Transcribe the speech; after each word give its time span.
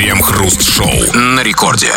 Крем-хруст-шоу 0.00 1.12
на 1.12 1.42
рекорде. 1.42 1.92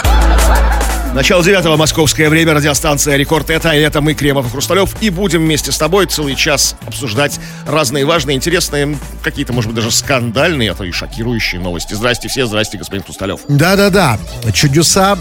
Начало 1.13 1.41
девятого 1.41 1.77
московское 1.77 2.29
время, 2.29 2.53
радиостанция 2.53 3.15
«Рекорд» 3.15 3.49
это, 3.49 3.71
и 3.71 3.79
это 3.79 4.01
мы, 4.01 4.13
Кремов 4.13 4.45
и 4.45 4.49
Хрусталев, 4.49 5.01
и 5.01 5.09
будем 5.09 5.39
вместе 5.39 5.71
с 5.71 5.77
тобой 5.77 6.05
целый 6.07 6.35
час 6.35 6.75
обсуждать 6.85 7.39
разные 7.65 8.03
важные, 8.03 8.35
интересные, 8.35 8.97
какие-то, 9.23 9.53
может 9.53 9.69
быть, 9.69 9.77
даже 9.77 9.89
скандальные, 9.89 10.71
а 10.71 10.75
то 10.75 10.83
и 10.83 10.91
шокирующие 10.91 11.61
новости. 11.61 11.93
Здрасте 11.93 12.27
все, 12.27 12.45
здрасте, 12.45 12.77
господин 12.77 13.05
Хрусталев. 13.05 13.39
Да-да-да, 13.47 14.19
чудеса 14.51 15.17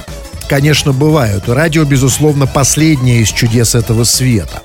конечно, 0.48 0.92
бывают. 0.92 1.48
Радио, 1.48 1.84
безусловно, 1.84 2.46
последнее 2.46 3.20
из 3.20 3.28
чудес 3.28 3.74
этого 3.74 4.04
света. 4.04 4.62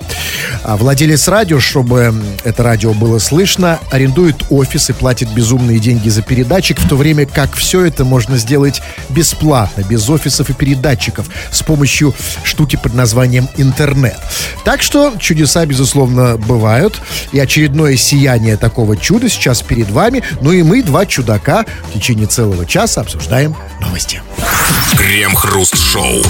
А 0.62 0.76
владелец 0.76 1.28
радио, 1.28 1.60
чтобы 1.60 2.14
это 2.44 2.62
радио 2.62 2.92
было 2.92 3.18
слышно, 3.18 3.78
арендует 3.90 4.36
офис 4.50 4.90
и 4.90 4.92
платит 4.92 5.32
безумные 5.32 5.78
деньги 5.78 6.08
за 6.08 6.22
передатчик, 6.22 6.78
в 6.78 6.88
то 6.88 6.96
время 6.96 7.26
как 7.26 7.54
все 7.54 7.84
это 7.84 8.04
можно 8.04 8.36
сделать 8.36 8.82
бесплатно, 9.08 9.82
без 9.82 10.08
офисов 10.08 10.50
и 10.50 10.52
передатчиков, 10.52 11.26
с 11.50 11.62
помощью 11.62 12.14
штуки 12.44 12.76
под 12.76 12.94
названием 12.94 13.48
интернет. 13.56 14.18
Так 14.64 14.82
что 14.82 15.14
чудеса, 15.18 15.64
безусловно, 15.66 16.36
бывают. 16.36 17.00
И 17.32 17.38
очередное 17.38 17.96
сияние 17.96 18.56
такого 18.56 18.96
чуда 18.96 19.28
сейчас 19.28 19.62
перед 19.62 19.90
вами. 19.90 20.22
Ну 20.40 20.52
и 20.52 20.62
мы, 20.62 20.82
два 20.82 21.06
чудака, 21.06 21.64
в 21.88 21.92
течение 21.92 22.26
целого 22.26 22.66
часа 22.66 23.00
обсуждаем 23.00 23.56
новости. 23.80 24.22
Крем-хруст-шоу. 25.68 26.22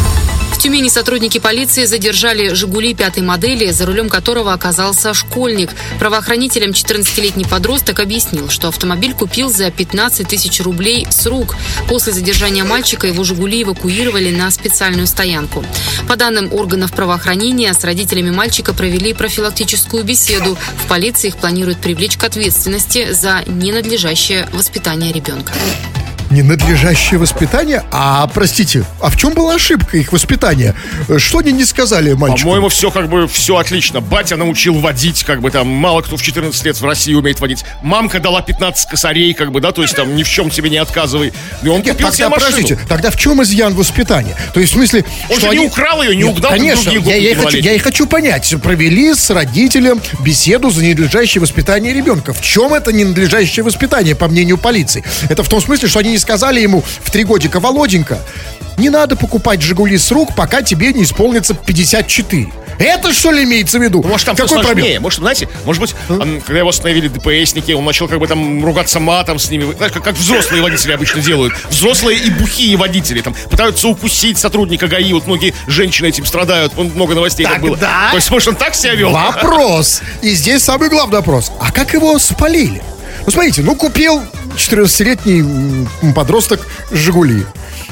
В 0.52 0.58
Тюмени 0.60 0.88
сотрудники 0.88 1.38
полиции 1.38 1.84
задержали 1.84 2.52
«Жигули» 2.54 2.92
пятой 2.94 3.22
модели, 3.22 3.70
за 3.70 3.86
рулем 3.86 4.08
которого 4.08 4.52
оказался 4.52 5.14
школьник. 5.14 5.70
Правоохранителям 6.00 6.70
14-летний 6.70 7.44
подросток 7.44 8.00
объяснил, 8.00 8.48
что 8.48 8.68
автомобиль 8.68 9.14
купил 9.14 9.50
за 9.50 9.70
15 9.70 10.26
тысяч 10.26 10.60
рублей 10.60 11.06
с 11.08 11.26
рук. 11.26 11.54
После 11.88 12.12
задержания 12.12 12.64
мальчика 12.64 13.06
его 13.06 13.22
«Жигули» 13.22 13.62
эвакуировали 13.62 14.34
на 14.34 14.50
специальную 14.50 15.06
стоянку. 15.06 15.64
По 16.08 16.16
данным 16.16 16.52
органов 16.52 16.92
правоохранения, 16.92 17.72
с 17.72 17.84
родителями 17.84 18.30
мальчика 18.30 18.74
провели 18.74 19.14
профилактическую 19.14 20.02
беседу. 20.02 20.58
В 20.84 20.88
полиции 20.88 21.28
их 21.28 21.36
планируют 21.36 21.78
привлечь 21.78 22.16
к 22.16 22.24
ответственности 22.24 23.12
за 23.12 23.44
ненадлежащее 23.46 24.48
воспитание 24.52 25.12
ребенка 25.12 25.52
ненадлежащее 26.30 27.18
воспитание. 27.18 27.82
А, 27.90 28.26
простите, 28.28 28.84
а 29.00 29.10
в 29.10 29.16
чем 29.16 29.34
была 29.34 29.54
ошибка 29.54 29.96
их 29.96 30.12
воспитания? 30.12 30.74
Что 31.16 31.38
они 31.38 31.52
не 31.52 31.64
сказали 31.64 32.12
мальчику? 32.12 32.42
По-моему, 32.44 32.68
все 32.68 32.90
как 32.90 33.08
бы, 33.08 33.26
все 33.28 33.56
отлично. 33.56 34.00
Батя 34.00 34.36
научил 34.36 34.74
водить, 34.74 35.24
как 35.24 35.40
бы 35.40 35.50
там, 35.50 35.66
мало 35.68 36.02
кто 36.02 36.16
в 36.16 36.22
14 36.22 36.64
лет 36.64 36.80
в 36.80 36.84
России 36.84 37.14
умеет 37.14 37.40
водить. 37.40 37.64
Мамка 37.82 38.20
дала 38.20 38.42
15 38.42 38.88
косарей, 38.88 39.34
как 39.34 39.52
бы, 39.52 39.60
да, 39.60 39.72
то 39.72 39.82
есть 39.82 39.96
там 39.96 40.14
ни 40.14 40.22
в 40.22 40.28
чем 40.28 40.50
себе 40.50 40.70
не 40.70 40.78
отказывай. 40.78 41.32
И 41.62 41.68
он 41.68 41.82
Нет, 41.82 41.92
купил 41.92 42.08
тогда, 42.08 42.16
себе 42.16 42.28
машину. 42.28 42.50
подождите, 42.50 42.78
тогда 42.88 43.10
в 43.10 43.16
чем 43.16 43.42
изъян 43.42 43.74
воспитания? 43.74 44.36
То 44.52 44.60
есть, 44.60 44.72
в 44.72 44.76
смысле, 44.76 45.04
он 45.28 45.38
что 45.38 45.46
же 45.46 45.48
они... 45.48 45.60
не 45.60 45.66
украл 45.66 46.02
ее, 46.02 46.16
не 46.16 46.22
Нет, 46.22 46.36
угнал, 46.36 46.52
Конечно, 46.52 46.90
я, 46.90 47.16
я, 47.16 47.34
хочу, 47.34 47.58
я 47.58 47.72
и 47.74 47.78
хочу 47.78 48.06
понять. 48.06 48.54
Провели 48.62 49.14
с 49.14 49.30
родителем 49.30 50.00
беседу 50.20 50.70
за 50.70 50.82
ненадлежащее 50.84 51.40
воспитание 51.40 51.92
ребенка. 51.94 52.32
В 52.32 52.40
чем 52.42 52.74
это 52.74 52.92
ненадлежащее 52.92 53.64
воспитание, 53.64 54.14
по 54.14 54.28
мнению 54.28 54.58
полиции? 54.58 55.04
Это 55.28 55.42
в 55.42 55.48
том 55.48 55.60
смысле, 55.60 55.88
что 55.88 56.00
они 56.00 56.10
не 56.10 56.17
не 56.18 56.20
сказали 56.20 56.60
ему 56.60 56.82
в 56.82 57.10
три 57.12 57.22
годика, 57.22 57.60
Володенька, 57.60 58.18
не 58.76 58.90
надо 58.90 59.16
покупать 59.16 59.62
«Жигули» 59.62 59.96
с 59.96 60.10
рук, 60.10 60.34
пока 60.34 60.62
тебе 60.62 60.92
не 60.92 61.04
исполнится 61.04 61.54
54. 61.54 62.48
Это 62.78 63.12
что 63.12 63.32
ли 63.32 63.42
имеется 63.42 63.78
в 63.78 63.82
виду? 63.82 64.02
Может, 64.02 64.26
там 64.26 64.36
Какой 64.36 64.62
сложнее. 64.62 65.00
Может, 65.00 65.20
знаете, 65.20 65.48
может 65.64 65.80
быть, 65.80 65.94
он, 66.08 66.40
когда 66.40 66.60
его 66.60 66.68
остановили 66.68 67.08
ДПСники, 67.08 67.72
он 67.72 67.84
начал 67.84 68.06
как 68.06 68.20
бы 68.20 68.28
там 68.28 68.64
ругаться 68.64 69.00
матом 69.00 69.38
с 69.38 69.50
ними. 69.50 69.72
Знаешь, 69.76 69.92
как, 69.92 70.04
как 70.04 70.14
взрослые 70.16 70.62
водители 70.62 70.92
обычно 70.92 71.20
делают. 71.20 71.54
Взрослые 71.70 72.18
и 72.18 72.30
бухие 72.30 72.76
водители 72.76 73.20
там 73.20 73.34
пытаются 73.50 73.88
укусить 73.88 74.38
сотрудника 74.38 74.86
ГАИ. 74.86 75.12
Вот 75.12 75.26
многие 75.26 75.54
женщины 75.66 76.06
этим 76.06 76.24
страдают. 76.24 76.74
Вон, 76.74 76.90
много 76.94 77.14
новостей 77.16 77.44
так, 77.44 77.54
так 77.54 77.62
было. 77.62 77.76
Да. 77.76 78.10
То 78.10 78.16
есть, 78.16 78.30
может, 78.30 78.48
он 78.48 78.56
так 78.56 78.76
себя 78.76 78.94
вел? 78.94 79.10
Вопрос. 79.10 80.02
И 80.22 80.30
здесь 80.30 80.62
самый 80.62 80.88
главный 80.88 81.16
вопрос. 81.16 81.50
А 81.60 81.72
как 81.72 81.94
его 81.94 82.16
спалили? 82.20 82.80
Ну, 83.26 83.32
смотрите, 83.32 83.62
ну, 83.62 83.74
купил 83.74 84.22
14-летний 84.56 85.86
подросток 86.12 86.66
«Жигули». 86.90 87.46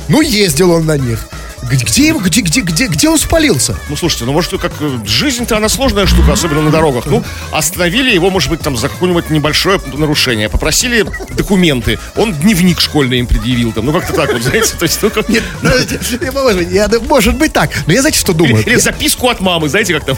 Ну, 0.09 0.21
ездил 0.21 0.71
он 0.73 0.87
на 0.87 0.97
них. 0.97 1.29
Где, 1.63 2.13
где, 2.13 2.41
где, 2.43 2.61
где, 2.61 2.87
где 2.87 3.09
он 3.09 3.19
спалился? 3.19 3.77
Ну, 3.89 3.97
слушайте, 3.97 4.25
ну, 4.25 4.33
может, 4.33 4.53
как 4.61 4.73
э, 4.79 4.99
жизнь-то 5.05 5.57
она 5.57 5.69
сложная 5.69 6.07
штука, 6.07 6.33
особенно 6.33 6.63
на 6.63 6.71
дорогах. 6.71 7.07
Ну, 7.07 7.25
остановили 7.51 8.15
его, 8.15 8.31
может 8.31 8.51
быть, 8.51 8.61
там 8.61 8.77
за 8.77 8.89
какое-нибудь 8.89 9.31
небольшое 9.31 9.81
нарушение. 9.95 10.49
Попросили 10.49 11.05
документы. 11.31 11.99
Он 12.15 12.33
дневник 12.33 12.81
школьный 12.81 13.19
им 13.19 13.27
предъявил 13.27 13.73
там. 13.73 13.87
Ну, 13.87 13.93
как-то 13.93 14.13
так 14.13 14.33
вот, 14.33 14.43
знаете, 14.43 14.75
то 14.79 14.85
есть, 14.85 15.03
ну, 15.03 15.11
как... 15.11 15.29
Нет, 15.29 15.43
может 15.63 16.57
быть, 16.59 16.71
я, 16.71 16.89
может 17.09 17.37
быть 17.37 17.53
так. 17.53 17.71
Но 17.87 17.93
я, 17.93 18.01
знаете, 18.01 18.21
что 18.21 18.33
думаю? 18.33 18.63
Или, 18.63 18.71
или 18.71 18.77
записку 18.77 19.29
от 19.29 19.41
мамы, 19.41 19.69
знаете, 19.69 19.95
как 19.95 20.05
там, 20.05 20.17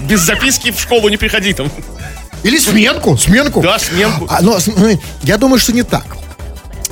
без 0.00 0.20
записки 0.20 0.70
в 0.70 0.80
школу 0.80 1.08
не 1.08 1.16
приходи 1.16 1.54
там. 1.54 1.70
Или 2.42 2.58
сменку, 2.58 3.16
сменку. 3.16 3.60
Да, 3.60 3.78
сменку. 3.78 4.26
А, 4.28 4.40
но, 4.42 4.58
я 5.22 5.36
думаю, 5.36 5.58
что 5.58 5.72
не 5.72 5.82
так. 5.82 6.04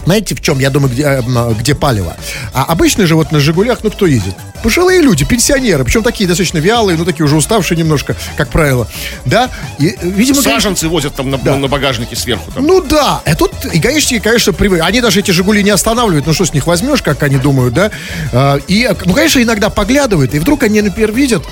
Знаете, 0.08 0.34
в 0.34 0.40
чем, 0.40 0.58
я 0.58 0.70
думаю, 0.70 0.90
где, 0.90 1.02
э, 1.02 1.54
где 1.60 1.74
палево? 1.74 2.16
А 2.54 2.64
обычно 2.64 3.06
же 3.06 3.14
вот 3.14 3.30
на 3.30 3.40
«Жигулях», 3.40 3.80
ну, 3.82 3.90
кто 3.90 4.06
ездит? 4.06 4.34
Пожилые 4.62 5.02
люди, 5.02 5.26
пенсионеры, 5.26 5.84
причем 5.84 6.02
такие 6.02 6.26
достаточно 6.26 6.56
вялые, 6.56 6.96
ну, 6.96 7.04
такие 7.04 7.26
уже 7.26 7.36
уставшие 7.36 7.76
немножко, 7.76 8.16
как 8.34 8.48
правило. 8.48 8.88
Да? 9.26 9.50
И, 9.78 9.98
видимо, 10.00 10.40
Саженцы 10.40 10.62
конечно... 10.62 10.88
возят 10.88 11.14
там 11.14 11.30
на, 11.30 11.36
да. 11.36 11.56
на 11.56 11.68
багажнике 11.68 12.16
сверху. 12.16 12.50
Там. 12.52 12.66
Ну, 12.66 12.80
да. 12.80 13.20
А 13.22 13.34
тут 13.34 13.52
и 13.70 13.78
гаишники, 13.78 14.22
конечно, 14.22 14.54
привыкли. 14.54 14.82
Они 14.82 15.02
даже 15.02 15.20
эти 15.20 15.30
«Жигули» 15.30 15.62
не 15.62 15.70
останавливают, 15.70 16.26
ну, 16.26 16.32
что 16.32 16.46
с 16.46 16.54
них 16.54 16.66
возьмешь, 16.66 17.02
как 17.02 17.22
они 17.22 17.36
думают, 17.36 17.74
да? 17.74 17.90
А, 18.32 18.56
и, 18.66 18.88
ну, 19.04 19.12
конечно, 19.12 19.42
иногда 19.42 19.68
поглядывают, 19.68 20.32
и 20.32 20.38
вдруг 20.38 20.62
они, 20.62 20.80
например, 20.80 21.12
видят, 21.12 21.44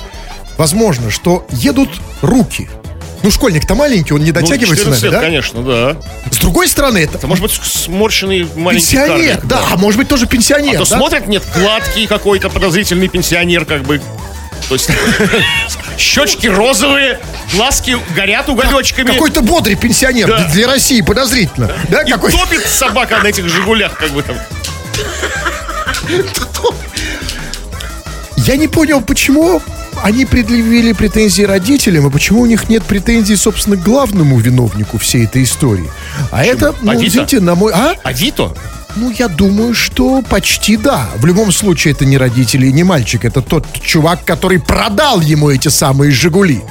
возможно, 0.57 1.11
что 1.11 1.45
едут 1.51 1.89
руки– 2.23 2.67
ну, 3.23 3.31
школьник-то 3.31 3.75
маленький, 3.75 4.13
он 4.13 4.21
не 4.21 4.31
ну, 4.31 4.39
дотягивается, 4.39 4.85
ну, 4.85 4.91
наверное, 4.91 5.19
да? 5.19 5.25
конечно, 5.25 5.63
да. 5.63 5.97
С 6.31 6.37
другой 6.37 6.67
стороны, 6.67 6.99
это... 6.99 7.17
Это 7.17 7.27
может 7.27 7.43
быть 7.43 7.51
сморщенный 7.51 8.47
маленький 8.55 8.85
Пенсионер, 8.85 9.35
карлик, 9.35 9.45
да, 9.45 9.61
да, 9.61 9.67
а 9.71 9.77
может 9.77 9.99
быть 9.99 10.07
тоже 10.07 10.27
пенсионер, 10.27 10.75
а 10.75 10.83
то 10.83 10.89
да? 10.89 10.97
смотрят, 10.97 11.27
нет, 11.27 11.43
гладкий 11.55 12.07
какой-то 12.07 12.49
подозрительный 12.49 13.07
пенсионер, 13.07 13.65
как 13.65 13.83
бы. 13.83 14.01
То 14.69 14.75
есть 14.75 14.89
щечки 15.97 16.47
розовые, 16.47 17.19
глазки 17.53 17.97
горят 18.15 18.49
уголечками. 18.49 19.11
Какой-то 19.11 19.41
бодрый 19.41 19.75
пенсионер 19.75 20.27
да. 20.27 20.43
для 20.45 20.67
России, 20.67 21.01
подозрительно. 21.01 21.71
Да, 21.89 22.01
И 22.01 22.11
какой... 22.11 22.31
топит 22.31 22.65
собака 22.65 23.19
на 23.23 23.27
этих 23.27 23.47
«Жигулях», 23.49 23.97
как 23.97 24.11
бы 24.11 24.23
там. 24.23 24.37
Я 28.37 28.55
не 28.55 28.67
понял, 28.67 29.01
почему 29.01 29.61
они 30.03 30.25
предъявили 30.25 30.93
претензии 30.93 31.43
родителям, 31.43 32.07
и 32.07 32.11
почему 32.11 32.41
у 32.41 32.45
них 32.45 32.69
нет 32.69 32.83
претензий, 32.83 33.35
собственно, 33.35 33.77
к 33.77 33.83
главному 33.83 34.39
виновнику 34.39 34.97
всей 34.97 35.25
этой 35.25 35.43
истории? 35.43 35.89
А 36.31 36.39
почему? 36.39 36.53
это, 36.53 36.75
ну, 36.81 36.91
Авито? 36.91 37.07
извините, 37.07 37.39
на 37.39 37.55
мой... 37.55 37.73
А? 37.73 37.95
Авито? 38.03 38.53
Ну, 38.95 39.11
я 39.11 39.27
думаю, 39.27 39.73
что 39.73 40.23
почти 40.23 40.75
да. 40.75 41.09
В 41.17 41.25
любом 41.25 41.51
случае, 41.51 41.93
это 41.93 42.05
не 42.05 42.17
родители 42.17 42.67
и 42.67 42.73
не 42.73 42.83
мальчик. 42.83 43.25
Это 43.25 43.41
тот 43.41 43.65
чувак, 43.79 44.23
который 44.25 44.59
продал 44.59 45.21
ему 45.21 45.51
эти 45.51 45.67
самые 45.67 46.11
«Жигули». 46.11 46.61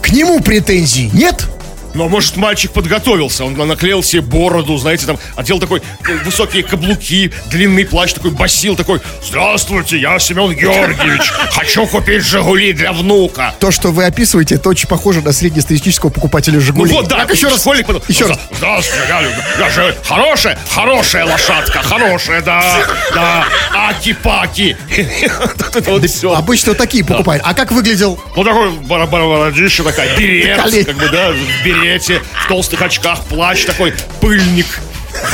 К 0.00 0.10
нему 0.10 0.40
претензий 0.40 1.10
нет? 1.12 1.46
Но, 1.94 2.08
может, 2.08 2.36
мальчик 2.36 2.72
подготовился, 2.72 3.44
он 3.44 3.54
наклеил 3.54 4.02
себе 4.02 4.22
бороду, 4.22 4.76
знаете, 4.78 5.06
там, 5.06 5.18
одел 5.36 5.58
такой 5.58 5.82
э, 6.08 6.14
высокие 6.24 6.62
каблуки, 6.62 7.32
длинный 7.50 7.84
плащ, 7.84 8.14
такой 8.14 8.30
басил, 8.30 8.76
такой, 8.76 9.00
здравствуйте, 9.22 9.98
я 9.98 10.18
Семен 10.18 10.54
Георгиевич, 10.54 11.30
хочу 11.50 11.86
купить 11.86 12.24
«Жигули» 12.24 12.72
для 12.72 12.92
внука. 12.92 13.54
То, 13.60 13.70
что 13.70 13.90
вы 13.90 14.06
описываете, 14.06 14.54
это 14.54 14.70
очень 14.70 14.88
похоже 14.88 15.20
на 15.20 15.32
среднестатистического 15.32 16.10
покупателя 16.10 16.60
«Жигули». 16.60 16.90
Ну 16.90 16.96
вот, 16.96 17.08
да, 17.08 17.20
как 17.26 17.34
еще 17.34 17.48
раз. 17.48 17.60
Школьник, 17.60 17.86
еще 18.08 18.26
раз. 18.26 18.38
Здравствуйте, 18.56 19.04
я, 19.08 19.64
я 19.66 19.70
же 19.70 19.94
хорошая, 20.04 20.58
хорошая 20.70 21.26
лошадка, 21.26 21.82
хорошая, 21.82 22.40
да, 22.40 22.78
да, 23.14 23.44
аки-паки. 23.74 24.76
Обычно 26.34 26.74
такие 26.74 27.04
покупают. 27.04 27.42
А 27.46 27.54
как 27.54 27.70
выглядел? 27.70 28.18
Ну, 28.34 28.44
такой 28.44 28.70
бородище 28.70 29.82
такая, 29.82 30.16
берет, 30.16 30.86
как 30.86 30.96
бы, 30.96 31.08
да, 31.08 31.32
берет 31.64 31.81
жилете, 31.82 32.22
в 32.44 32.48
толстых 32.48 32.82
очках, 32.82 33.24
плащ 33.24 33.64
такой, 33.64 33.94
пыльник. 34.20 34.66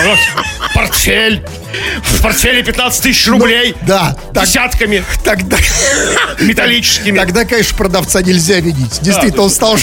Вот, 0.04 0.18
портфель. 0.74 1.44
В 2.02 2.22
портфеле 2.22 2.62
15 2.64 3.02
тысяч 3.02 3.26
ну, 3.26 3.34
рублей. 3.34 3.76
Ну, 3.80 3.86
да. 3.86 4.16
Так, 4.34 4.44
десятками. 4.44 5.04
Тогда... 5.22 5.56
Металлическими. 6.40 7.16
Тогда, 7.16 7.44
конечно, 7.44 7.76
продавца 7.76 8.22
нельзя 8.22 8.58
видеть. 8.58 9.00
Действительно, 9.00 9.36
да, 9.36 9.42
он 9.42 9.50
стал... 9.50 9.76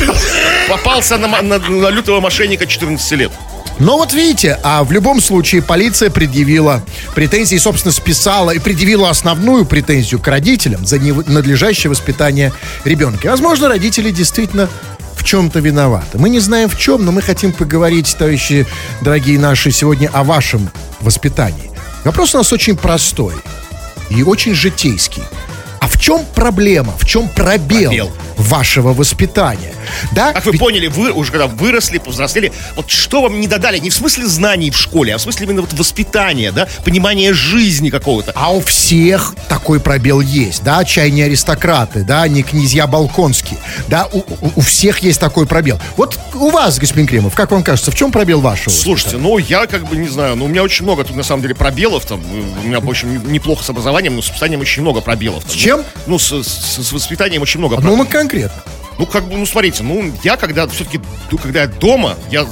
Попался 0.67 1.17
на, 1.17 1.41
на, 1.41 1.59
на 1.59 1.87
лютого 1.89 2.19
мошенника 2.19 2.65
14 2.65 3.11
лет. 3.13 3.31
Но 3.79 3.97
вот 3.97 4.13
видите, 4.13 4.57
а 4.63 4.83
в 4.83 4.91
любом 4.91 5.21
случае 5.21 5.61
полиция 5.61 6.09
предъявила 6.09 6.83
претензии, 7.13 7.57
собственно, 7.57 7.91
списала 7.91 8.51
и 8.51 8.59
предъявила 8.59 9.09
основную 9.09 9.65
претензию 9.65 10.19
к 10.19 10.27
родителям 10.27 10.85
за 10.85 10.97
ненадлежащее 10.97 11.89
воспитание 11.89 12.53
ребенка. 12.85 13.27
Возможно, 13.27 13.67
родители 13.67 14.11
действительно 14.11 14.69
чем-то 15.23 15.59
виноваты. 15.59 16.17
Мы 16.17 16.29
не 16.29 16.39
знаем 16.39 16.69
в 16.69 16.77
чем, 16.77 17.05
но 17.05 17.11
мы 17.11 17.21
хотим 17.21 17.51
поговорить, 17.51 18.15
товарищи, 18.17 18.65
дорогие 19.01 19.39
наши, 19.39 19.71
сегодня 19.71 20.09
о 20.13 20.23
вашем 20.23 20.69
воспитании. 21.01 21.71
Вопрос 22.03 22.35
у 22.35 22.37
нас 22.37 22.53
очень 22.53 22.75
простой 22.75 23.33
и 24.09 24.23
очень 24.23 24.53
житейский. 24.53 25.23
А 25.79 25.87
в 25.87 25.99
чем 25.99 26.25
проблема, 26.35 26.93
в 26.97 27.05
чем 27.05 27.29
пробел, 27.29 27.89
Пробел. 27.89 28.11
Вашего 28.37 28.93
воспитания? 28.93 29.73
Да? 30.11 30.33
Как 30.33 30.45
вы 30.45 30.53
Ведь- 30.53 30.61
поняли, 30.61 30.87
вы 30.87 31.11
уже 31.11 31.31
когда 31.31 31.47
выросли, 31.47 31.97
повзрослели, 31.97 32.51
вот 32.75 32.89
что 32.89 33.21
вам 33.21 33.39
не 33.39 33.47
додали, 33.47 33.77
не 33.79 33.89
в 33.89 33.93
смысле 33.93 34.25
знаний 34.27 34.71
в 34.71 34.77
школе, 34.77 35.13
а 35.15 35.17
в 35.17 35.21
смысле 35.21 35.45
именно 35.45 35.61
вот 35.61 35.73
воспитания, 35.73 36.51
да, 36.51 36.67
понимания 36.83 37.33
жизни 37.33 37.89
какого-то. 37.89 38.31
А 38.35 38.53
у 38.53 38.61
всех 38.61 39.35
такой 39.47 39.79
пробел 39.79 40.19
есть, 40.21 40.63
да, 40.63 40.83
чай 40.83 41.11
не 41.11 41.21
аристократы, 41.23 42.03
да, 42.03 42.27
не 42.27 42.43
князья 42.43 42.87
балконские, 42.87 43.59
да, 43.87 44.07
у, 44.11 44.19
у- 44.19 44.51
у 44.55 44.61
всех 44.61 44.99
есть 44.99 45.19
такой 45.19 45.45
пробел. 45.45 45.79
Вот 45.97 46.19
у 46.33 46.49
вас, 46.49 46.79
господин 46.79 47.07
Кремов, 47.07 47.35
как 47.35 47.51
вам 47.51 47.63
кажется, 47.63 47.91
в 47.91 47.95
чем 47.95 48.11
пробел 48.11 48.41
вашего? 48.41 48.73
Слушайте, 48.73 49.17
ну 49.17 49.37
я 49.37 49.67
как 49.67 49.87
бы 49.87 49.95
не 49.97 50.07
знаю, 50.07 50.35
ну 50.35 50.45
у 50.45 50.47
меня 50.47 50.63
очень 50.63 50.83
много 50.83 51.03
тут 51.03 51.15
на 51.15 51.23
самом 51.23 51.41
деле 51.41 51.55
пробелов 51.55 52.05
там, 52.05 52.21
у 52.63 52.67
меня 52.67 52.79
в 52.79 52.89
общем 52.89 53.31
неплохо 53.31 53.63
с 53.63 53.69
образованием, 53.69 54.15
но 54.15 54.21
с 54.21 54.27
воспитанием 54.29 54.61
очень 54.61 54.81
много 54.81 55.01
пробелов. 55.01 55.43
Там. 55.43 55.51
С 55.51 55.55
чем? 55.55 55.83
Ну, 56.07 56.19
с, 56.19 56.31
с- 56.43 56.87
с 56.87 56.91
воспитанием 56.91 57.41
очень 57.41 57.59
много 57.59 57.75
Ну, 57.75 57.81
пробелов. 57.81 57.99
ну, 58.05 58.05
конкретно. 58.25 58.63
Ну, 58.97 59.05
как 59.05 59.27
бы, 59.27 59.37
ну, 59.37 59.45
смотрите, 59.45 59.83
ну, 59.83 60.11
я 60.23 60.37
когда 60.37 60.67
все-таки, 60.67 60.99
когда 61.41 61.61
я 61.61 61.67
дома, 61.67 62.15
я 62.31 62.45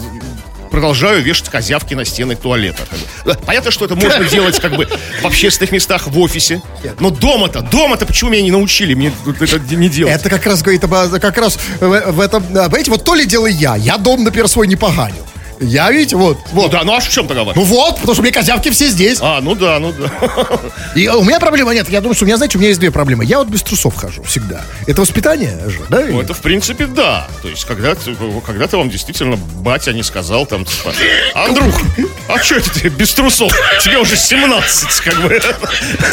продолжаю 0.69 1.21
вешать 1.21 1.49
козявки 1.49 1.93
на 1.93 2.03
стены 2.03 2.35
туалета. 2.35 2.83
как 2.89 2.99
бы. 2.99 3.45
Понятно, 3.45 3.71
что 3.71 3.85
это 3.85 3.95
можно 3.95 4.23
делать 4.25 4.59
как 4.59 4.75
бы 4.75 4.87
в 5.21 5.25
общественных 5.25 5.71
местах, 5.71 6.07
в 6.07 6.19
офисе. 6.19 6.61
Но 6.99 7.11
дома-то, 7.11 7.61
дома-то 7.61 8.05
почему 8.05 8.31
меня 8.31 8.41
не 8.41 8.51
научили 8.51 8.93
мне 8.93 9.13
это 9.25 9.75
не 9.75 9.87
делать? 9.87 10.13
Это 10.13 10.29
как 10.29 10.45
раз 10.45 10.61
говорит 10.61 10.83
об, 10.83 10.91
как 11.19 11.37
раз 11.37 11.59
в, 11.79 12.11
в 12.11 12.19
этом, 12.19 12.43
понимаете, 12.43 12.91
вот 12.91 13.03
то 13.03 13.13
ли 13.13 13.25
дело 13.25 13.47
я, 13.47 13.75
я 13.75 13.97
дом, 13.97 14.23
например, 14.23 14.47
свой 14.47 14.67
не 14.67 14.75
поганю. 14.75 15.23
Я, 15.59 15.91
видите, 15.91 16.15
вот, 16.15 16.37
Ну 16.51 16.61
вот. 16.61 16.71
да, 16.71 16.83
ну 16.83 16.93
а 16.95 16.99
в 16.99 17.09
чем 17.09 17.27
тогда? 17.27 17.43
Ну 17.55 17.63
вот, 17.63 17.95
потому 17.95 18.13
что 18.13 18.21
у 18.21 18.23
меня 18.23 18.33
козявки 18.33 18.69
все 18.69 18.87
здесь. 18.87 19.19
А, 19.21 19.39
ну 19.41 19.55
да, 19.55 19.79
ну 19.79 19.93
да. 19.93 20.11
И 20.95 21.07
у 21.07 21.23
меня 21.23 21.39
проблема 21.39 21.73
нет. 21.73 21.89
Я 21.89 22.01
думаю, 22.01 22.15
что 22.15 22.25
у 22.25 22.27
меня, 22.27 22.37
знаете, 22.37 22.57
у 22.57 22.59
меня 22.59 22.69
есть 22.69 22.79
две 22.79 22.91
проблемы. 22.91 23.25
Я 23.25 23.39
вот 23.39 23.47
без 23.47 23.63
трусов 23.63 23.95
хожу 23.95 24.23
всегда. 24.23 24.61
Это 24.87 25.01
воспитание 25.01 25.57
же, 25.69 25.79
да? 25.89 26.01
Ну, 26.09 26.21
это, 26.21 26.33
в 26.33 26.41
принципе, 26.41 26.85
да. 26.85 27.27
То 27.41 27.49
есть, 27.49 27.65
когда 27.65 27.95
когда-то 28.45 28.77
вам 28.77 28.89
действительно 28.89 29.37
батя 29.37 29.93
не 29.93 30.03
сказал 30.03 30.45
там, 30.45 30.65
типа, 30.65 30.93
Андрюх, 31.33 31.79
а 32.27 32.37
что 32.39 32.55
это 32.55 32.71
ты 32.71 32.89
без 32.89 33.13
трусов? 33.13 33.51
Тебе 33.83 33.97
уже 33.97 34.15
17, 34.15 34.89
как 35.01 35.21
бы. 35.21 35.41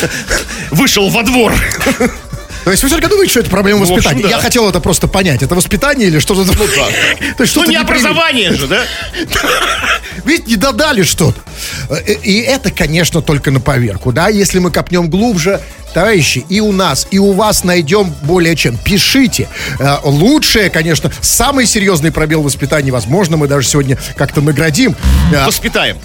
Вышел 0.71 1.09
во 1.09 1.23
двор. 1.23 1.53
То 2.65 2.71
есть 2.71 2.83
вы 2.83 2.89
все-таки 2.89 3.09
думаете, 3.09 3.31
что 3.31 3.41
это 3.41 3.51
проблема 3.51 3.81
Ну, 3.81 3.87
воспитания? 3.95 4.23
да. 4.23 4.29
Я 4.29 4.39
хотел 4.39 4.69
это 4.69 4.81
просто 4.81 5.09
понять. 5.09 5.43
Это 5.43 5.55
воспитание 5.55 6.09
или 6.09 6.19
что-то... 6.19 6.45
Ну, 6.45 6.53
То 6.55 6.63
есть 6.63 7.39
Ну, 7.39 7.47
что-то 7.47 7.71
не 7.71 7.77
образование 7.77 8.53
же, 8.55 8.67
да? 8.67 8.83
Ведь 10.25 10.47
не 10.47 10.57
додали 10.57 11.03
что-то. 11.03 11.41
Э, 11.89 12.13
И 12.23 12.41
это, 12.41 12.71
конечно, 12.71 13.23
только 13.23 13.51
на 13.51 13.61
поверку, 13.61 14.13
да? 14.13 14.29
Если 14.29 14.59
мы 14.59 14.71
копнем 14.71 15.09
глубже, 15.09 15.61
товарищи, 15.95 16.45
и 16.49 16.61
у 16.61 16.73
нас, 16.73 17.07
и 17.11 17.19
у 17.19 17.33
вас 17.33 17.65
найдем 17.65 18.15
более 18.23 18.55
чем. 18.57 18.77
Пишите. 18.77 19.49
Э, 19.79 19.97
Лучшее, 20.05 20.69
конечно, 20.71 21.11
самый 21.21 21.67
серьезный 21.67 22.13
пробел 22.13 22.43
воспитания, 22.43 22.91
возможно, 22.93 23.37
мы 23.37 23.49
даже 23.49 23.67
сегодня 23.67 23.99
как-то 24.17 24.41
наградим. 24.43 24.95
Э, 25.33 25.47
Воспитаем. 25.47 25.99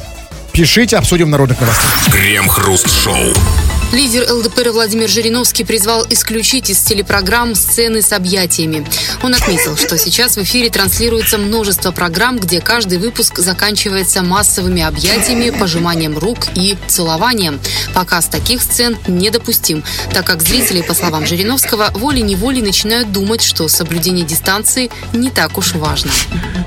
Пишите, 0.54 0.96
обсудим 0.98 1.28
в 1.28 1.30
народных 1.30 1.60
новостях. 1.60 1.92
Крем-хруст-шоу. 2.12 3.34
Лидер 3.94 4.30
ЛДПР 4.30 4.72
Владимир 4.72 5.08
Жириновский 5.08 5.64
призвал 5.64 6.06
исключить 6.10 6.70
из 6.70 6.80
телепрограмм 6.82 7.56
сцены 7.56 8.02
с 8.02 8.12
объятиями. 8.12 8.86
Он 9.24 9.34
отметил, 9.34 9.78
что 9.78 9.98
сейчас 9.98 10.36
в 10.36 10.44
эфире 10.44 10.70
транслируется 10.70 11.38
множество 11.38 11.92
программ, 11.92 12.38
где 12.38 12.60
каждый 12.60 12.98
выпуск 12.98 13.40
заканчивается 13.40 14.22
массовыми 14.22 14.82
объятиями, 14.82 15.50
пожиманием 15.50 16.18
рук 16.18 16.48
и 16.56 16.76
целованием. 16.88 17.60
Показ 17.94 18.26
таких 18.26 18.62
сцен 18.62 18.98
недопустим, 19.08 19.84
так 20.12 20.26
как 20.26 20.42
зрители, 20.42 20.82
по 20.82 20.94
словам 20.94 21.26
Жириновского, 21.26 21.92
волей-неволей 21.94 22.62
начинают 22.62 23.12
думать, 23.12 23.42
что 23.42 23.68
соблюдение 23.68 24.26
дистанции 24.26 24.92
не 25.14 25.30
так 25.30 25.58
уж 25.58 25.74
важно. 25.74 26.12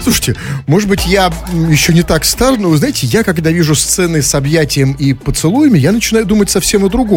Слушайте, 0.03 0.37
может 0.67 0.89
быть, 0.89 1.07
я 1.07 1.33
еще 1.69 1.93
не 1.93 2.03
так 2.03 2.25
стар, 2.25 2.57
но, 2.57 2.71
вы 2.71 2.79
знаете, 2.79 3.07
я, 3.07 3.25
когда 3.25 3.51
вижу 3.51 3.75
сцены 3.75 4.23
с 4.23 4.35
объятием 4.35 4.93
и 4.93 5.13
поцелуями, 5.13 5.79
я 5.79 5.93
начинаю 5.93 6.25
думать 6.25 6.49
совсем 6.49 6.85
о 6.85 6.89
другом. 6.89 7.08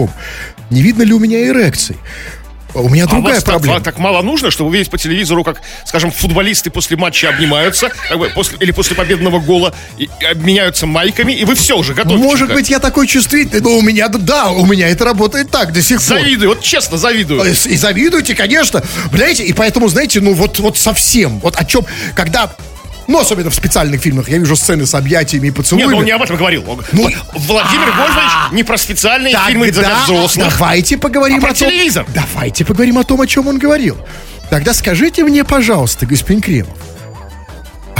Не 0.70 0.82
видно 0.82 1.04
ли 1.04 1.14
у 1.14 1.20
меня 1.20 1.46
эрекций? 1.48 1.98
У 2.74 2.90
меня 2.90 3.04
А 3.04 3.08
другая 3.08 3.36
так- 3.36 3.46
проблема. 3.46 3.82
Так, 3.82 3.98
мало 3.98 4.22
нужно, 4.22 4.50
чтобы 4.52 4.70
увидеть 4.70 4.90
по 4.90 4.98
телевизору, 4.98 5.44
как, 5.44 5.62
скажем, 5.86 6.12
футболисты 6.12 6.70
после 6.70 6.96
матча 6.98 7.30
обнимаются, 7.30 7.92
как 8.08 8.18
бы 8.18 8.30
после, 8.30 8.58
или 8.60 8.72
после 8.72 8.96
победного 8.96 9.40
гола, 9.40 9.74
и, 9.98 10.10
и 10.20 10.26
обменяются 10.26 10.86
майками, 10.86 11.34
и 11.34 11.44
вы 11.44 11.56
все 11.56 11.78
уже 11.78 11.94
готовы. 11.94 12.18
Может 12.18 12.54
быть, 12.54 12.70
я 12.70 12.80
такой 12.80 13.08
чувствительный, 13.08 13.62
но 13.62 13.78
у 13.78 13.82
меня, 13.82 14.08
да, 14.08 14.52
у 14.52 14.66
меня 14.66 14.88
это 14.88 15.04
работает 15.06 15.52
так 15.52 15.74
до 15.74 15.82
сих 15.82 15.98
пор. 15.98 16.20
Завидую, 16.20 16.50
вот 16.50 16.62
честно 16.62 16.98
завидую. 16.98 17.44
И 17.44 17.52
и 17.52 17.76
завидуйте, 17.76 18.36
конечно. 18.36 18.82
Знаете, 19.12 19.44
и 19.44 19.54
поэтому, 19.54 19.90
знаете, 19.90 20.22
ну 20.22 20.34
вот, 20.34 20.60
вот 20.60 20.78
совсем. 20.78 21.40
Вот 21.40 21.56
о 21.58 21.66
чем, 21.66 21.86
когда... 22.16 22.56
Ну, 23.12 23.19
особенно 23.19 23.50
в 23.50 23.56
специальных 23.56 24.02
фильмах 24.02 24.30
я 24.30 24.38
вижу 24.38 24.56
сцены 24.56 24.86
с 24.86 24.96
объятиями 24.96 25.48
и 25.48 25.50
Нет, 25.50 25.56
поцелуями. 25.58 25.92
ну 25.92 25.98
он 25.98 26.06
не 26.06 26.12
об 26.12 26.22
этом 26.22 26.38
говорил. 26.38 26.63
Ну, 26.94 27.10
Владимир 27.34 27.92
Вольфович 27.92 28.54
не 28.54 28.63
про 28.63 28.78
специальные 28.78 29.36
фильмы 29.48 29.69
для 29.72 29.96
взрослых. 30.04 30.48
Давайте 30.50 30.98
поговорим 30.98 31.40
А 31.40 31.42
про 31.42 31.50
о 31.52 31.54
том. 31.54 31.69
телевизор? 31.69 32.06
Давайте 32.16 32.63
поговорим 32.63 32.98
о 32.98 33.04
том, 33.04 33.19
о 33.19 33.28
чем 33.28 33.48
он 33.48 33.60
говорил. 33.60 33.98
Тогда 34.50 34.74
скажите 34.74 35.24
мне, 35.25 35.44
пожалуйста, 35.44 36.06
господин 36.06 36.42
Кремов, 36.42 36.78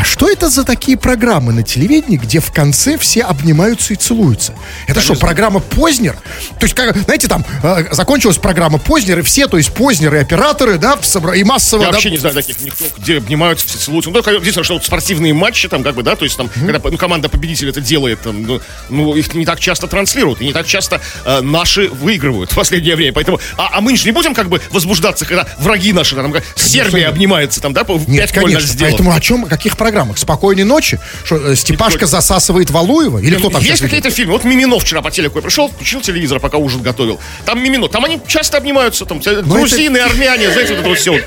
а 0.02 0.04
что 0.04 0.28
это 0.28 0.50
за 0.50 0.64
такие 0.64 0.98
программы 0.98 1.54
на 1.54 1.62
телевидении, 1.62 2.18
где 2.18 2.40
в 2.40 2.52
конце 2.52 2.98
все 2.98 3.22
обнимаются 3.22 3.94
и 3.94 3.96
целуются? 3.96 4.56
Это 4.88 5.00
что, 5.00 5.14
программа 5.14 5.60
Познер? 5.60 6.14
То 6.60 6.66
есть, 6.66 6.74
как, 6.74 6.98
знаете, 6.98 7.28
там 7.28 7.46
э, 7.62 7.86
закончилась 7.92 8.40
программа 8.40 8.80
Познер, 8.80 9.20
и 9.20 9.22
все, 9.22 9.46
то 9.46 9.58
есть 9.58 9.72
Познер 9.72 10.16
и 10.16 10.18
операторы, 10.18 10.80
да, 10.80 10.96
собра- 11.04 11.38
и 11.38 11.44
массово... 11.44 11.82
Я 11.82 11.88
да, 11.90 11.92
вообще 11.94 12.10
не 12.10 12.18
знаю 12.18 12.34
таких 12.34 12.60
никто, 12.62 12.86
где 12.98 13.18
обнимаются, 13.18 13.68
все 13.68 13.78
целуются. 13.78 14.10
Ну, 14.10 14.16
только 14.16 14.32
единственное, 14.32 14.64
что 14.64 14.74
вот 14.74 14.86
спортивные 14.86 15.36
матчи, 15.36 15.70
там, 15.70 15.84
как 15.84 15.94
бы, 15.94 16.02
да, 16.02 16.16
то 16.16 16.26
есть 16.26 16.36
там, 16.36 16.50
когда 16.50 16.82
ну, 16.84 16.98
команда 16.98 17.30
победителя 17.30 17.70
это 17.70 17.82
делает, 17.82 18.24
там, 18.24 18.42
ну, 18.42 18.60
ну, 18.90 19.14
их 19.14 19.36
не 19.36 19.46
так 19.46 19.60
часто 19.60 19.86
транслируют, 19.86 20.42
и 20.42 20.46
не 20.46 20.52
так 20.52 20.66
часто 20.66 21.00
э, 21.26 21.42
наши 21.42 21.90
выигрывают 21.90 22.52
в 22.52 22.56
последнее 22.56 22.96
время. 22.96 23.14
Поэтому, 23.14 23.40
а, 23.56 23.70
а 23.74 23.82
мы 23.82 23.96
же 23.96 24.06
не 24.06 24.14
будем, 24.14 24.34
как 24.34 24.50
бы, 24.50 24.60
возбуждаться, 24.72 25.26
когда 25.26 25.48
враги 25.60 25.94
наши, 25.94 26.16
там, 26.16 26.32
как 26.32 26.44
Сербия 26.56 27.08
обнимается, 27.08 27.62
там, 27.62 27.74
да, 27.74 27.84
по 27.84 28.00
Нет, 28.08 28.32
5 28.32 28.42
гольно 28.42 28.58
конечно. 28.58 28.80
Поэтому 28.80 29.14
о 29.14 29.22
чем, 29.22 29.46
о 29.46 29.48
каких 29.48 29.78
программах? 29.78 29.91
Спокойной 30.16 30.64
ночи? 30.64 31.00
Что, 31.24 31.38
э, 31.38 31.56
Степашка 31.56 32.06
засасывает 32.06 32.70
Валуева? 32.72 33.20
Или 33.20 33.36
кто 33.36 33.50
там 33.50 33.62
Есть 33.62 33.82
какие-то 33.82 34.10
фильмы. 34.10 34.34
Вот 34.34 34.44
Мимино 34.44 34.80
вчера 34.80 35.02
по 35.02 35.12
телеку 35.12 35.42
пришел, 35.42 35.70
включил 35.70 36.02
телевизор, 36.02 36.40
пока 36.40 36.58
ужин 36.58 36.82
готовил. 36.82 37.20
Там 37.46 37.64
Мимино. 37.64 37.88
Там 37.88 38.06
они 38.06 38.20
часто 38.28 38.58
обнимаются. 38.58 39.06
Там 39.06 39.22
э, 39.26 39.42
Ну, 39.46 39.56
грузины, 39.56 39.98
армяне, 39.98 40.52
знаете, 40.52 40.74
вот 40.74 40.80
это 40.80 40.90
вот 40.90 40.98
все. 40.98 41.22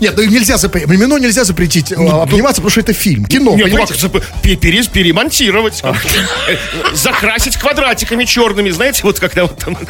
Нет, 0.00 0.14
ну 0.16 0.24
нельзя 0.24 0.56
запретить. 0.56 0.88
Мимино 0.88 1.18
нельзя 1.18 1.44
запретить 1.44 1.92
э, 1.92 1.94
обниматься, 1.94 2.56
потому 2.56 2.70
что 2.70 2.80
это 2.80 2.92
фильм, 2.92 3.24
кино, 3.24 3.56
ну 3.56 3.56
перемонтировать, 4.94 5.82
закрасить 6.94 7.56
квадратиками 7.56 8.24
черными, 8.24 8.70
знаете, 8.70 9.00
вот 9.02 9.18
когда 9.20 9.42
вот 9.42 9.58
там... 9.58 9.76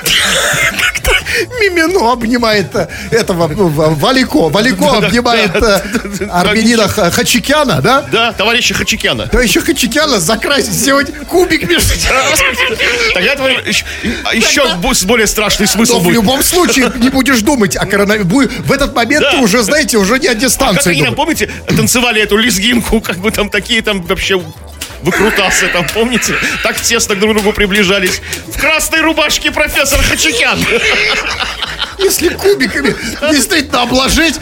Мимино 1.60 2.12
обнимает 2.12 2.74
этого 3.10 3.48
ну, 3.48 3.68
Валико. 3.68 4.48
Валико 4.48 4.98
обнимает 4.98 5.50
армянина 6.30 6.88
Ха- 6.88 7.10
Хачикяна, 7.10 7.80
да? 7.80 7.93
Да, 8.02 8.32
товарища 8.32 8.74
Хачикяна. 8.74 9.26
Да 9.32 9.40
еще 9.42 9.60
Хачикяна 9.60 10.20
закрасить, 10.20 10.72
сделать 10.72 11.12
кубик 11.28 11.68
между 11.68 11.92
Тогда 13.14 13.32
еще, 13.62 13.84
более 15.04 15.26
страшный 15.26 15.66
смысл 15.66 15.94
Но 15.94 16.00
в 16.00 16.04
будет. 16.04 16.14
любом 16.14 16.42
случае 16.42 16.92
не 16.96 17.08
будешь 17.10 17.40
думать 17.40 17.76
о 17.76 17.86
коронавирусе. 17.86 18.24
В 18.64 18.72
этот 18.72 18.94
момент 18.94 19.22
Да. 19.22 19.32
ты 19.32 19.36
уже, 19.38 19.62
знаете, 19.62 19.96
уже 19.98 20.18
не 20.18 20.26
о 20.28 20.30
Как 20.30 20.38
дистанции 20.38 20.94
помните, 21.14 21.50
танцевали 21.68 22.22
эту 22.22 22.36
лезгинку, 22.36 23.00
как 23.00 23.18
бы 23.18 23.30
там 23.30 23.48
такие 23.50 23.82
там 23.82 24.02
вообще 24.02 24.40
выкрутасы 25.02 25.68
там, 25.68 25.86
помните? 25.92 26.34
Так 26.62 26.80
тесно 26.80 27.14
друг 27.14 27.32
к 27.32 27.34
другу 27.34 27.52
приближались. 27.52 28.22
В 28.46 28.58
красной 28.58 29.02
рубашке 29.02 29.50
профессор 29.50 30.00
Хачикян. 30.02 30.58
Если 31.98 32.28
кубиками 32.30 32.94
действительно 33.30 33.82
обложить... 33.82 34.34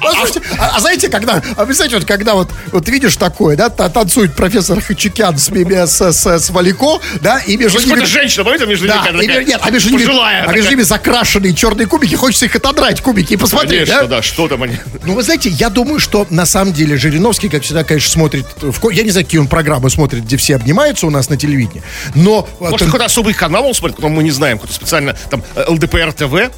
Послушайте, 0.00 0.42
а, 0.58 0.76
а 0.76 0.80
знаете, 0.80 1.08
когда, 1.08 1.42
а 1.56 1.72
знаете, 1.72 1.96
вот 1.96 2.04
когда 2.06 2.34
вот, 2.34 2.50
вот 2.72 2.88
видишь 2.88 3.16
такое, 3.16 3.56
да, 3.56 3.68
та- 3.68 3.88
танцует 3.88 4.34
профессор 4.34 4.80
Хачикян 4.80 5.38
с, 5.38 5.48
с, 5.50 6.12
с, 6.12 6.26
с 6.26 6.50
Валико, 6.50 7.00
да, 7.20 7.38
и 7.40 7.56
между 7.56 7.80
ними... 7.80 8.04
Женщина, 8.04 8.44
помните, 8.44 8.66
между 8.66 8.84
ними 8.86 8.94
Да, 8.96 9.02
какая-то 9.02 9.22
и, 9.24 9.26
такая 9.26 9.44
нет, 9.44 9.60
а 9.62 9.70
между 9.70 9.90
ними, 9.90 10.04
пожилая 10.04 10.36
а 10.42 10.46
между 10.46 10.54
такая. 10.56 10.70
ними 10.70 10.82
закрашенные 10.82 11.54
черные 11.54 11.86
кубики, 11.86 12.14
хочется 12.14 12.46
их 12.46 12.54
отодрать, 12.56 13.00
кубики, 13.00 13.34
и 13.34 13.36
посмотреть, 13.36 13.88
Конечно, 13.88 14.08
да? 14.08 14.16
да, 14.16 14.22
что 14.22 14.48
там 14.48 14.62
они. 14.62 14.76
Ну, 15.04 15.14
вы 15.14 15.22
знаете, 15.22 15.48
я 15.50 15.70
думаю, 15.70 15.98
что 16.00 16.26
на 16.30 16.46
самом 16.46 16.72
деле 16.72 16.96
Жириновский, 16.96 17.48
как 17.48 17.62
всегда, 17.62 17.84
конечно, 17.84 18.10
смотрит... 18.10 18.46
В, 18.60 18.90
я 18.90 19.02
не 19.02 19.10
знаю, 19.10 19.26
какие 19.26 19.40
он 19.40 19.48
программы 19.48 19.90
смотрит, 19.90 20.24
где 20.24 20.36
все 20.36 20.56
обнимаются 20.56 21.06
у 21.06 21.10
нас 21.10 21.28
на 21.28 21.36
телевидении, 21.36 21.82
но... 22.14 22.48
Может, 22.60 22.78
там- 22.78 22.88
какой-то 22.88 23.04
особый 23.06 23.34
канал 23.34 23.66
он 23.66 23.74
смотрит, 23.74 23.96
которого 23.96 24.14
мы 24.16 24.22
не 24.22 24.30
знаем, 24.30 24.58
какой-то 24.58 24.74
специально, 24.74 25.14
там, 25.30 25.42
э, 25.54 25.64
ЛДПР 25.68 26.12
ТВ. 26.12 26.50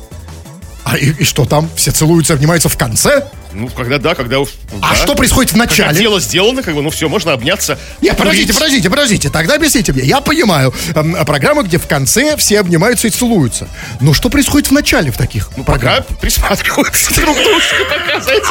А 0.90 0.96
и, 0.96 1.10
и 1.10 1.24
что 1.24 1.44
там? 1.44 1.68
Все 1.76 1.90
целуются, 1.90 2.32
обнимаются 2.32 2.68
в 2.68 2.78
конце? 2.78 3.26
Ну, 3.58 3.68
когда 3.68 3.98
да, 3.98 4.14
когда... 4.14 4.36
А 4.38 4.44
да. 4.90 4.94
что 4.94 5.16
происходит 5.16 5.50
в 5.50 5.54
Когда 5.54 5.66
начале? 5.70 5.98
дело 5.98 6.20
сделано, 6.20 6.62
как 6.62 6.74
бы, 6.76 6.82
ну 6.82 6.90
все, 6.90 7.08
можно 7.08 7.32
обняться. 7.32 7.76
Нет, 8.00 8.16
подождите, 8.16 8.54
подождите, 8.54 8.88
подождите. 8.88 9.30
Тогда 9.30 9.56
объясните 9.56 9.92
мне. 9.92 10.04
Я 10.04 10.20
понимаю, 10.20 10.72
эм, 10.94 11.16
программа, 11.26 11.64
где 11.64 11.78
в 11.78 11.88
конце 11.88 12.36
все 12.36 12.60
обнимаются 12.60 13.08
и 13.08 13.10
целуются. 13.10 13.66
Но 14.00 14.14
что 14.14 14.30
происходит 14.30 14.68
в 14.68 14.72
начале 14.72 15.10
в 15.10 15.16
таких 15.16 15.50
Ну, 15.56 15.64
пока 15.64 15.78
программах? 15.78 16.06
присматриваются 16.20 17.14
друг 17.20 17.36
к 17.36 17.42
дружке, 17.42 17.74
пока, 17.90 18.20
знаете, 18.20 18.46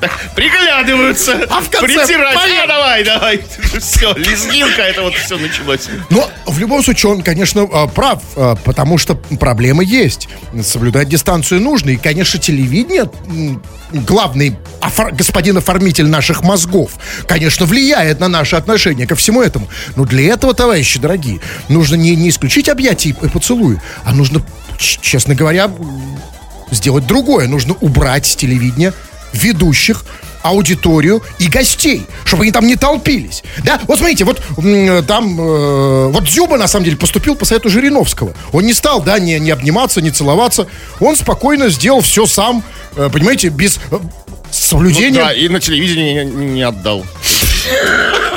так, 0.00 0.10
приглядываются, 0.34 1.46
А 1.48 1.60
в 1.60 1.70
конце 1.70 1.86
притирать. 1.86 2.36
А, 2.36 2.66
давай, 2.66 3.04
давай. 3.04 3.44
Все, 3.80 4.12
лезгинка, 4.14 4.82
это 4.82 5.02
вот 5.02 5.14
все 5.14 5.38
началось. 5.38 5.88
Но 6.10 6.28
в 6.46 6.58
любом 6.58 6.82
случае 6.82 7.12
он, 7.12 7.22
конечно, 7.22 7.60
э, 7.60 7.86
прав, 7.94 8.22
э, 8.34 8.56
потому 8.64 8.98
что 8.98 9.14
проблемы 9.14 9.84
есть. 9.84 10.28
Соблюдать 10.64 11.08
дистанцию 11.08 11.60
нужно. 11.60 11.90
И, 11.90 11.96
конечно, 11.96 12.40
телевидение, 12.40 13.08
главный 14.04 14.56
офор- 14.80 15.12
господин 15.12 15.56
оформитель 15.56 16.06
наших 16.06 16.42
мозгов, 16.42 16.92
конечно, 17.26 17.66
влияет 17.66 18.20
на 18.20 18.28
наши 18.28 18.56
отношения 18.56 19.06
ко 19.06 19.14
всему 19.14 19.42
этому. 19.42 19.68
Но 19.96 20.04
для 20.04 20.32
этого, 20.32 20.54
товарищи 20.54 20.98
дорогие, 20.98 21.40
нужно 21.68 21.96
не, 21.96 22.16
не 22.16 22.28
исключить 22.28 22.68
объятия 22.68 23.10
и 23.10 23.28
поцелуи, 23.28 23.80
а 24.04 24.12
нужно, 24.12 24.42
честно 24.78 25.34
говоря, 25.34 25.70
сделать 26.70 27.06
другое. 27.06 27.48
Нужно 27.48 27.74
убрать 27.80 28.26
с 28.26 28.36
телевидения 28.36 28.92
ведущих, 29.32 30.04
аудиторию 30.42 31.22
и 31.38 31.48
гостей, 31.48 32.06
чтобы 32.24 32.42
они 32.44 32.52
там 32.52 32.66
не 32.66 32.76
толпились. 32.76 33.42
Да, 33.64 33.80
вот 33.86 33.98
смотрите, 33.98 34.24
вот 34.24 34.40
м, 34.58 35.04
там, 35.04 35.40
э, 35.40 36.08
вот 36.08 36.24
Дзюба 36.24 36.56
на 36.56 36.68
самом 36.68 36.84
деле 36.84 36.96
поступил 36.96 37.34
по 37.36 37.44
совету 37.44 37.68
Жириновского. 37.68 38.34
Он 38.52 38.64
не 38.64 38.72
стал, 38.74 39.02
да, 39.02 39.18
не, 39.18 39.38
не 39.38 39.50
обниматься, 39.50 40.00
не 40.00 40.10
целоваться. 40.10 40.66
Он 41.00 41.16
спокойно 41.16 41.68
сделал 41.68 42.00
все 42.00 42.26
сам, 42.26 42.62
э, 42.96 43.08
понимаете, 43.12 43.48
без 43.48 43.78
э, 43.90 43.98
соблюдения. 44.50 45.20
Ну 45.20 45.24
Да, 45.26 45.32
и 45.32 45.48
на 45.48 45.60
телевидении 45.60 46.24
не, 46.24 46.44
не 46.54 46.62
отдал. 46.62 47.04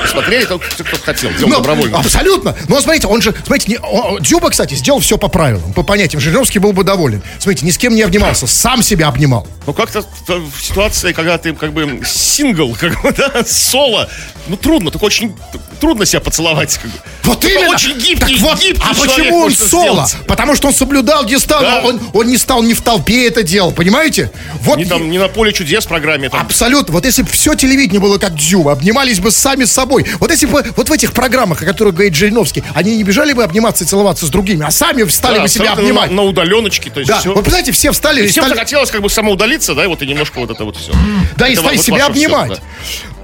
Смотрели 0.10 0.46
только 0.46 0.66
кто 0.70 0.98
хотел, 0.98 1.30
делал 1.32 1.50
Ну, 1.50 1.56
добровольно. 1.58 1.98
Абсолютно. 2.00 2.56
Но 2.68 2.82
смотрите, 2.82 3.08
он 3.08 3.22
же, 3.22 3.34
смотрите, 3.46 3.72
не, 3.72 3.78
о- 3.78 4.20
Дзюба, 4.20 4.50
кстати, 4.50 4.74
сделал 4.76 5.00
все 5.00 5.18
по 5.18 5.28
правилам, 5.28 5.74
по 5.74 5.84
понятиям. 5.84 6.22
Жириновский 6.22 6.60
был 6.60 6.74
бы 6.74 6.84
доволен. 6.84 7.22
Смотрите, 7.40 7.66
ни 7.66 7.72
с 7.72 7.78
кем 7.78 7.96
не 7.96 8.02
обнимался, 8.02 8.46
сам 8.48 8.84
себя 8.84 9.08
обнимал. 9.08 9.48
Ну, 9.66 9.74
как-то 9.74 10.02
в 10.02 10.34
в 10.54 10.62
ситуации, 10.62 11.14
когда 11.14 11.38
ты 11.38 11.54
как 11.54 11.72
бы 11.74 12.02
сингл, 12.06 12.76
как 12.80 13.02
бы, 13.02 13.12
да, 13.18 13.44
соло, 13.46 14.10
ну, 14.48 14.58
трудно, 14.58 14.92
только 14.92 15.06
очень 15.06 15.36
трудно 15.80 16.06
себя 16.06 16.20
поцеловать. 16.20 16.78
Как 16.78 16.92
бы. 16.92 16.98
Вот 17.24 17.40
Только 17.40 17.56
именно. 17.60 17.74
очень 17.74 17.98
гибкий, 17.98 18.36
Так 18.36 18.42
вот, 18.42 18.60
гибкий 18.62 18.84
а 18.90 18.94
почему 18.94 19.38
он 19.40 19.52
соло? 19.54 20.06
сделать. 20.06 20.28
Потому 20.28 20.56
что 20.56 20.68
он 20.68 20.74
соблюдал 20.74 21.26
дистанцию. 21.26 21.82
Да. 21.82 21.88
Он, 21.88 22.00
он 22.14 22.28
не 22.28 22.38
стал 22.38 22.62
не 22.62 22.74
в 22.74 22.82
толпе 22.82 23.28
это 23.28 23.42
делал, 23.44 23.72
понимаете? 23.72 24.32
Вот 24.62 24.78
Не, 24.78 24.86
там, 24.86 25.10
не 25.10 25.18
на 25.18 25.30
поле 25.30 25.54
чудес 25.54 25.86
программе. 25.86 26.30
Там. 26.30 26.42
Абсолютно. 26.42 26.94
Вот 26.94 27.06
если 27.06 27.22
бы 27.22 27.30
все 27.30 27.56
телевидение 27.56 28.02
было 28.02 28.18
как 28.18 28.36
Дзюба, 28.36 28.74
обнимались 29.14 29.20
бы 29.20 29.32
сами 29.32 29.66
с 29.66 29.72
собой. 29.72 30.06
Вот 30.20 30.32
если 30.32 30.46
бы 30.46 30.64
вот 30.76 30.90
в 30.90 30.92
этих 30.92 31.14
программах, 31.14 31.62
о 31.62 31.66
которых 31.66 31.94
говорит 31.96 32.16
Жириновский, 32.16 32.64
они 32.74 32.98
не 32.98 33.04
бежали 33.04 33.34
бы 33.34 33.44
обниматься 33.44 33.84
и 33.84 33.88
целоваться 33.88 34.26
с 34.26 34.30
другими, 34.30 34.66
а 34.66 34.72
сами 34.72 35.04
встали 35.04 35.36
Да, 35.38 35.42
бы 35.44 35.48
себя 35.48 35.74
обнимать. 35.74 36.10
На, 36.10 36.18
на 36.18 36.24
удаленочке, 36.24 36.90
то 36.90 37.00
есть 37.00 37.10
да, 37.10 37.20
все. 37.20 37.30
вот 37.30 37.44
представляете, 37.44 37.72
все 37.72 37.92
встали 37.92 38.26
и 38.26 38.28
Всем 38.28 38.44
стали, 38.44 38.56
захотелось 38.56 38.92
как 38.92 39.02
бы 39.02 39.10
самоудалиться, 39.10 39.76
да, 39.76 39.84
и 39.86 39.88
вот 39.88 40.02
и 40.02 40.08
немножко 40.08 40.40
вот 40.40 40.50
это 40.52 40.64
вот 40.66 40.78
все. 40.78 40.92
да, 41.38 41.48
и 41.48 41.54
Это 41.54 41.62
стали 41.62 41.78
вот 41.78 41.86
себя 41.86 42.06
обнимать. 42.08 42.50
да. 42.50 42.58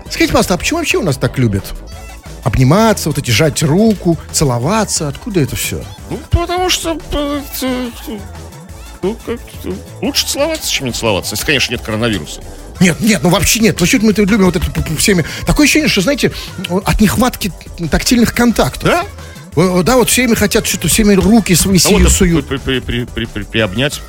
Скажите, 0.09 0.27
пожалуйста, 0.31 0.53
а 0.55 0.57
почему 0.57 0.79
вообще 0.79 0.97
у 0.97 1.03
нас 1.03 1.17
так 1.17 1.37
любят? 1.37 1.65
Обниматься, 2.43 3.09
вот 3.09 3.17
эти 3.17 3.31
жать 3.31 3.61
руку, 3.63 4.17
целоваться. 4.31 5.07
Откуда 5.07 5.41
это 5.41 5.55
все? 5.55 5.83
Ну, 6.09 6.19
потому 6.31 6.69
что 6.69 6.97
э, 7.11 7.41
э, 7.61 7.89
ну, 9.03 9.15
как, 9.25 9.39
э, 9.65 9.71
лучше 10.01 10.25
целоваться, 10.25 10.71
чем 10.71 10.87
не 10.87 10.93
целоваться, 10.93 11.33
если, 11.35 11.45
конечно, 11.45 11.73
нет 11.73 11.81
коронавируса. 11.81 12.41
Нет, 12.79 12.99
нет, 13.01 13.21
ну 13.23 13.29
вообще 13.29 13.59
нет. 13.59 13.79
Вообще 13.79 13.99
мы 13.99 14.13
любим 14.13 14.45
вот 14.45 14.55
это 14.55 14.65
всеми. 14.97 15.25
Такое 15.45 15.65
ощущение, 15.65 15.89
что, 15.89 16.01
знаете, 16.01 16.31
от 16.69 17.01
нехватки 17.01 17.51
тактильных 17.91 18.33
контактов. 18.33 18.83
Да? 18.83 19.05
Да, 19.83 19.97
вот 19.97 20.09
всеми 20.09 20.35
хотят 20.35 20.65
что-то, 20.67 20.87
всеми 20.87 21.13
руки 21.15 21.53
свои 21.55 21.77
А 21.85 21.89
вот 21.89 22.11
суют. 22.11 22.47
при- 22.47 22.57
при- 22.57 22.79
при- 22.79 23.05
при- 23.05 23.25
при- 23.25 23.43
приобнять, 23.43 23.99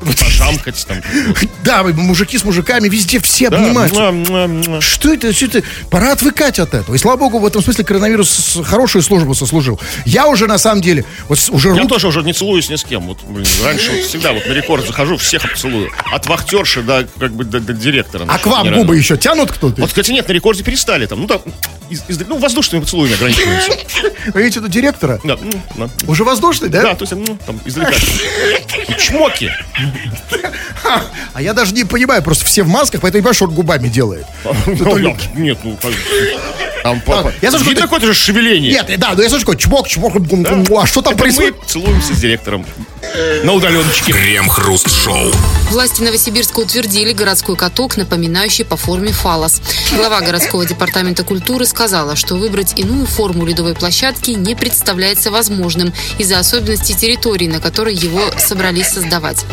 пожамкать 0.00 0.84
там. 0.86 0.98
Да, 1.62 1.82
мужики 1.82 2.38
с 2.38 2.44
мужиками, 2.44 2.88
везде 2.88 3.20
все 3.20 3.48
обнимаются. 3.48 4.80
Что 4.80 5.12
это, 5.12 5.32
что 5.32 5.44
это? 5.46 5.62
Пора 5.90 6.12
отвыкать 6.12 6.58
от 6.58 6.72
этого. 6.74 6.94
И 6.94 6.98
слава 6.98 7.18
богу, 7.18 7.38
в 7.38 7.46
этом 7.46 7.62
смысле 7.62 7.84
коронавирус 7.84 8.58
хорошую 8.64 9.02
службу 9.02 9.34
сослужил. 9.34 9.78
Я 10.06 10.26
уже, 10.26 10.46
на 10.46 10.58
самом 10.58 10.80
деле, 10.80 11.04
вот 11.28 11.38
уже 11.50 11.70
Я 11.74 11.84
тоже 11.84 12.08
уже 12.08 12.22
не 12.22 12.32
целуюсь 12.32 12.70
ни 12.70 12.76
с 12.76 12.82
кем. 12.84 13.02
Вот, 13.06 13.18
блин, 13.24 13.46
раньше 13.62 14.02
всегда 14.02 14.32
вот 14.32 14.46
на 14.46 14.52
рекорд 14.52 14.86
захожу, 14.86 15.16
всех 15.18 15.44
обцелую. 15.44 15.90
От 16.12 16.26
вахтерши 16.26 16.82
до 16.82 17.06
как 17.18 17.32
бы 17.32 17.44
до, 17.44 17.60
до 17.60 17.72
директора. 17.74 18.24
А 18.28 18.38
к 18.38 18.46
вам 18.46 18.72
губы 18.72 18.96
еще 18.96 19.16
тянут 19.18 19.52
кто-то? 19.52 19.80
Вот, 19.82 19.90
кстати, 19.90 20.10
нет, 20.12 20.26
на 20.26 20.32
рекорде 20.32 20.62
перестали 20.64 21.06
там. 21.06 21.20
Ну, 21.20 21.26
там, 21.26 21.42
из- 21.90 22.04
из- 22.08 22.26
ну 22.26 22.38
воздушными 22.38 22.82
поцелуями 22.82 23.14
ограничиваются. 23.16 23.72
Вы 24.32 24.42
видите, 24.42 24.60
тут 24.60 24.70
директора? 24.70 25.20
Да. 25.24 25.36
Уже 26.06 26.24
воздушный, 26.24 26.68
да? 26.68 26.82
Да, 26.82 26.94
то 26.94 27.02
есть, 27.04 27.12
ну, 27.12 27.38
там, 27.46 27.60
издалека. 27.66 27.92
Чмоки. 28.98 29.50
А 31.32 31.42
я 31.42 31.54
даже 31.54 31.72
не 31.72 31.84
понимаю, 31.84 32.22
просто 32.22 32.44
все 32.44 32.62
в 32.62 32.68
масках, 32.68 33.00
поэтому 33.00 33.32
что 33.32 33.44
он 33.44 33.54
губами 33.54 33.88
делает. 33.88 34.26
Ну, 34.66 34.96
я- 34.98 35.16
Нет, 35.34 35.58
ну, 35.62 35.76
как- 35.80 35.92
там, 36.82 37.00
папа. 37.02 37.32
я 37.42 37.50
слышу, 37.50 37.66
Видно 37.66 37.82
какое-то 37.82 38.06
же 38.06 38.14
шевеление. 38.14 38.72
Нет, 38.72 38.90
да, 38.98 39.12
но 39.14 39.22
я 39.22 39.28
слышу, 39.28 39.54
чмок, 39.54 39.86
чмок, 39.88 40.14
а 40.76 40.86
что 40.86 41.02
там 41.02 41.16
происходит? 41.16 41.56
Мы 41.60 41.66
целуемся 41.66 42.14
с 42.14 42.18
директором 42.18 42.64
на 43.44 43.52
удаленочке. 43.52 44.12
Крем-хруст-шоу. 44.12 45.32
Власти 45.70 46.02
Новосибирска 46.02 46.60
утвердили 46.60 47.12
городской 47.12 47.56
каток, 47.56 47.96
напоминающий 47.96 48.64
по 48.64 48.76
форме 48.76 49.12
фалос. 49.12 49.60
Глава 49.94 50.20
городского 50.20 50.66
департамента 50.66 51.22
культуры 51.24 51.66
сказала, 51.66 52.16
что 52.16 52.34
выбрать 52.36 52.78
иную 52.78 53.06
форму 53.06 53.46
ледовой 53.46 53.74
площадки 53.74 54.32
не 54.32 54.54
представляется 54.54 55.30
возможным 55.30 55.92
из-за 56.18 56.38
особенностей 56.38 56.94
территории, 56.94 57.46
на 57.46 57.60
которой 57.60 57.94
его 57.94 58.22
собрались 58.38 58.88
создавать. 58.88 59.44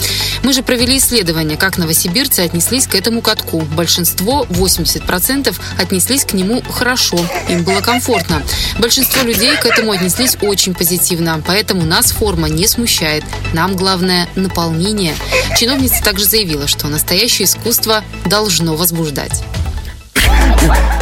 Мы 0.43 0.53
же 0.53 0.63
провели 0.63 0.97
исследование, 0.97 1.57
как 1.57 1.77
новосибирцы 1.77 2.41
отнеслись 2.41 2.87
к 2.87 2.95
этому 2.95 3.21
катку. 3.21 3.61
Большинство, 3.61 4.45
80%, 4.49 5.55
отнеслись 5.77 6.25
к 6.25 6.33
нему 6.33 6.61
хорошо, 6.61 7.19
им 7.49 7.63
было 7.63 7.81
комфортно. 7.81 8.41
Большинство 8.79 9.23
людей 9.23 9.55
к 9.57 9.65
этому 9.65 9.91
отнеслись 9.91 10.37
очень 10.41 10.73
позитивно, 10.73 11.41
поэтому 11.45 11.83
нас 11.83 12.11
форма 12.11 12.49
не 12.49 12.67
смущает. 12.67 13.23
Нам 13.53 13.75
главное 13.75 14.27
наполнение. 14.35 15.15
Чиновница 15.57 16.03
также 16.03 16.25
заявила, 16.25 16.67
что 16.67 16.87
настоящее 16.87 17.45
искусство 17.45 18.03
должно 18.25 18.75
возбуждать. 18.75 19.43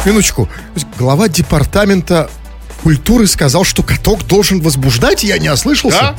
Минуточку. 0.04 0.48
Глава 0.98 1.28
департамента 1.28 2.30
культуры 2.82 3.26
сказал, 3.26 3.64
что 3.64 3.82
каток 3.82 4.26
должен 4.26 4.60
возбуждать, 4.60 5.24
я 5.24 5.38
не 5.38 5.48
ослышался. 5.48 5.98
Да. 5.98 6.16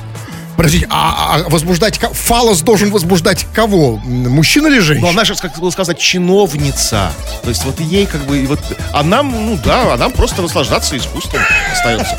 Подождите, 0.57 0.87
а, 0.89 1.35
а 1.45 1.49
возбуждать 1.49 1.99
фалос 2.13 2.61
должен 2.61 2.89
возбуждать 2.91 3.45
кого? 3.53 3.97
Мужчина 3.97 4.67
или 4.67 4.77
Ну, 4.77 4.81
женщина? 4.81 5.09
она 5.09 5.23
же, 5.23 5.35
как 5.35 5.57
было 5.59 5.69
сказано, 5.69 5.95
чиновница. 5.97 7.11
То 7.43 7.49
есть 7.49 7.63
вот 7.63 7.79
ей 7.79 8.07
как 8.07 8.21
бы, 8.25 8.43
вот, 8.47 8.59
а 8.91 9.03
нам, 9.03 9.29
ну 9.31 9.59
да, 9.63 9.93
а 9.93 9.97
нам 9.97 10.11
просто 10.11 10.41
наслаждаться 10.41 10.97
искусством 10.97 11.41
остается. 11.71 12.17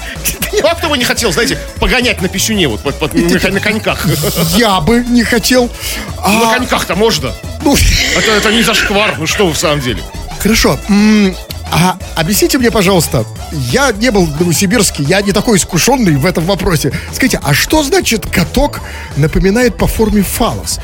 Ну, 0.53 0.67
а 0.69 0.75
кто 0.75 0.89
бы 0.89 0.97
не 0.97 1.05
хотел, 1.05 1.33
знаете, 1.33 1.59
погонять 1.81 2.23
на 2.23 2.29
писюне 2.29 2.69
вот, 2.69 2.81
вот, 2.85 2.95
вот, 3.01 3.13
на, 3.13 3.51
на 3.51 3.61
коньках. 3.61 4.07
Я 4.57 4.81
бы 4.81 5.05
не 5.09 5.23
хотел. 5.25 5.69
Ну, 6.27 6.39
На 6.39 6.51
А, 6.53 6.55
коньках-то 6.59 6.95
можно. 6.95 7.33
ну, 7.63 7.77
Это, 8.17 8.31
это 8.33 8.53
не 8.53 8.63
зашквар, 8.63 9.17
ну 9.19 9.27
что 9.27 9.47
вы 9.47 9.53
в 9.53 9.59
самом 9.59 9.81
деле. 9.81 10.03
хорошо. 10.41 10.79
А 11.71 11.99
объясните 12.17 12.59
мне, 12.59 12.71
пожалуйста, 12.71 13.25
я 13.53 13.93
не 13.93 14.11
был 14.11 14.25
в 14.25 14.41
Новосибирске, 14.41 15.03
я 15.03 15.21
не 15.21 15.33
такой 15.33 15.59
искушенный 15.59 16.17
в 16.17 16.27
этом 16.27 16.45
вопросе. 16.45 16.93
Скажите, 17.13 17.41
а 17.43 17.55
что 17.55 17.83
значит 17.83 18.27
каток 18.27 18.81
напоминает 19.17 19.77
по 19.77 19.87
форме 19.87 20.23
фалос? 20.23 20.81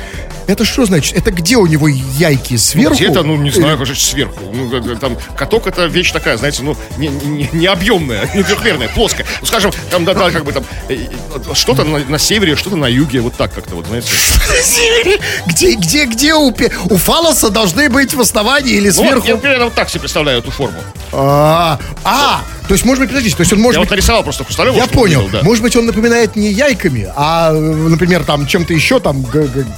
Это 0.47 0.65
что 0.65 0.85
значит? 0.85 1.17
Это 1.17 1.31
где 1.31 1.57
у 1.57 1.67
него 1.67 1.89
яйки 1.89 2.57
сверху? 2.57 2.95
Где-то, 2.97 3.23
ну, 3.23 3.37
не 3.37 3.51
знаю, 3.51 3.85
же 3.85 3.95
сверху. 3.95 4.41
Ну, 4.53 4.69
как- 4.71 4.85
как 4.87 5.01
там, 5.01 5.17
каток 5.37 5.67
это 5.67 5.87
вещь 5.87 6.13
такая, 6.13 6.37
знаете, 6.37 6.63
ну, 6.63 6.77
не, 6.99 7.09
не, 7.09 7.49
не 7.53 7.67
объемная, 7.67 8.29
не 8.35 8.43
трехмерная, 8.43 8.89
плоская. 8.89 9.27
Ну, 9.41 9.47
скажем, 9.47 9.73
там, 9.91 10.05
да, 10.05 10.15
да, 10.15 10.31
как 10.31 10.45
бы 10.45 10.53
там, 10.53 10.65
э, 10.89 10.95
э, 10.95 11.55
что-то 11.55 11.85
на, 11.85 11.99
на 12.01 12.19
севере, 12.19 12.57
что-то 12.57 12.77
на 12.77 12.87
юге, 12.87 13.21
вот 13.21 13.35
так 13.35 13.53
как-то, 13.55 13.75
вот, 13.75 13.87
знаете. 13.87 14.09
Где, 15.47 15.75
где, 15.75 16.05
где 16.07 16.35
у, 16.35 16.55
у 16.91 16.97
фалоса 16.97 17.51
должны 17.51 17.89
быть 17.89 18.15
в 18.15 18.21
основании 18.21 18.75
или 18.75 18.89
Ну, 18.89 18.93
сверху? 18.95 19.27
я 19.27 19.37
примерно 19.37 19.67
вот 19.67 19.75
так 19.75 19.89
себе 19.89 20.01
представляю 20.01 20.39
эту 20.39 20.51
форму. 20.51 20.79
А, 21.13 21.79
а, 22.05 22.43
То 22.67 22.73
есть, 22.73 22.85
может 22.85 23.01
быть, 23.01 23.11
подождите, 23.11 23.37
то 23.37 23.43
есть 23.43 23.53
он 23.53 23.61
может 23.61 23.75
Я 23.75 23.81
быть... 23.81 23.91
вот 23.91 23.95
нарисовал 23.95 24.23
просто 24.23 24.45
Хрусталева. 24.45 24.75
Я 24.75 24.87
понял. 24.87 25.29
да. 25.31 25.43
Может 25.43 25.63
быть, 25.63 25.77
он 25.77 25.85
напоминает 25.85 26.35
не 26.35 26.51
яйками, 26.51 27.11
а, 27.15 27.53
э, 27.53 27.59
например, 27.59 28.25
там 28.25 28.47
чем-то 28.47 28.73
еще, 28.73 29.01
там 29.01 29.25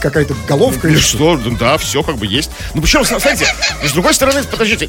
какая-то 0.00 0.34
головка 0.48 0.88
или 0.88 0.96
что. 0.96 1.38
Что, 1.38 1.50
да, 1.58 1.78
все 1.78 2.02
как 2.02 2.16
бы 2.16 2.26
есть. 2.26 2.50
Ну 2.74 2.82
причем, 2.82 3.04
смотрите, 3.04 3.46
с 3.84 3.92
другой 3.92 4.14
стороны, 4.14 4.42
подождите, 4.44 4.88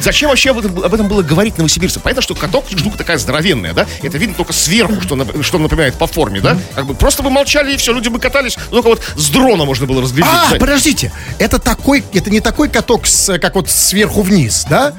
зачем 0.00 0.30
вообще 0.30 0.50
об 0.50 0.58
этом, 0.58 0.82
об 0.82 0.92
этом 0.92 1.06
было 1.06 1.22
говорить 1.22 1.58
новосибирцам? 1.58 2.02
Понятно, 2.02 2.22
что 2.22 2.34
каток 2.34 2.64
штука 2.68 2.98
такая 2.98 3.18
здоровенная, 3.18 3.72
да? 3.72 3.86
Это 4.02 4.18
видно 4.18 4.34
только 4.34 4.52
сверху, 4.52 5.00
что, 5.00 5.42
что 5.42 5.58
напоминает 5.58 5.94
по 5.94 6.06
форме, 6.06 6.40
да? 6.40 6.58
Как 6.74 6.86
бы 6.86 6.94
просто 6.94 7.22
бы 7.22 7.30
молчали 7.30 7.74
и 7.74 7.76
все, 7.76 7.92
люди 7.92 8.08
бы 8.08 8.18
катались, 8.18 8.56
ну, 8.70 8.82
только 8.82 8.88
вот 8.88 9.02
с 9.16 9.28
дрона 9.28 9.64
можно 9.64 9.86
было 9.86 10.02
разглядеть. 10.02 10.32
А, 10.32 10.56
подождите, 10.58 11.12
это 11.38 11.58
такой, 11.58 12.02
это 12.12 12.30
не 12.30 12.40
такой 12.40 12.68
каток, 12.68 13.06
с, 13.06 13.38
как 13.38 13.54
вот 13.54 13.70
сверху 13.70 14.22
вниз, 14.22 14.66
да? 14.68 14.94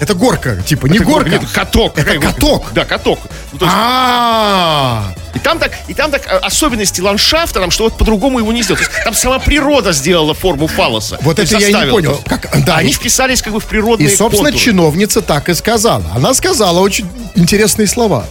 Это 0.00 0.14
горка, 0.14 0.56
типа, 0.56 0.86
не 0.86 0.96
Это 0.96 1.04
горка. 1.04 1.30
Нет, 1.30 1.42
каток. 1.52 1.98
Это 1.98 2.18
каток. 2.18 2.72
Да, 2.72 2.84
каток. 2.84 3.18
Ну, 3.52 3.58
то 3.58 3.64
есть, 3.66 3.76
А, 3.78 5.12
и 5.34 5.38
там 5.38 5.58
так, 5.58 5.72
и 5.88 5.94
там 5.94 6.10
так 6.10 6.26
э, 6.26 6.38
особенности 6.38 7.00
ландшафта, 7.02 7.60
там, 7.60 7.70
что 7.70 7.84
вот 7.84 7.98
по-другому 7.98 8.38
его 8.38 8.52
не 8.52 8.62
сделать. 8.62 8.82
Там 9.04 9.12
сама 9.14 9.38
природа 9.38 9.92
сделала 9.92 10.32
форму 10.34 10.66
фалоса. 10.66 11.18
Вот 11.22 11.38
это 11.38 11.58
я 11.58 11.68
и 11.68 11.74
не 11.74 11.90
понял. 11.90 12.20
Как- 12.26 12.64
да, 12.64 12.76
они 12.78 12.90
и- 12.90 12.92
вписались 12.94 13.42
как 13.42 13.52
бы 13.52 13.60
в 13.60 13.64
И, 13.64 13.68
природные 13.68 14.08
собственно, 14.08 14.50
контуры. 14.50 14.64
чиновница 14.64 15.20
так 15.20 15.48
и 15.48 15.54
сказала. 15.54 16.04
Она 16.14 16.32
сказала 16.34 16.80
очень 16.80 17.06
интересные 17.34 17.86
слова. 17.86 18.24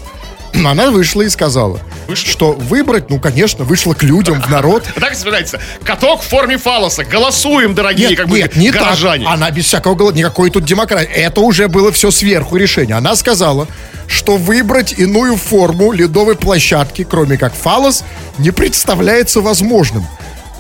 Она 0.66 0.92
вышла 0.92 1.22
и 1.22 1.30
сказала, 1.30 1.80
что 2.14 2.54
выбрать, 2.54 3.10
ну, 3.10 3.20
конечно, 3.20 3.64
вышла 3.64 3.94
к 3.94 4.04
людям, 4.04 4.42
в 4.42 4.50
народ. 4.50 4.84
Так 5.00 5.16
собирается. 5.16 5.60
Каток 5.84 6.22
в 6.22 6.28
форме 6.28 6.58
фалоса. 6.58 7.04
Голосуем, 7.04 7.74
дорогие, 7.74 8.10
Нет, 8.10 8.18
как 8.18 8.28
бы 8.28 8.38
нет, 8.40 8.56
не 8.56 8.72
горожане. 8.72 9.26
так. 9.26 9.34
Она 9.34 9.52
без 9.52 9.66
всякого 9.66 9.96
голода, 9.96 10.18
никакой 10.18 10.50
тут 10.50 10.66
демократии. 10.66 11.12
Это 11.14 11.42
уже 11.42 11.68
было 11.68 11.92
все 11.92 12.12
сверху 12.12 12.58
решение. 12.58 12.96
Она 12.96 13.16
сказала, 13.16 13.68
что 14.08 14.38
выбрать 14.38 14.94
иную 14.94 15.38
форму 15.38 15.92
ледовой 15.92 16.36
площадки, 16.36 17.06
кроме 17.10 17.38
как 17.38 17.54
фалос, 17.54 18.04
не 18.38 18.52
представляется 18.52 19.42
возможным. 19.42 20.06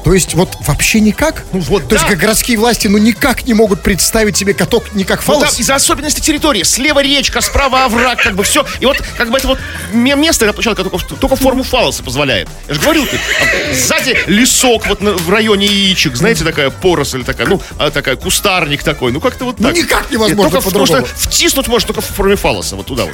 То 0.03 0.13
есть 0.13 0.33
вот 0.33 0.55
вообще 0.65 0.99
никак? 1.01 1.43
Ну 1.51 1.59
вот 1.59 1.87
То 1.87 1.95
есть 1.95 2.05
да. 2.05 2.11
как 2.11 2.19
городские 2.19 2.57
власти 2.57 2.87
ну 2.87 2.97
никак 2.97 3.45
не 3.45 3.53
могут 3.53 3.81
представить 3.83 4.37
себе 4.37 4.53
каток 4.53 4.93
не 4.93 5.03
как 5.03 5.19
Ну, 5.19 5.33
фалос? 5.33 5.51
там 5.51 5.59
из-за 5.59 5.75
особенностей 5.75 6.21
территории. 6.21 6.63
Слева 6.63 7.01
речка, 7.03 7.41
справа 7.41 7.85
овраг, 7.85 8.21
как 8.23 8.35
бы 8.35 8.43
все. 8.43 8.65
И 8.79 8.85
вот 8.85 8.97
как 9.17 9.29
бы 9.29 9.37
это 9.37 9.47
вот 9.49 9.59
ме- 9.91 10.15
место, 10.15 10.51
площадка 10.53 10.83
только, 10.83 11.15
только 11.15 11.35
форму 11.35 11.63
фалоса 11.63 12.01
позволяет. 12.01 12.47
Я 12.67 12.73
же 12.75 12.79
говорил, 12.81 13.05
ты, 13.05 13.17
а, 13.17 13.73
сзади 13.75 14.17
лесок 14.27 14.87
вот 14.87 15.01
на- 15.01 15.13
в 15.13 15.29
районе 15.29 15.67
яичек, 15.67 16.15
знаете, 16.15 16.43
такая 16.43 16.69
поросль 16.69 17.23
такая, 17.23 17.47
ну, 17.47 17.61
а, 17.77 17.91
такая, 17.91 18.15
кустарник 18.15 18.83
такой, 18.83 19.11
ну 19.11 19.19
как-то 19.19 19.45
вот 19.45 19.59
Ну, 19.59 19.67
так. 19.67 19.75
никак 19.77 20.09
И 20.09 20.13
невозможно 20.13 20.49
только 20.51 20.61
по-другому. 20.61 21.01
Потому 21.01 21.07
что 21.19 21.29
втиснуть 21.29 21.67
можно 21.67 21.87
только 21.87 22.01
в 22.01 22.05
форме 22.05 22.35
фалоса, 22.35 22.75
вот 22.75 22.85
туда 22.87 23.03
вот. 23.05 23.13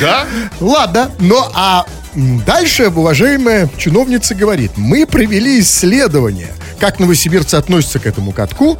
Да? 0.00 0.26
Ладно, 0.60 1.10
но 1.18 1.50
а 1.54 1.86
дальше 2.18 2.88
уважаемая 2.88 3.70
чиновница 3.76 4.34
говорит, 4.34 4.72
мы 4.76 5.06
провели 5.06 5.60
исследование, 5.60 6.52
как 6.80 6.98
новосибирцы 6.98 7.54
относятся 7.54 7.98
к 8.00 8.06
этому 8.06 8.32
катку, 8.32 8.78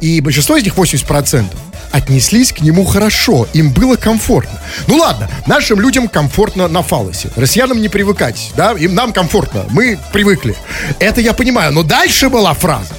и 0.00 0.20
большинство 0.20 0.56
из 0.56 0.64
них, 0.64 0.74
80%, 0.74 1.44
отнеслись 1.92 2.52
к 2.52 2.60
нему 2.60 2.84
хорошо, 2.84 3.46
им 3.52 3.72
было 3.72 3.96
комфортно. 3.96 4.58
Ну 4.86 4.96
ладно, 4.96 5.30
нашим 5.46 5.80
людям 5.80 6.08
комфортно 6.08 6.68
на 6.68 6.82
фалосе, 6.82 7.30
россиянам 7.36 7.80
не 7.80 7.88
привыкать, 7.88 8.52
да, 8.56 8.72
им 8.72 8.94
нам 8.94 9.12
комфортно, 9.12 9.66
мы 9.70 9.98
привыкли. 10.12 10.56
Это 10.98 11.20
я 11.20 11.32
понимаю, 11.32 11.72
но 11.72 11.82
дальше 11.82 12.28
была 12.28 12.54
фраза. 12.54 12.94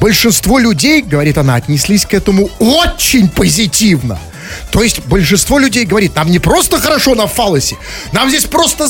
Большинство 0.00 0.58
людей, 0.58 1.02
говорит 1.02 1.38
она, 1.38 1.56
отнеслись 1.56 2.06
к 2.06 2.14
этому 2.14 2.48
очень 2.58 3.28
позитивно. 3.28 4.18
То 4.70 4.82
есть 4.82 5.00
большинство 5.06 5.58
людей 5.58 5.84
говорит, 5.84 6.14
нам 6.14 6.30
не 6.30 6.38
просто 6.38 6.80
хорошо 6.80 7.14
на 7.14 7.26
фалосе, 7.26 7.76
нам 8.12 8.28
здесь 8.28 8.44
просто 8.44 8.86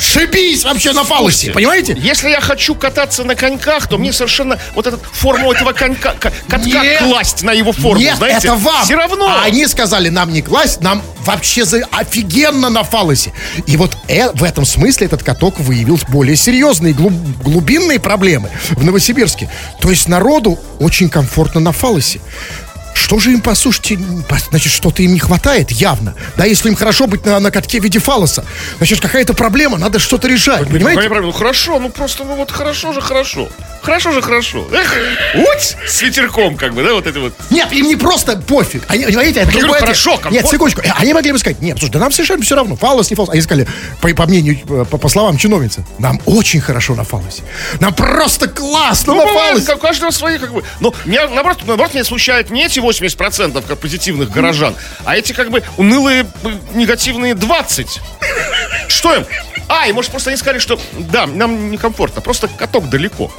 зашибись 0.00 0.64
вообще 0.64 0.92
на 0.92 1.04
фалосе, 1.04 1.52
понимаете? 1.52 1.96
Если 2.00 2.30
я 2.30 2.40
хочу 2.40 2.74
кататься 2.74 3.24
на 3.24 3.34
коньках, 3.34 3.86
то 3.88 3.98
мне 3.98 4.12
совершенно 4.12 4.58
вот 4.74 4.86
эту 4.86 4.98
форму 5.12 5.52
этого 5.52 5.72
конька, 5.72 6.12
ка- 6.14 6.32
катка 6.48 6.68
Нет. 6.82 7.02
класть 7.02 7.42
на 7.42 7.52
его 7.52 7.72
форму, 7.72 8.00
Нет, 8.00 8.16
знаете? 8.16 8.48
это 8.48 8.56
вам. 8.56 8.84
Все 8.84 8.94
равно. 8.96 9.28
А 9.28 9.44
они 9.44 9.66
сказали, 9.66 10.08
нам 10.08 10.32
не 10.32 10.42
класть, 10.42 10.80
нам 10.80 11.02
вообще 11.24 11.64
за 11.64 11.82
офигенно 11.92 12.70
на 12.70 12.82
фалосе. 12.82 13.32
И 13.66 13.76
вот 13.76 13.96
э- 14.08 14.30
в 14.32 14.42
этом 14.42 14.64
смысле 14.64 15.06
этот 15.06 15.22
каток 15.22 15.58
выявил 15.60 16.00
более 16.08 16.36
серьезные 16.36 16.94
глуб- 16.94 17.42
глубинные 17.42 18.00
проблемы 18.00 18.50
в 18.70 18.84
Новосибирске. 18.84 19.50
То 19.80 19.90
есть 19.90 20.08
народу 20.08 20.58
очень 20.78 21.08
комфортно 21.10 21.60
на 21.60 21.72
фалосе. 21.72 22.20
Что 23.00 23.18
же 23.18 23.32
им, 23.32 23.40
послушайте, 23.40 23.98
по- 24.28 24.38
значит, 24.38 24.70
что-то 24.72 25.02
им 25.02 25.12
не 25.14 25.18
хватает, 25.18 25.70
явно. 25.72 26.14
Да, 26.36 26.44
если 26.44 26.68
им 26.68 26.76
хорошо 26.76 27.06
быть 27.06 27.24
на, 27.24 27.40
на 27.40 27.50
катке 27.50 27.80
в 27.80 27.84
виде 27.84 27.98
фалоса, 27.98 28.44
значит, 28.76 29.00
какая-то 29.00 29.34
проблема, 29.34 29.78
надо 29.78 29.98
что-то 29.98 30.28
решать, 30.28 30.60
Какая 30.60 30.72
понимаете? 30.74 31.00
проблема? 31.00 31.26
Ну 31.26 31.32
хорошо, 31.32 31.78
ну 31.80 31.88
просто, 31.88 32.24
ну 32.24 32.36
вот 32.36 32.50
хорошо 32.52 32.92
же 32.92 33.00
хорошо. 33.00 33.48
Хорошо 33.82 34.12
же 34.12 34.20
хорошо. 34.20 34.68
Эх, 34.72 34.94
уть, 35.34 35.76
с 35.88 36.02
ветерком, 36.02 36.56
как 36.56 36.74
бы, 36.74 36.84
да, 36.84 36.92
вот 36.92 37.06
это 37.06 37.18
вот. 37.18 37.32
Нет, 37.48 37.72
им 37.72 37.86
не 37.88 37.96
просто 37.96 38.36
пофиг. 38.36 38.82
Они, 38.88 39.04
понимаете, 39.06 39.40
это 39.40 39.48
ответ. 39.48 39.64
хорошо, 39.76 40.10
комфортно. 40.18 40.36
Нет, 40.36 40.46
секундочку. 40.48 40.82
Они 40.98 41.14
могли 41.14 41.32
бы 41.32 41.38
сказать, 41.38 41.62
нет, 41.62 41.78
слушай, 41.78 41.90
да 41.92 41.98
нам 41.98 42.12
совершенно 42.12 42.42
все 42.44 42.56
равно, 42.56 42.76
фалос, 42.76 43.08
не 43.10 43.16
фалос. 43.16 43.30
Они 43.30 43.40
сказали, 43.40 43.66
по, 44.02 44.08
по 44.10 44.26
мнению, 44.26 44.58
э, 44.68 44.84
по, 44.84 44.98
по 44.98 45.08
словам 45.08 45.38
чиновницы, 45.38 45.84
нам 45.98 46.20
очень 46.26 46.60
хорошо 46.60 46.94
на 46.94 47.04
фалосе. 47.04 47.42
Нам 47.80 47.94
просто 47.94 48.48
классно 48.48 49.14
Ну, 49.14 49.20
на 49.22 49.26
бывает, 49.28 49.52
фалосе. 49.64 49.74
у 49.74 49.78
каждого 49.78 50.10
свои, 50.10 50.36
как 50.38 50.52
бы. 50.52 50.62
Но 50.80 50.92
меня, 51.06 51.26
наоборот, 51.28 51.62
наоборот, 51.66 51.94
меня 51.94 52.04
смущают 52.04 52.50
не 52.50 52.66
эти 52.66 52.80
80% 52.90 53.64
как 53.66 53.78
позитивных 53.78 54.30
горожан, 54.30 54.74
а 55.04 55.16
эти, 55.16 55.32
как 55.32 55.50
бы, 55.50 55.62
унылые, 55.76 56.26
э, 56.44 56.48
негативные 56.74 57.34
20. 57.34 58.00
Что 58.88 59.14
им? 59.14 59.26
А, 59.68 59.86
и 59.86 59.92
может, 59.92 60.10
просто 60.10 60.30
они 60.30 60.36
сказали, 60.36 60.58
что 60.58 60.80
да, 60.98 61.26
нам 61.26 61.70
некомфортно, 61.70 62.20
просто 62.20 62.48
каток 62.48 62.88
далеко. 62.90 63.30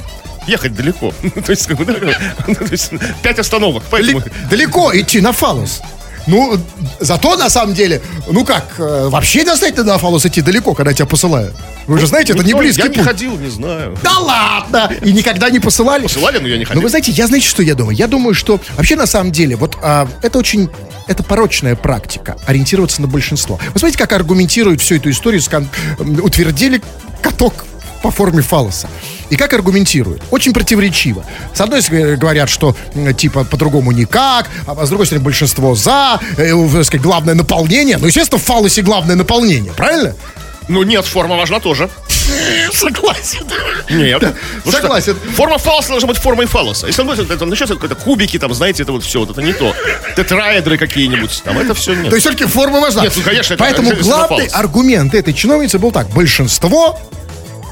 Ехать 0.46 0.74
далеко. 0.74 1.12
То 1.46 1.50
есть, 1.52 1.66
как 1.66 1.76
бы, 1.76 1.84
да, 1.84 1.94
то 2.54 2.64
есть, 2.70 2.90
пять 3.22 3.38
остановок. 3.38 3.84
Поэтому... 3.90 4.22
Далеко 4.50 4.90
идти 4.94 5.20
на 5.20 5.32
фалос. 5.32 5.82
Ну, 6.26 6.58
зато 7.00 7.36
на 7.36 7.50
самом 7.50 7.74
деле, 7.74 8.00
ну 8.28 8.44
как, 8.44 8.74
э, 8.78 9.08
вообще 9.08 9.44
достаточно 9.44 9.84
на 9.84 9.98
фалос 9.98 10.24
идти 10.26 10.40
далеко, 10.40 10.74
когда 10.74 10.92
тебя 10.92 11.06
посылают. 11.06 11.54
Вы 11.86 11.98
же 11.98 12.06
знаете, 12.06 12.32
это 12.32 12.42
не 12.44 12.54
близкий 12.54 12.82
Я 12.82 12.88
не 12.88 12.94
путь. 12.96 13.04
ходил, 13.04 13.36
не 13.38 13.48
знаю. 13.48 13.98
Да 14.02 14.18
ладно! 14.18 14.90
И 15.02 15.12
никогда 15.12 15.50
не 15.50 15.60
посылали? 15.60 16.02
Посылали, 16.04 16.38
но 16.38 16.48
я 16.48 16.56
не 16.56 16.62
Но 16.64 16.68
ходил. 16.68 16.82
вы 16.82 16.88
знаете, 16.88 17.10
я 17.12 17.26
знаете, 17.26 17.46
что 17.48 17.62
я 17.62 17.74
думаю? 17.74 17.96
Я 17.96 18.06
думаю, 18.06 18.34
что 18.34 18.60
вообще 18.76 18.96
на 18.96 19.06
самом 19.06 19.32
деле, 19.32 19.56
вот 19.56 19.76
а, 19.82 20.08
это 20.22 20.38
очень, 20.38 20.68
это 21.08 21.22
порочная 21.22 21.74
практика, 21.76 22.36
ориентироваться 22.46 23.02
на 23.02 23.08
большинство. 23.08 23.58
Вы 23.72 23.78
смотрите, 23.78 23.98
как 23.98 24.12
аргументируют 24.12 24.80
всю 24.80 24.96
эту 24.96 25.10
историю, 25.10 25.40
с 25.42 25.48
кон- 25.48 25.68
утвердили 26.22 26.80
каток 27.20 27.64
по 28.02 28.10
форме 28.10 28.42
фалоса. 28.42 28.88
И 29.30 29.36
как 29.36 29.52
аргументируют? 29.52 30.22
Очень 30.30 30.52
противоречиво. 30.52 31.24
С 31.54 31.60
одной 31.60 31.82
стороны 31.82 32.16
говорят, 32.16 32.50
что 32.50 32.76
типа 33.16 33.44
по-другому 33.44 33.92
никак, 33.92 34.50
а 34.66 34.84
с 34.84 34.88
другой 34.88 35.06
стороны 35.06 35.24
большинство 35.24 35.74
за, 35.74 36.20
э, 36.36 36.82
сказать, 36.84 37.00
главное 37.00 37.34
наполнение. 37.34 37.98
Ну, 37.98 38.06
естественно, 38.08 38.40
в 38.40 38.44
фалосе 38.44 38.82
главное 38.82 39.14
наполнение, 39.16 39.72
правильно? 39.72 40.14
Ну 40.68 40.82
нет, 40.82 41.04
форма 41.04 41.36
важна 41.36 41.60
тоже. 41.60 41.88
Согласен. 42.72 43.46
Нет. 43.90 44.22
Ну 44.64 44.70
что, 44.70 44.80
согласен. 44.80 45.16
форма 45.34 45.58
фалоса 45.58 45.90
должна 45.90 46.08
быть 46.08 46.18
формой 46.18 46.46
фалоса. 46.46 46.86
Если 46.86 47.02
он 47.02 47.08
будет, 47.08 47.30
это 47.30 47.44
начнется 47.44 47.74
какие-то 47.74 47.96
кубики, 47.96 48.38
там, 48.38 48.54
знаете, 48.54 48.82
это 48.82 48.92
вот 48.92 49.04
все, 49.04 49.20
вот 49.20 49.30
это 49.30 49.42
не 49.42 49.52
то. 49.52 49.74
Тетраэдры 50.16 50.78
какие-нибудь, 50.78 51.42
там, 51.44 51.58
это 51.58 51.74
все 51.74 51.94
нет. 51.94 52.10
То 52.10 52.16
есть 52.16 52.26
все-таки 52.26 52.46
форма 52.50 52.80
важна. 52.80 53.02
Нет, 53.02 53.12
ну, 53.16 53.22
конечно, 53.22 53.54
это 53.54 53.62
Поэтому 53.62 53.90
обязательно 53.90 54.26
главный 54.28 54.46
аргумент 54.46 55.14
этой 55.14 55.34
чиновницы 55.34 55.78
был 55.78 55.90
так. 55.90 56.08
Большинство 56.10 56.98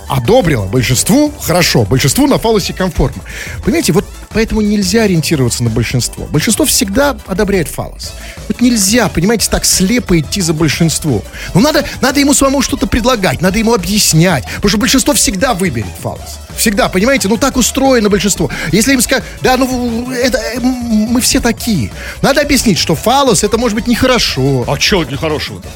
одобрило, 0.08 0.66
большинству 0.66 1.32
хорошо, 1.40 1.84
большинству 1.84 2.26
на 2.26 2.38
фалосе 2.38 2.72
комфортно. 2.72 3.22
Понимаете, 3.64 3.92
вот 3.92 4.04
поэтому 4.32 4.60
нельзя 4.60 5.02
ориентироваться 5.02 5.64
на 5.64 5.70
большинство. 5.70 6.26
Большинство 6.26 6.64
всегда 6.64 7.16
одобряет 7.26 7.68
фалос. 7.68 8.12
Вот 8.48 8.60
нельзя, 8.60 9.08
понимаете, 9.08 9.48
так 9.50 9.64
слепо 9.64 10.18
идти 10.18 10.40
за 10.40 10.54
большинство. 10.54 11.22
Ну, 11.54 11.60
надо, 11.60 11.84
надо 12.00 12.20
ему 12.20 12.34
самому 12.34 12.62
что-то 12.62 12.86
предлагать, 12.86 13.40
надо 13.40 13.58
ему 13.58 13.74
объяснять. 13.74 14.44
Потому 14.56 14.68
что 14.68 14.78
большинство 14.78 15.14
всегда 15.14 15.54
выберет 15.54 15.92
фалос. 16.00 16.38
Всегда, 16.56 16.88
понимаете? 16.88 17.28
Ну, 17.28 17.36
так 17.36 17.56
устроено 17.56 18.08
большинство. 18.08 18.50
Если 18.72 18.92
им 18.92 19.00
сказать, 19.00 19.24
да, 19.42 19.56
ну, 19.56 20.10
это, 20.12 20.38
э, 20.38 20.60
мы 20.60 21.20
все 21.20 21.40
такие. 21.40 21.90
Надо 22.22 22.40
объяснить, 22.40 22.78
что 22.78 22.94
фалос, 22.94 23.42
это 23.44 23.58
может 23.58 23.74
быть 23.74 23.86
нехорошо. 23.86 24.64
А 24.68 24.78
что 24.78 25.04
нехорошего-то? 25.04 25.68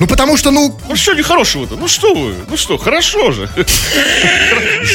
Ну, 0.00 0.06
потому 0.06 0.38
что, 0.38 0.50
ну, 0.50 0.74
Ну 0.88 0.96
что 0.96 1.12
нехорошего-то? 1.12 1.76
Ну 1.76 1.86
что 1.86 2.14
вы? 2.14 2.34
Ну 2.48 2.56
что, 2.56 2.78
хорошо 2.78 3.32
же. 3.32 3.50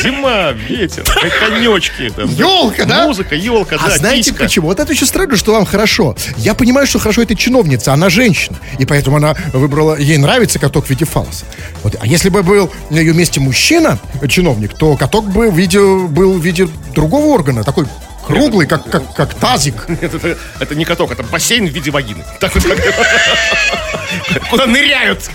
Зима, 0.04 0.52
ветер, 0.52 1.04
конечки. 1.40 2.12
Ёлка, 2.36 2.86
да? 2.86 3.06
Музыка, 3.06 3.36
елка, 3.36 3.78
а 3.80 3.88
да, 3.88 3.98
знаете 3.98 4.32
писька. 4.32 4.44
почему? 4.44 4.68
Вот 4.68 4.80
это 4.80 4.92
очень 4.92 5.06
странно, 5.06 5.38
что 5.38 5.54
вам 5.54 5.66
хорошо. 5.66 6.16
Я 6.38 6.56
понимаю, 6.56 6.88
что 6.88 6.98
хорошо 6.98 7.22
это 7.22 7.36
чиновница, 7.36 7.94
она 7.94 8.10
женщина. 8.10 8.58
И 8.80 8.86
поэтому 8.86 9.18
она 9.18 9.36
выбрала, 9.54 9.96
ей 9.96 10.18
нравится 10.18 10.58
каток 10.58 10.88
в 10.88 10.90
виде 10.90 11.06
фалоса. 11.06 11.46
Вот. 11.84 11.96
А 12.00 12.08
если 12.08 12.30
бы 12.30 12.42
был 12.42 12.72
на 12.90 12.98
ее 12.98 13.14
месте 13.14 13.40
мужчина, 13.40 14.00
чиновник, 14.28 14.74
то 14.74 14.98
каток 14.98 15.30
бы 15.30 15.52
в 15.52 15.56
виде, 15.56 15.80
был 15.80 16.34
в 16.34 16.44
виде 16.44 16.68
другого 16.96 17.28
органа, 17.28 17.64
такой 17.64 17.86
Круглый, 18.26 18.68
как, 18.68 18.90
как, 18.90 19.14
как 19.14 19.34
тазик. 19.36 19.86
Это, 20.02 20.18
это, 20.18 20.38
это 20.60 20.76
не 20.76 20.86
каток, 20.86 21.12
это 21.12 21.24
бассейн 21.24 21.68
в 21.68 21.72
виде 21.72 21.92
вагины. 21.92 22.24
Так 22.40 22.54
вот 22.56 22.64
как... 22.64 22.80
Куда 24.50 24.66
ныряют. 24.66 25.30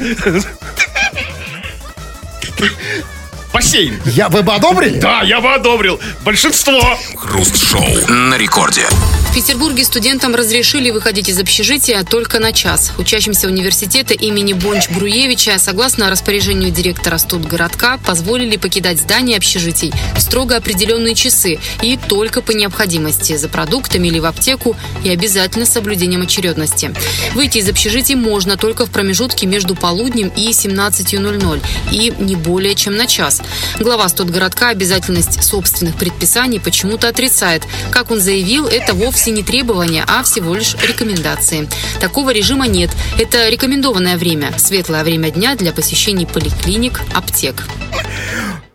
Бассейн. 3.53 4.01
Я, 4.05 4.29
вы 4.29 4.43
бы 4.43 4.55
одобрили? 4.55 4.99
Да, 4.99 5.23
я 5.23 5.41
бы 5.41 5.53
одобрил. 5.53 6.01
Большинство. 6.25 6.99
Хруст-шоу 7.17 8.09
на 8.09 8.37
рекорде. 8.37 8.87
В 9.31 9.33
Петербурге 9.33 9.85
студентам 9.85 10.35
разрешили 10.35 10.91
выходить 10.91 11.29
из 11.29 11.39
общежития 11.39 12.03
только 12.03 12.41
на 12.41 12.53
час. 12.53 12.91
Учащимся 12.99 13.47
университета 13.47 14.13
имени 14.13 14.55
Бонч-Бруевича, 14.55 15.57
согласно 15.61 16.11
распоряжению 16.11 16.73
директора 16.73 17.17
студгородка, 17.17 18.01
позволили 18.05 18.57
покидать 18.57 18.99
здание 18.99 19.37
общежитий 19.37 19.93
в 20.17 20.21
строго 20.21 20.57
определенные 20.57 21.15
часы 21.15 21.61
и 21.81 21.97
только 21.97 22.43
по 22.43 22.51
необходимости 22.51 23.37
за 23.37 23.49
продуктами 23.49 24.09
или 24.09 24.19
в 24.19 24.25
аптеку 24.25 24.77
и 25.05 25.11
обязательно 25.11 25.65
с 25.65 25.71
соблюдением 25.71 26.23
очередности. 26.23 26.93
Выйти 27.33 27.59
из 27.59 27.69
общежитий 27.69 28.17
можно 28.17 28.57
только 28.57 28.85
в 28.85 28.91
промежутке 28.91 29.47
между 29.47 29.77
полуднем 29.77 30.33
и 30.37 30.51
17.00 30.51 31.63
и 31.93 32.13
не 32.19 32.35
более 32.35 32.75
чем 32.75 32.97
на 32.97 33.07
час. 33.07 33.41
Глава 33.79 34.09
студгородка 34.09 34.71
обязательность 34.71 35.45
собственных 35.45 35.95
предписаний 35.95 36.59
почему-то 36.59 37.07
отрицает. 37.07 37.63
Как 37.93 38.11
он 38.11 38.19
заявил, 38.19 38.67
это 38.67 38.93
вовсе 38.93 39.20
не 39.29 39.43
требования, 39.43 40.05
а 40.09 40.23
всего 40.23 40.55
лишь 40.55 40.75
рекомендации. 40.89 41.69
Такого 42.01 42.31
режима 42.31 42.67
нет. 42.67 42.91
Это 43.19 43.51
рекомендованное 43.51 44.17
время, 44.17 44.53
светлое 44.57 45.05
время 45.05 45.31
дня 45.31 45.55
для 45.57 45.73
посещений 45.73 46.27
поликлиник, 46.27 47.03
аптек. 47.15 47.67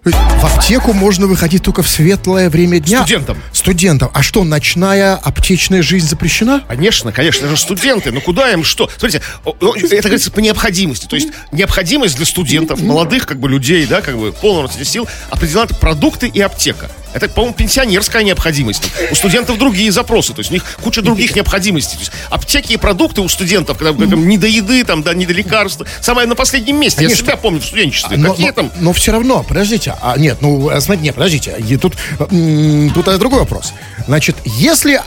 В 0.03 0.45
аптеку 0.45 0.93
можно 0.93 1.25
выходить 1.25 1.63
только 1.63 1.81
в 1.81 1.89
светлое 1.89 2.51
время 2.51 2.79
дня. 2.79 2.99
Студентам. 2.99 3.41
Студентам. 3.51 4.11
А 4.13 4.21
что, 4.21 4.43
ночная 4.43 5.15
аптечная 5.15 5.81
жизнь 5.81 6.07
запрещена? 6.07 6.63
Конечно, 6.67 7.11
конечно, 7.11 7.47
это 7.47 7.55
же 7.55 7.61
студенты. 7.61 8.11
Ну 8.11 8.21
куда 8.21 8.51
им 8.51 8.63
что? 8.63 8.87
Смотрите, 8.99 9.23
это 9.43 10.03
говорится 10.03 10.29
по 10.29 10.41
необходимости. 10.41 11.07
То 11.07 11.15
есть 11.15 11.29
необходимость 11.51 12.17
для 12.17 12.27
студентов, 12.27 12.81
молодых 12.81 13.25
как 13.25 13.39
бы 13.39 13.49
людей, 13.49 13.87
да, 13.87 14.01
как 14.01 14.15
бы 14.15 14.31
полного 14.31 14.69
сил, 14.83 15.07
определена 15.31 15.65
продукты 15.65 16.27
и 16.27 16.39
аптека. 16.39 16.91
Это, 17.15 17.29
по-моему, 17.29 17.55
пенсионерская 17.55 18.23
необходимость. 18.23 18.91
У 19.09 19.15
студентов 19.15 19.57
другие 19.57 19.89
запросы, 19.89 20.33
то 20.33 20.39
есть 20.39 20.51
у 20.51 20.53
них 20.53 20.65
куча 20.81 21.01
других 21.01 21.33
необходимостей. 21.33 21.95
То 21.95 22.01
есть 22.01 22.11
аптеки 22.29 22.73
и 22.73 22.77
продукты 22.77 23.21
у 23.21 23.29
студентов, 23.29 23.77
когда 23.77 23.93
там, 24.05 24.27
не 24.27 24.37
до 24.37 24.47
еды, 24.47 24.83
там, 24.83 25.01
да, 25.01 25.13
не 25.13 25.25
до 25.25 25.31
лекарств, 25.31 25.83
самое 26.01 26.27
на 26.27 26.35
последнем 26.35 26.77
месте. 26.77 27.03
Я 27.03 27.07
Конечно. 27.07 27.25
себя 27.25 27.37
помню 27.37 27.61
в 27.61 27.65
студенчестве. 27.65 28.17
Но, 28.17 28.31
Какие 28.31 28.47
но- 28.47 28.51
там... 28.51 28.71
но 28.81 28.91
все 28.91 29.13
равно, 29.13 29.43
подождите, 29.47 29.95
а, 30.01 30.17
нет, 30.17 30.39
ну, 30.41 30.69
а, 30.69 30.81
смотрите, 30.81 31.05
нет, 31.05 31.15
подождите, 31.15 31.55
и 31.57 31.77
тут, 31.77 31.93
тут 32.17 33.07
а, 33.07 33.17
другой 33.17 33.39
вопрос. 33.39 33.71
Значит, 34.07 34.35
если 34.43 35.01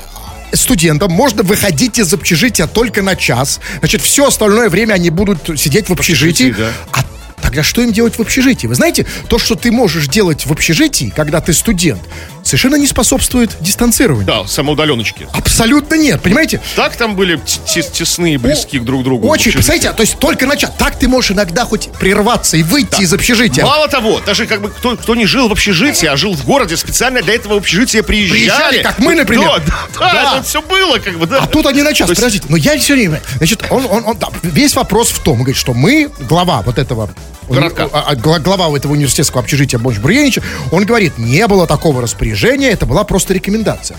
студентам 0.55 1.13
можно 1.13 1.43
выходить 1.43 1.99
из 1.99 2.15
общежития 2.15 2.67
только 2.67 3.03
на 3.03 3.17
час, 3.17 3.61
значит, 3.81 4.01
все 4.01 4.29
остальное 4.29 4.71
время 4.71 4.95
они 4.95 5.11
будут 5.11 5.61
сидеть 5.61 5.91
в 5.91 5.93
общежитии, 5.93 6.53
общежитии, 6.53 6.73
а 6.93 7.05
Тогда 7.43 7.63
что 7.63 7.83
им 7.83 7.93
делать 7.93 8.17
в 8.19 8.21
общежитии? 8.23 8.67
Вы 8.67 8.75
знаете, 8.75 9.07
то, 9.29 9.39
что 9.39 9.55
ты 9.55 9.71
можешь 9.73 10.07
делать 10.09 10.47
в 10.47 10.53
общежитии, 10.53 11.13
когда 11.15 11.41
ты 11.41 11.53
студент, 11.53 12.01
совершенно 12.43 12.77
не 12.77 12.87
способствует 12.87 13.57
дистанцированию. 13.61 14.27
Да, 14.27 14.47
самоудаленочки. 14.47 15.29
Абсолютно 15.33 15.95
нет, 15.97 16.21
понимаете? 16.23 16.61
Так 16.77 16.97
там 16.97 17.15
были 17.17 17.41
тесные, 17.67 18.39
близки 18.39 18.79
друг 18.79 19.03
к 19.03 19.05
другу. 19.05 19.29
Очень, 19.29 19.53
представляете, 19.53 19.93
то 19.93 20.03
есть 20.03 20.19
только 20.19 20.47
начать. 20.47 20.77
Так 20.79 20.99
ты 20.99 21.09
можешь 21.09 21.31
иногда 21.33 21.65
хоть 21.65 21.91
прерваться 21.99 22.57
и 22.57 22.63
выйти 22.63 23.03
из 23.03 23.13
общежития. 23.13 23.65
Мало 23.65 23.89
того, 23.89 24.21
даже 24.25 24.47
как 24.47 24.61
бы 24.63 24.71
кто, 24.71 24.97
кто 24.97 25.15
не 25.15 25.27
жил 25.27 25.49
в 25.49 25.53
общежитии, 25.53 26.07
а 26.07 26.17
жил 26.17 26.35
в 26.35 26.45
городе, 26.45 26.77
специально 26.77 27.23
для 27.23 27.35
этого 27.35 27.57
общежития 27.57 28.03
приезжали. 28.03 28.39
Приезжали, 28.39 28.83
как 28.83 28.99
мы, 28.99 29.15
например. 29.15 29.49
Да, 29.49 29.59
да, 29.59 29.89
да, 30.01 30.13
Да. 30.13 30.35
это 30.39 30.43
все 30.47 30.63
было, 30.63 30.99
как 30.99 31.19
бы, 31.19 31.27
да. 31.27 31.43
А 31.43 31.47
тут 31.47 31.67
они 31.67 31.83
на 31.83 31.93
час, 31.95 32.09
есть- 32.09 32.21
подождите. 32.21 32.47
Но 32.49 32.57
я 32.57 32.79
все 32.79 32.95
время... 32.95 33.21
Значит, 33.37 33.65
он, 33.71 33.87
он, 33.87 34.05
он- 34.07 34.17
да, 34.19 34.29
весь 34.43 34.75
вопрос 34.75 35.11
в 35.11 35.19
том, 35.21 35.37
говорит, 35.39 35.57
что 35.57 35.75
мы, 35.75 36.11
глава 36.21 36.63
вот 36.63 36.79
этого... 36.79 37.11
Городка. 37.49 37.89
а, 37.93 38.05
а, 38.09 38.17
гла- 38.17 38.39
глава 38.41 38.77
этого 38.77 38.93
университетского 38.93 39.43
общежития 39.43 39.79
Бонч 39.79 39.99
Бруевича, 39.99 40.43
он 40.71 40.85
говорит, 40.85 41.17
не 41.19 41.47
было 41.47 41.67
такого 41.67 42.03
распоряжения, 42.03 42.71
это 42.71 42.85
была 42.87 43.05
просто 43.05 43.33
рекомендация. 43.35 43.97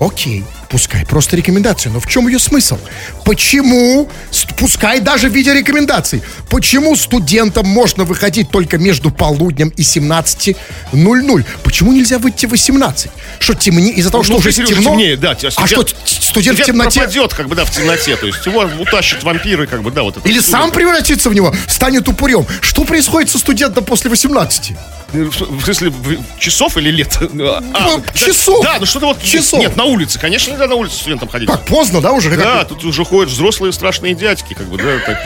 Окей, 0.00 0.44
пускай 0.70 1.04
просто 1.04 1.36
рекомендация, 1.36 1.90
но 1.92 1.98
в 2.00 2.06
чем 2.06 2.28
ее 2.28 2.38
смысл? 2.38 2.78
Почему, 3.24 4.08
пускай 4.56 5.00
даже 5.00 5.28
в 5.28 5.32
виде 5.32 5.52
рекомендаций, 5.52 6.22
почему 6.48 6.94
студентам 6.96 7.66
можно 7.66 8.04
выходить 8.04 8.50
только 8.50 8.78
между 8.78 9.10
полуднем 9.10 9.68
и 9.76 9.82
17.00? 9.82 11.44
Почему 11.64 11.92
нельзя 11.92 12.18
выйти 12.18 12.46
в 12.46 12.50
18? 12.50 13.10
Что 13.40 13.54
темнее, 13.54 13.94
из-за 13.94 14.10
того, 14.10 14.22
что 14.22 14.34
Ну, 14.34 14.38
уже 14.38 14.52
Сережа, 14.52 14.74
темно? 14.74 14.90
темнее, 14.90 15.16
да, 15.16 15.34
тебя 15.34 15.50
а 15.56 15.66
что, 15.66 15.84
студент- 16.04 16.58
в 16.60 16.64
темноте? 16.64 17.00
пропадет, 17.00 17.34
как 17.34 17.48
бы, 17.48 17.56
да, 17.56 17.64
в 17.64 17.70
темноте. 17.70 18.16
То 18.16 18.26
есть 18.26 18.46
его 18.46 18.60
утащат 18.78 19.22
вампиры, 19.24 19.66
как 19.66 19.82
бы, 19.82 19.90
да, 19.90 20.02
вот 20.02 20.18
это. 20.18 20.28
Или 20.28 20.38
сам 20.38 20.70
превратится 20.70 21.30
в 21.30 21.34
него, 21.34 21.54
станет 21.66 22.06
упырем. 22.08 22.46
Что 22.60 22.84
происходит 22.84 23.30
со 23.30 23.38
студентом 23.38 23.84
после 23.84 24.08
18? 24.10 24.72
В 25.12 25.64
смысле, 25.64 25.92
часов 26.38 26.76
или 26.76 26.90
лет? 26.90 27.18
А, 27.20 27.26
Ну, 27.32 27.98
да, 27.98 28.02
часов. 28.14 28.64
Да, 28.64 28.76
ну 28.78 28.86
что-то 28.86 29.06
вот... 29.06 29.22
Часов. 29.22 29.58
Нет, 29.58 29.76
на 29.76 29.84
улице, 29.84 30.20
конечно, 30.20 30.56
нельзя 30.60 30.68
на 30.68 30.74
улице 30.76 30.96
студентам 30.96 31.28
ходить. 31.28 31.48
Как 31.48 31.64
поздно, 31.64 32.00
да, 32.00 32.12
уже? 32.12 32.30
Да, 32.36 32.64
тут 32.64 32.84
уже 32.84 33.04
ходят 33.04 33.30
взрослые 33.32 33.72
страшные 33.72 34.14
дядьки, 34.14 34.54
как 34.54 34.66
бы, 34.66 34.76
да, 34.76 34.98
так. 35.06 35.18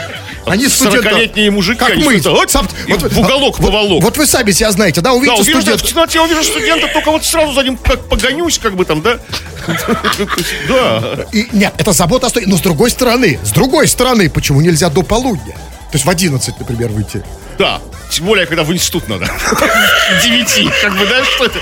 Они 0.46 0.68
студенты. 0.68 1.08
40-летние 1.08 1.50
мужики, 1.50 1.78
Как 1.78 1.96
мы. 1.96 2.20
вот, 2.22 2.50
Сам- 2.50 2.68
вот 2.88 3.12
в 3.12 3.18
уголок 3.18 3.58
вот- 3.58 3.70
поволок. 3.70 4.02
Вот 4.02 4.16
вы 4.18 4.26
сами 4.26 4.50
себя 4.52 4.70
знаете, 4.72 5.00
да, 5.00 5.10
Да, 5.10 5.14
увидите 5.14 5.40
увижу, 5.40 5.52
да, 5.52 5.60
в 5.60 5.78
студента. 5.78 5.88
темноте 5.88 6.20
увижу 6.20 6.44
студента, 6.44 6.86
только 6.92 7.10
вот 7.10 7.24
сразу 7.24 7.52
за 7.54 7.62
ним 7.62 7.78
как 7.78 8.08
погонюсь, 8.08 8.58
как 8.58 8.76
бы 8.76 8.84
там, 8.84 9.00
да? 9.00 9.18
Да. 10.68 11.26
И, 11.32 11.48
нет, 11.52 11.72
это 11.78 11.92
забота 11.92 12.26
о. 12.26 12.30
Но 12.46 12.56
с 12.56 12.60
другой 12.60 12.90
стороны, 12.90 13.38
с 13.42 13.50
другой 13.52 13.88
стороны, 13.88 14.28
почему 14.28 14.60
нельзя 14.60 14.90
до 14.90 15.02
полудня? 15.02 15.56
То 15.94 15.96
есть 15.96 16.06
в 16.06 16.10
11, 16.10 16.58
например, 16.58 16.88
выйти. 16.90 17.22
Да. 17.56 17.80
Тем 18.10 18.26
более, 18.26 18.46
когда 18.46 18.64
в 18.64 18.72
институт 18.72 19.08
надо. 19.08 19.26
К 19.26 20.22
Девяти. 20.24 20.68
Как 20.82 20.92
бы, 20.98 21.06
да, 21.06 21.24
что 21.24 21.44
это? 21.46 21.58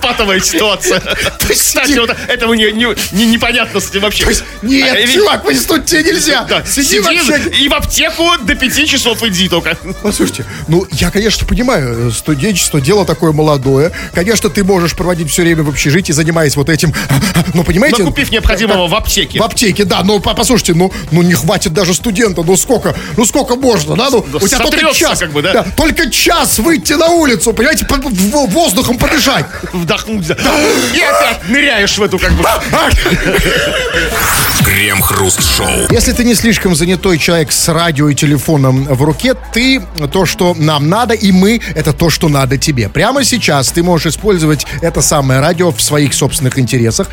Патовая 0.00 0.40
ситуация. 0.40 1.00
Кстати, 1.48 1.98
вот 2.00 2.10
этого 2.26 2.54
не, 2.54 2.72
не, 2.72 2.86
не- 3.12 3.26
непонятно 3.26 3.78
с 3.78 3.90
этим 3.90 4.00
вообще. 4.00 4.24
То 4.24 4.30
есть, 4.30 4.42
нет, 4.62 4.98
А, 5.04 5.06
чувак, 5.06 5.44
в 5.44 5.52
институт 5.52 5.86
тебе 5.86 6.02
нельзя. 6.02 6.42
Да, 6.48 6.64
Сиди 6.64 6.84
сиди 6.88 6.98
вообще. 7.00 7.48
и 7.60 7.68
в 7.68 7.74
аптеку 7.74 8.24
до 8.42 8.56
пяти 8.56 8.86
часов 8.88 9.22
иди 9.22 9.48
только. 9.48 9.76
Послушайте, 10.02 10.44
ну, 10.66 10.84
я, 10.90 11.12
конечно, 11.12 11.46
понимаю, 11.46 12.08
э, 12.08 12.10
студенчество, 12.10 12.80
дело 12.80 13.04
такое 13.06 13.30
молодое. 13.30 13.92
Конечно, 14.12 14.50
ты 14.50 14.64
можешь 14.64 14.96
проводить 14.96 15.30
все 15.30 15.42
время 15.42 15.62
в 15.62 15.68
общежитии, 15.68 16.12
занимаясь 16.12 16.56
вот 16.56 16.68
этим. 16.70 16.92
Но, 17.54 17.62
понимаете... 17.62 18.02
Накупив 18.02 18.30
необходимого 18.32 18.88
в 18.88 18.94
аптеке. 18.96 19.38
В 19.38 19.42
аптеке, 19.42 19.84
да, 19.84 20.02
но 20.02 20.18
по- 20.18 20.34
послушайте, 20.34 20.74
ну, 20.74 20.92
ну 21.12 21.22
не 21.22 21.34
хватит 21.34 21.72
даже 21.72 21.94
студента, 21.94 22.42
ну 22.42 22.56
сколько, 22.56 22.96
ну 23.16 23.24
сколько 23.24 23.56
можно, 23.60 23.94
да, 23.96 24.08
ну 24.10 24.24
Да 24.32 24.38
у 24.38 24.48
тебя 24.48 24.58
только 24.58 24.92
час, 24.94 25.18
как 25.18 25.32
бы, 25.32 25.42
да. 25.42 25.64
только 25.76 26.10
час 26.10 26.58
выйти 26.58 26.94
на 26.94 27.08
улицу, 27.08 27.52
понимаете, 27.52 27.84
по- 27.86 27.96
в- 27.96 28.46
воздухом 28.50 28.98
подышать. 28.98 29.46
Вдохнуть. 29.72 30.26
да. 30.26 30.34
И 30.94 31.00
опять 31.00 31.48
ныряешь 31.48 31.96
в 31.98 32.02
эту 32.02 32.18
как 32.18 32.32
бы... 32.32 32.44
Крем-хруст-шоу. 34.64 35.86
Если 35.90 36.12
ты 36.12 36.24
не 36.24 36.34
слишком 36.34 36.74
занятой 36.74 37.18
человек 37.18 37.50
с 37.50 37.68
радио 37.68 38.08
и 38.08 38.14
телефоном 38.14 38.84
в 38.84 39.02
руке, 39.02 39.34
ты 39.52 39.82
то, 40.12 40.26
что 40.26 40.54
нам 40.56 40.88
надо, 40.88 41.14
и 41.14 41.32
мы, 41.32 41.60
это 41.74 41.92
то, 41.92 42.10
что 42.10 42.28
надо 42.28 42.58
тебе. 42.58 42.88
Прямо 42.88 43.24
сейчас 43.24 43.70
ты 43.70 43.82
можешь 43.82 44.12
использовать 44.14 44.66
это 44.82 45.00
самое 45.00 45.40
радио 45.40 45.70
в 45.72 45.80
своих 45.80 46.14
собственных 46.14 46.58
интересах. 46.58 47.08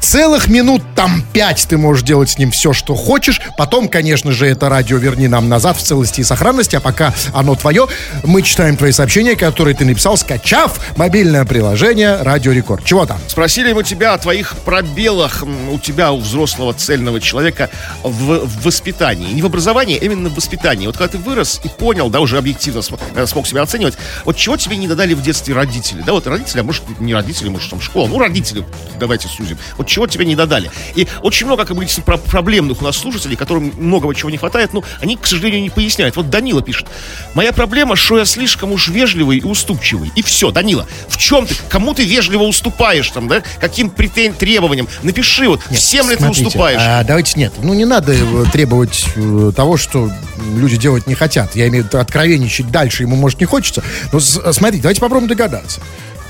Целых 0.00 0.48
минут 0.48 0.82
там 0.94 1.22
пять 1.32 1.66
ты 1.68 1.76
можешь 1.76 2.02
делать 2.02 2.30
с 2.30 2.38
ним 2.38 2.50
все, 2.50 2.72
что 2.72 2.94
хочешь. 2.94 3.40
Потом, 3.56 3.88
конечно 3.88 4.32
же, 4.32 4.46
это 4.46 4.68
радио 4.68 4.96
верни 4.96 5.28
нам 5.28 5.48
назад 5.48 5.76
в 5.76 5.82
целости 5.82 6.20
и 6.20 6.24
сохранности. 6.24 6.76
А 6.76 6.80
пока 6.80 7.12
оно 7.34 7.54
твое, 7.56 7.88
мы 8.24 8.42
читаем 8.42 8.76
твои 8.76 8.92
сообщения, 8.92 9.36
которые 9.36 9.74
ты 9.74 9.84
написал, 9.84 10.16
скачав 10.16 10.96
мобильное 10.96 11.44
приложение 11.44 12.22
Радио 12.22 12.52
Рекорд. 12.52 12.84
Чего 12.84 13.06
там? 13.06 13.18
Спросили 13.26 13.72
мы 13.72 13.82
тебя 13.82 14.14
о 14.14 14.18
твоих 14.18 14.56
пробелах 14.64 15.44
у 15.70 15.78
тебя, 15.78 16.12
у 16.12 16.20
взрослого 16.20 16.72
цельного 16.74 17.20
человека 17.20 17.68
в, 18.02 18.46
в 18.46 18.64
воспитании. 18.64 19.32
Не 19.32 19.42
в 19.42 19.46
образовании, 19.46 19.98
а 20.00 20.04
именно 20.04 20.28
в 20.28 20.34
воспитании. 20.34 20.86
Вот 20.86 20.96
когда 20.96 21.12
ты 21.12 21.18
вырос 21.18 21.60
и 21.64 21.68
понял, 21.68 22.08
да, 22.08 22.20
уже 22.20 22.38
объективно 22.38 22.82
см- 22.82 23.02
э, 23.14 23.26
смог 23.26 23.46
себя 23.46 23.62
оценивать, 23.62 23.94
вот 24.24 24.36
чего 24.36 24.56
тебе 24.56 24.76
не 24.76 24.86
додали 24.88 25.14
в 25.14 25.22
детстве 25.22 25.54
родители? 25.54 26.02
Да, 26.02 26.12
вот 26.12 26.26
родители, 26.26 26.60
а 26.60 26.62
может 26.62 26.84
не 27.00 27.14
родители, 27.14 27.48
может 27.48 27.68
там 27.70 27.80
школа, 27.80 28.06
ну 28.06 28.18
родители, 28.18 28.64
давайте 28.98 29.28
сузим. 29.28 29.58
Вот 29.76 29.87
чего 29.88 30.06
тебе 30.06 30.24
не 30.24 30.36
додали? 30.36 30.70
И 30.94 31.08
очень 31.22 31.46
много, 31.46 31.64
как 31.64 31.76
действительно, 31.78 32.04
про- 32.16 32.18
проблемных 32.30 32.80
у 32.80 32.84
нас 32.84 32.96
слушателей, 32.96 33.36
которым 33.36 33.72
многого 33.78 34.14
чего 34.14 34.30
не 34.30 34.36
хватает, 34.38 34.72
ну, 34.72 34.84
они, 35.00 35.16
к 35.16 35.26
сожалению, 35.26 35.62
не 35.62 35.70
поясняют. 35.70 36.14
Вот 36.16 36.30
Данила 36.30 36.62
пишет, 36.62 36.86
моя 37.34 37.52
проблема, 37.52 37.96
что 37.96 38.18
я 38.18 38.24
слишком 38.24 38.70
уж 38.72 38.88
вежливый 38.88 39.38
и 39.38 39.42
уступчивый. 39.44 40.12
И 40.14 40.22
все, 40.22 40.50
Данила, 40.50 40.86
в 41.08 41.16
чем 41.16 41.46
ты? 41.46 41.56
Кому 41.68 41.94
ты 41.94 42.04
вежливо 42.04 42.42
уступаешь 42.44 43.10
там, 43.10 43.26
да? 43.28 43.42
Каким 43.60 43.90
претен... 43.90 44.34
требованиям? 44.34 44.88
Напиши 45.02 45.48
вот, 45.48 45.60
всем 45.72 46.08
ли 46.10 46.16
ты 46.16 46.22
Смотрите, 46.24 46.46
уступаешь? 46.46 46.80
а, 46.80 47.02
давайте 47.04 47.38
нет. 47.40 47.52
Ну, 47.62 47.74
не 47.74 47.84
надо 47.84 48.12
э, 48.12 48.44
требовать 48.52 49.06
э, 49.16 49.52
того, 49.56 49.76
что 49.76 50.10
люди 50.56 50.76
делать 50.76 51.06
не 51.06 51.14
хотят. 51.14 51.56
Я 51.56 51.68
имею 51.68 51.84
в 51.84 51.86
виду 51.88 51.98
откровенничать 51.98 52.70
дальше, 52.70 53.02
ему, 53.04 53.16
может, 53.16 53.40
не 53.40 53.46
хочется. 53.46 53.82
Но 54.12 54.20
с- 54.20 54.52
смотрите, 54.52 54.82
давайте 54.82 55.00
попробуем 55.00 55.28
догадаться. 55.28 55.80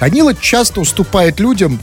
Данила 0.01 0.33
часто 0.35 0.81
уступает 0.81 1.41
людям 1.41 1.81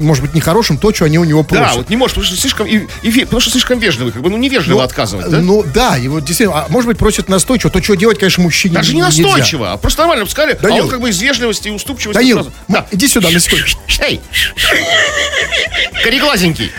может 0.00 0.22
быть, 0.24 0.34
нехорошим 0.34 0.78
то, 0.78 0.92
что 0.94 1.04
они 1.04 1.18
у 1.18 1.24
него 1.24 1.42
просят. 1.44 1.66
Да, 1.66 1.74
вот 1.74 1.90
не 1.90 1.96
можешь, 1.96 2.14
потому 2.14 2.26
что 2.26 2.40
слишком, 2.40 2.66
и, 2.66 2.86
и 3.02 3.24
потому 3.24 3.40
что 3.40 3.50
слишком 3.50 3.78
вежливый, 3.78 4.12
как 4.12 4.22
бы, 4.22 4.30
ну, 4.30 4.36
невежливо 4.36 4.78
Ну, 4.78 4.84
отказывать, 4.84 5.28
да? 5.30 5.38
Ну 5.38 5.62
да, 5.62 5.96
и 5.98 6.08
вот 6.08 6.24
действительно, 6.24 6.60
а 6.60 6.66
может 6.68 6.88
быть, 6.88 6.98
просят 6.98 7.28
настойчиво, 7.28 7.70
то, 7.70 7.82
что 7.82 7.94
делать, 7.94 8.18
конечно, 8.18 8.42
мужчине 8.42 8.74
Даже 8.74 8.94
не 8.94 9.00
нельзя. 9.02 9.22
настойчиво, 9.22 9.72
а 9.72 9.76
просто 9.76 10.00
нормально 10.02 10.26
сказали, 10.26 10.52
а 10.58 10.62
Данил. 10.62 10.84
он 10.84 10.90
как 10.90 11.00
бы 11.00 11.10
из 11.10 11.20
вежливости 11.20 11.68
и 11.68 11.70
уступчивости 11.70 12.18
Данил, 12.18 12.36
сразу- 12.36 12.52
Да. 12.68 12.86
иди 12.90 13.06
сюда 13.08 13.30
на 13.30 13.38
секунду. 13.40 13.64
Эй! 14.00 14.20
Кореглазенький. 16.02 16.70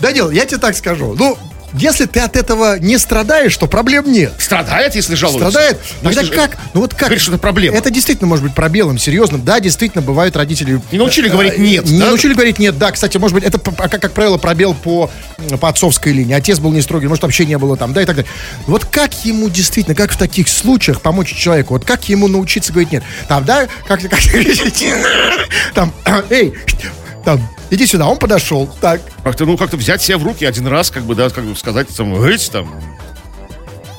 Данил, 0.00 0.30
я 0.30 0.44
тебе 0.46 0.58
так 0.58 0.76
скажу. 0.76 1.14
Ну, 1.18 1.38
если 1.74 2.06
ты 2.06 2.20
от 2.20 2.36
этого 2.36 2.78
не 2.78 2.98
страдаешь, 2.98 3.56
то 3.56 3.66
проблем 3.66 4.10
нет. 4.10 4.32
Страдает, 4.38 4.94
если 4.94 5.14
жалуется. 5.14 5.50
Страдает? 5.50 5.78
Тогда 6.02 6.20
Если 6.20 6.34
же- 6.34 6.40
как? 6.40 6.56
Ну 6.74 6.80
вот 6.80 6.92
как? 6.94 7.08
Говоришь, 7.08 7.22
что 7.22 7.32
это 7.32 7.40
проблема. 7.40 7.76
Это 7.76 7.90
действительно 7.90 8.28
может 8.28 8.44
быть 8.44 8.54
пробелом, 8.54 8.98
серьезным. 8.98 9.44
Да, 9.44 9.60
действительно, 9.60 10.02
бывают 10.02 10.36
родители... 10.36 10.80
Не 10.90 10.98
научили 10.98 11.28
говорить 11.28 11.54
э, 11.54 11.60
«нет», 11.60 11.86
Не 11.86 11.98
да? 12.00 12.06
научили 12.06 12.34
говорить 12.34 12.58
нет, 12.58 12.78
да. 12.78 12.92
Кстати, 12.92 13.16
может 13.18 13.34
быть, 13.34 13.44
это, 13.44 13.58
как, 13.58 13.90
как 14.00 14.12
правило, 14.12 14.38
пробел 14.38 14.74
по, 14.74 15.10
по 15.60 15.68
отцовской 15.68 16.12
линии. 16.12 16.34
Отец 16.34 16.58
был 16.58 16.72
не 16.72 16.82
строгий, 16.82 17.06
может, 17.06 17.22
вообще 17.22 17.46
не 17.46 17.58
было 17.58 17.76
там, 17.76 17.92
да, 17.92 18.02
и 18.02 18.04
так 18.04 18.16
далее. 18.16 18.30
Вот 18.66 18.84
как 18.84 19.24
ему 19.24 19.48
действительно, 19.48 19.94
как 19.94 20.12
в 20.12 20.16
таких 20.18 20.48
случаях 20.48 21.00
помочь 21.00 21.34
человеку? 21.34 21.74
Вот 21.74 21.84
как 21.84 22.08
ему 22.08 22.28
научиться 22.28 22.72
говорить 22.72 22.92
нет? 22.92 23.02
Там, 23.28 23.44
да, 23.44 23.68
как, 23.86 24.00
как 24.02 24.20
там, 25.74 25.92
эй, 26.30 26.54
там, 27.24 27.40
иди 27.70 27.86
сюда, 27.86 28.06
он 28.06 28.18
подошел, 28.18 28.68
так, 28.80 29.00
Как-то, 29.24 29.44
ну, 29.46 29.56
как-то 29.56 29.76
взять 29.76 30.02
себя 30.02 30.18
в 30.18 30.24
руки 30.24 30.44
один 30.44 30.66
раз, 30.66 30.90
как 30.90 31.04
бы, 31.04 31.14
да, 31.14 31.30
как 31.30 31.44
бы 31.44 31.56
сказать, 31.56 31.88
там, 31.96 32.14
«Ыть, 32.22 32.50
там, 32.50 32.68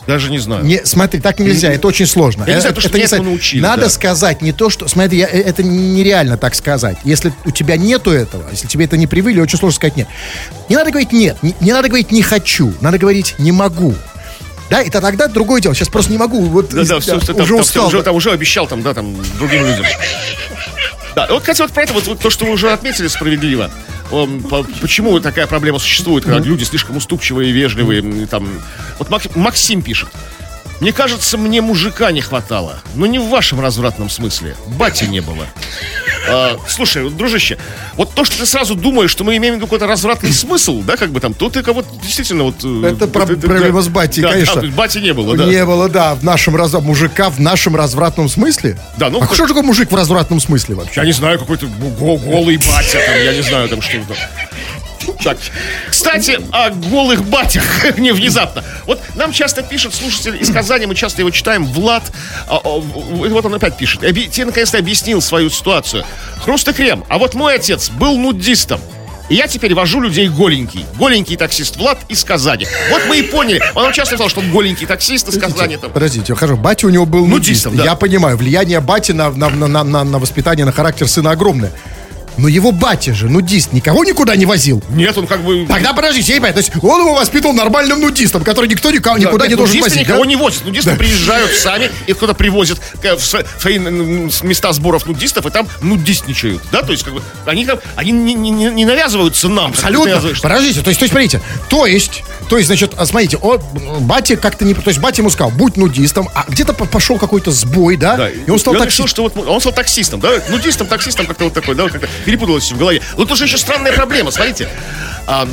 даже 0.06 0.30
не 0.30 0.38
знаю. 0.40 0.66
Не, 0.66 0.82
смотри, 0.86 1.22
так 1.22 1.40
нельзя, 1.40 1.72
это 1.72 1.88
очень 1.88 2.06
сложно. 2.06 2.44
Я 2.46 2.54
не 2.54 2.58
Э, 2.58 2.62
знаю, 2.62 2.76
то, 2.76 2.82
что 2.82 2.90
это 2.90 2.98
этому 2.98 3.24
научили, 3.30 3.62
Надо 3.62 3.84
да. 3.84 3.90
сказать 3.90 4.42
не 4.42 4.52
то, 4.52 4.70
что... 4.70 4.86
Смотри, 4.90 5.20
я- 5.20 5.28
э, 5.30 5.42
это 5.42 5.64
нереально 5.64 6.36
так 6.38 6.56
сказать. 6.56 6.98
Если 7.06 7.32
у 7.46 7.52
тебя 7.52 7.78
нету 7.78 8.12
этого, 8.12 8.44
если 8.52 8.68
тебе 8.68 8.84
это 8.84 8.98
не 8.98 9.08
привыли, 9.08 9.40
очень 9.40 9.58
сложно 9.58 9.78
сказать 9.78 9.96
нет. 9.96 10.10
Не 10.68 10.76
надо 10.76 10.90
говорить 10.92 11.14
нет, 11.14 11.38
не, 11.42 11.56
не 11.62 11.72
надо 11.72 11.88
говорить 11.88 12.12
не 12.12 12.22
хочу, 12.22 12.74
надо 12.82 12.98
говорить 12.98 13.36
не 13.38 13.54
могу. 13.54 13.96
Да, 14.70 14.82
это 14.82 15.00
тогда 15.00 15.28
другое 15.30 15.62
дело. 15.62 15.74
Сейчас 15.74 15.88
просто 15.88 16.12
не 16.12 16.18
могу. 16.18 16.42
Вот 16.48 16.70
Да, 16.72 16.84
да, 16.84 17.00
все, 17.00 17.16
да, 17.16 17.22
что 17.22 17.32
уже 17.34 17.38
там, 17.38 17.48
там, 17.48 17.60
устал. 17.60 17.88
уже, 17.88 18.04
там 18.04 18.16
уже 18.16 18.32
обещал 18.32 18.68
там, 18.68 18.82
да, 18.82 18.94
там, 18.94 19.16
другим 19.38 19.66
людям. 19.66 19.86
Да, 21.16 21.28
вот, 21.30 21.42
кстати, 21.42 21.62
вот 21.62 21.72
про 21.72 21.84
это, 21.84 21.94
вот, 21.94 22.08
вот 22.08 22.20
то, 22.20 22.30
что 22.30 22.46
вы 22.46 22.52
уже 22.54 22.72
отметили 22.72 23.08
справедливо. 23.08 23.70
Почему 24.82 25.20
такая 25.20 25.48
проблема 25.48 25.80
существует, 25.80 26.24
когда 26.26 26.40
люди 26.40 26.64
слишком 26.64 26.98
уступчивые 26.98 27.50
и 27.50 27.54
вежливые, 27.54 28.28
там... 28.28 28.48
Вот 29.00 29.10
Мак- 29.10 29.36
Максим 29.36 29.82
пишет. 29.82 30.10
Мне 30.80 30.92
кажется, 30.92 31.38
мне 31.38 31.62
мужика 31.62 32.12
не 32.12 32.22
хватало. 32.22 32.82
Но 32.96 33.06
не 33.06 33.20
в 33.20 33.30
вашем 33.30 33.62
развратном 33.62 34.10
смысле. 34.10 34.56
Бати 34.78 35.06
не 35.06 35.22
было. 35.22 35.46
А, 36.30 36.58
слушай, 36.68 37.04
вот, 37.04 37.18
дружище, 37.18 37.58
вот 37.96 38.14
то, 38.14 38.24
что 38.26 38.38
ты 38.38 38.46
сразу 38.46 38.76
думаешь, 38.76 39.12
что 39.12 39.24
мы 39.24 39.36
имеем 39.38 39.60
какой-то 39.60 39.88
развратный 39.88 40.32
смысл, 40.32 40.82
да, 40.82 40.96
как 40.98 41.12
бы 41.12 41.20
там, 41.20 41.34
то 41.34 41.50
ты 41.50 41.64
кого-то 41.64 41.90
действительно 42.02 42.44
вот... 42.46 42.56
э, 42.64 42.92
Это 42.96 43.08
про- 43.08 43.26
проблема 43.26 43.82
да. 43.82 43.82
с 43.82 43.88
Да, 43.88 44.32
конечно. 44.32 44.62
да, 44.62 44.68
бати 44.70 45.00
не 45.00 45.14
было, 45.14 45.36
да. 45.36 45.46
Не 45.46 45.66
было, 45.66 45.90
да, 45.90 46.16
в 46.16 46.24
нашем 46.24 46.56
раз... 46.56 46.74
мужика 46.74 47.30
в 47.30 47.40
нашем 47.40 47.76
развратном 47.76 48.30
смысле. 48.30 48.80
Да, 48.98 49.10
ну, 49.10 49.22
а 49.22 49.26
хоть- 49.26 49.36
что 49.36 49.48
такое 49.48 49.64
мужик 49.64 49.92
в 49.92 49.96
развратном 49.96 50.40
смысле 50.40 50.76
вообще? 50.76 51.02
Я 51.02 51.06
не 51.06 51.12
знаю, 51.14 51.40
какой-то 51.40 51.68
го- 51.68 52.18
голый 52.18 52.58
батя 52.58 53.00
там, 53.06 53.16
я 53.24 53.34
не 53.34 53.42
знаю 53.42 53.70
там 53.70 53.82
что 53.82 53.98
там. 54.00 54.18
Так, 55.24 55.38
кстати, 55.90 56.40
о 56.52 56.70
голых 56.70 57.24
батях, 57.26 57.64
не 57.98 58.12
внезапно. 58.12 58.64
Вот 58.86 59.00
нам 59.16 59.32
часто 59.32 59.62
пишет 59.64 59.94
слушатель 59.94 60.38
из 60.42 60.50
Казани, 60.52 60.86
мы 60.86 60.96
часто 60.96 61.22
его 61.22 61.30
читаем, 61.32 61.66
Влад, 61.66 62.04
а, 62.48 62.56
а, 62.64 62.80
вот 62.80 63.46
он 63.46 63.54
опять 63.54 63.78
пишет, 63.78 64.02
тебе 64.02 64.46
наконец-то 64.46 64.78
объяснил 64.78 65.22
свою 65.22 65.50
ситуацию. 65.50 66.04
Хруст 66.44 66.68
и 66.68 66.74
крем, 66.74 67.04
а 67.10 67.18
вот 67.18 67.34
мой 67.36 67.56
отец 67.56 67.90
был 67.90 68.18
нудистом. 68.18 68.80
И 69.30 69.36
я 69.36 69.48
теперь 69.48 69.74
вожу 69.74 70.02
людей 70.02 70.28
голенький. 70.28 70.86
Голенький 70.98 71.38
таксист 71.38 71.78
Влад 71.78 71.98
из 72.10 72.24
Казани. 72.26 72.68
Вот 72.90 73.04
мы 73.08 73.20
и 73.20 73.22
поняли. 73.24 73.64
Он 73.74 73.94
часто 73.94 74.16
сказал, 74.16 74.30
что 74.30 74.42
он 74.42 74.52
голенький 74.52 74.86
таксист 74.86 75.30
из 75.30 75.40
Казани. 75.40 75.78
Там. 75.78 75.92
Подождите, 75.92 76.36
хорошо, 76.36 76.58
батя 76.58 76.88
у 76.88 76.90
него 76.90 77.06
был 77.06 77.26
Нудистом, 77.26 77.72
нудист. 77.72 77.86
да. 77.86 77.92
Я 77.92 77.96
понимаю, 77.96 78.36
влияние 78.36 78.82
бати 78.82 79.14
на, 79.14 79.30
на, 79.32 79.50
на, 79.50 79.84
на- 79.84 80.04
на 80.04 80.20
воспитание, 80.20 80.66
на 80.66 80.74
характер 80.74 81.08
сына 81.08 81.32
огромное. 81.32 81.72
Но 82.38 82.48
его 82.48 82.72
батя 82.72 83.14
же, 83.14 83.30
нудист, 83.30 83.74
никого 83.74 84.04
никуда 84.04 84.36
не 84.36 84.46
возил. 84.46 84.82
Нет, 84.90 85.18
он 85.18 85.28
как 85.28 85.44
бы... 85.44 85.66
Тогда 85.68 85.94
подождите, 85.94 86.30
я 86.32 86.36
не 86.36 86.40
понимаю, 86.42 86.54
то 86.56 86.60
есть 86.60 86.72
он 86.84 87.02
его 87.02 87.14
воспитывал 87.16 87.54
нормальным 87.54 88.00
нудистом, 88.02 88.44
который 88.44 88.68
никто 88.70 88.90
никого, 88.92 89.18
никуда 89.18 89.46
Нет, 89.46 89.52
не 89.52 89.56
должен 89.56 89.82
возить. 89.82 90.02
никого 90.02 90.24
да? 90.24 90.30
не 90.30 90.36
возят. 90.36 90.66
Нудисты 90.66 90.96
приезжают 90.96 91.52
сами, 91.52 91.90
их 92.08 92.18
кто-то 92.18 92.34
привозит 92.34 92.80
в 93.02 93.44
в 93.64 94.44
места 94.44 94.74
сборов 94.74 95.06
нудистов, 95.06 95.46
и 95.46 95.50
там 95.50 95.68
нудистничают. 95.82 96.62
Да, 96.72 96.82
то 96.82 96.92
есть, 96.92 97.04
как 97.04 97.14
бы, 97.14 97.22
они, 97.46 97.66
как- 97.66 97.82
они 97.96 98.12
не, 98.12 98.34
не- 98.34 98.50
не- 98.52 98.86
навязываются 98.86 99.48
нам. 99.50 99.72
Абсолютно. 99.72 100.22
Подождите, 100.42 100.82
то 100.82 100.90
есть, 100.90 101.00
то 101.00 101.04
есть, 101.04 101.12
смотрите, 101.12 101.42
то 101.70 101.86
есть, 101.86 102.24
то 102.50 102.58
есть, 102.58 102.68
значит, 102.68 102.94
а, 102.98 103.06
смотрите, 103.06 103.38
он, 103.38 103.60
батя 104.02 104.36
как-то 104.38 104.66
не, 104.66 104.74
то 104.74 104.82
есть, 104.88 105.00
батя 105.00 105.22
ему 105.22 105.30
сказал, 105.30 105.52
будь 105.52 105.78
нудистом, 105.78 106.30
а 106.34 106.46
где-то 106.48 106.74
по- 106.74 106.86
пошел 106.86 107.18
какой-то 107.18 107.52
сбой, 107.52 107.96
да, 107.98 108.18
Да, 108.18 108.30
и 108.30 108.50
он 108.50 108.60
стал 108.60 108.74
решил, 108.74 108.84
таксистом. 108.86 109.08
что 109.08 109.24
вот 109.24 109.38
он 109.48 109.60
стал 109.60 109.74
таксистом, 109.74 110.20
да, 110.20 110.32
нудистом, 110.50 110.88
таксистом, 110.88 111.26
как-то 111.28 111.46
вот 111.46 111.54
такой, 111.54 111.76
да, 111.76 111.88
как-то 111.90 112.08
перепуталось 112.24 112.72
в 112.72 112.78
голове. 112.78 113.02
Но 113.18 113.26
тоже 113.26 113.46
еще 113.46 113.58
странная 113.58 113.94
проблема, 113.94 114.32
смотрите. 114.32 114.68
А, 115.28 115.48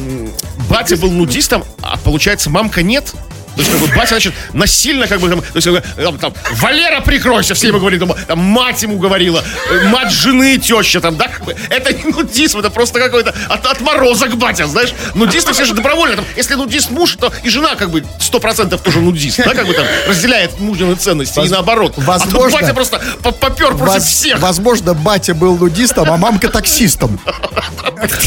батя 0.68 0.96
был 0.96 1.10
нудистом, 1.10 1.64
а 1.82 1.96
получается, 1.98 2.50
мамка 2.50 2.82
нет. 2.82 3.12
То 3.60 3.66
есть, 3.66 3.70
как 3.78 3.80
бы, 3.90 3.94
батя, 3.94 4.08
значит, 4.14 4.32
насильно, 4.54 5.06
как 5.06 5.20
бы, 5.20 5.28
там, 5.28 5.40
то 5.42 5.46
есть, 5.54 5.66
как 5.66 5.74
бы, 5.74 5.82
там, 6.02 6.18
там, 6.18 6.32
Валера, 6.52 7.00
прикройся, 7.02 7.52
все 7.52 7.68
ему 7.68 7.78
говорили, 7.78 8.00
дома, 8.00 8.14
там, 8.26 8.38
мать 8.38 8.82
ему 8.82 8.98
говорила, 8.98 9.44
э, 9.70 9.84
мать 9.88 10.10
жены, 10.10 10.56
теща, 10.56 10.98
там, 11.02 11.16
да, 11.18 11.28
как 11.28 11.44
бы, 11.44 11.54
это 11.68 11.92
не 11.92 12.04
нудизм, 12.10 12.60
это 12.60 12.70
просто 12.70 12.98
какой-то 12.98 13.34
от, 13.50 13.66
отморозок 13.66 14.36
батя, 14.38 14.66
знаешь, 14.66 14.94
нудисты 15.14 15.52
все 15.52 15.66
же 15.66 15.74
добровольно, 15.74 16.16
там, 16.16 16.24
если 16.36 16.54
нудист 16.54 16.90
муж, 16.90 17.16
то 17.20 17.30
и 17.42 17.50
жена, 17.50 17.74
как 17.74 17.90
бы, 17.90 18.02
сто 18.18 18.40
процентов 18.40 18.80
тоже 18.80 19.00
нудист, 19.00 19.36
да, 19.44 19.52
как 19.54 19.66
бы, 19.66 19.74
там, 19.74 19.84
разделяет 20.08 20.58
мужнины 20.58 20.94
ценности, 20.94 21.38
и 21.38 21.42
Воз- 21.42 21.50
наоборот. 21.50 21.92
А 21.98 22.00
возможно- 22.00 22.40
тут 22.40 22.52
батя 22.52 22.72
просто 22.72 23.02
по- 23.22 23.32
попер 23.32 23.74
против 23.76 23.94
Воз- 23.96 24.04
всех, 24.06 24.38
Возможно, 24.40 24.94
батя 24.94 25.34
был 25.34 25.58
нудистом, 25.58 26.10
а 26.10 26.16
мамка 26.16 26.48
таксистом. 26.48 27.20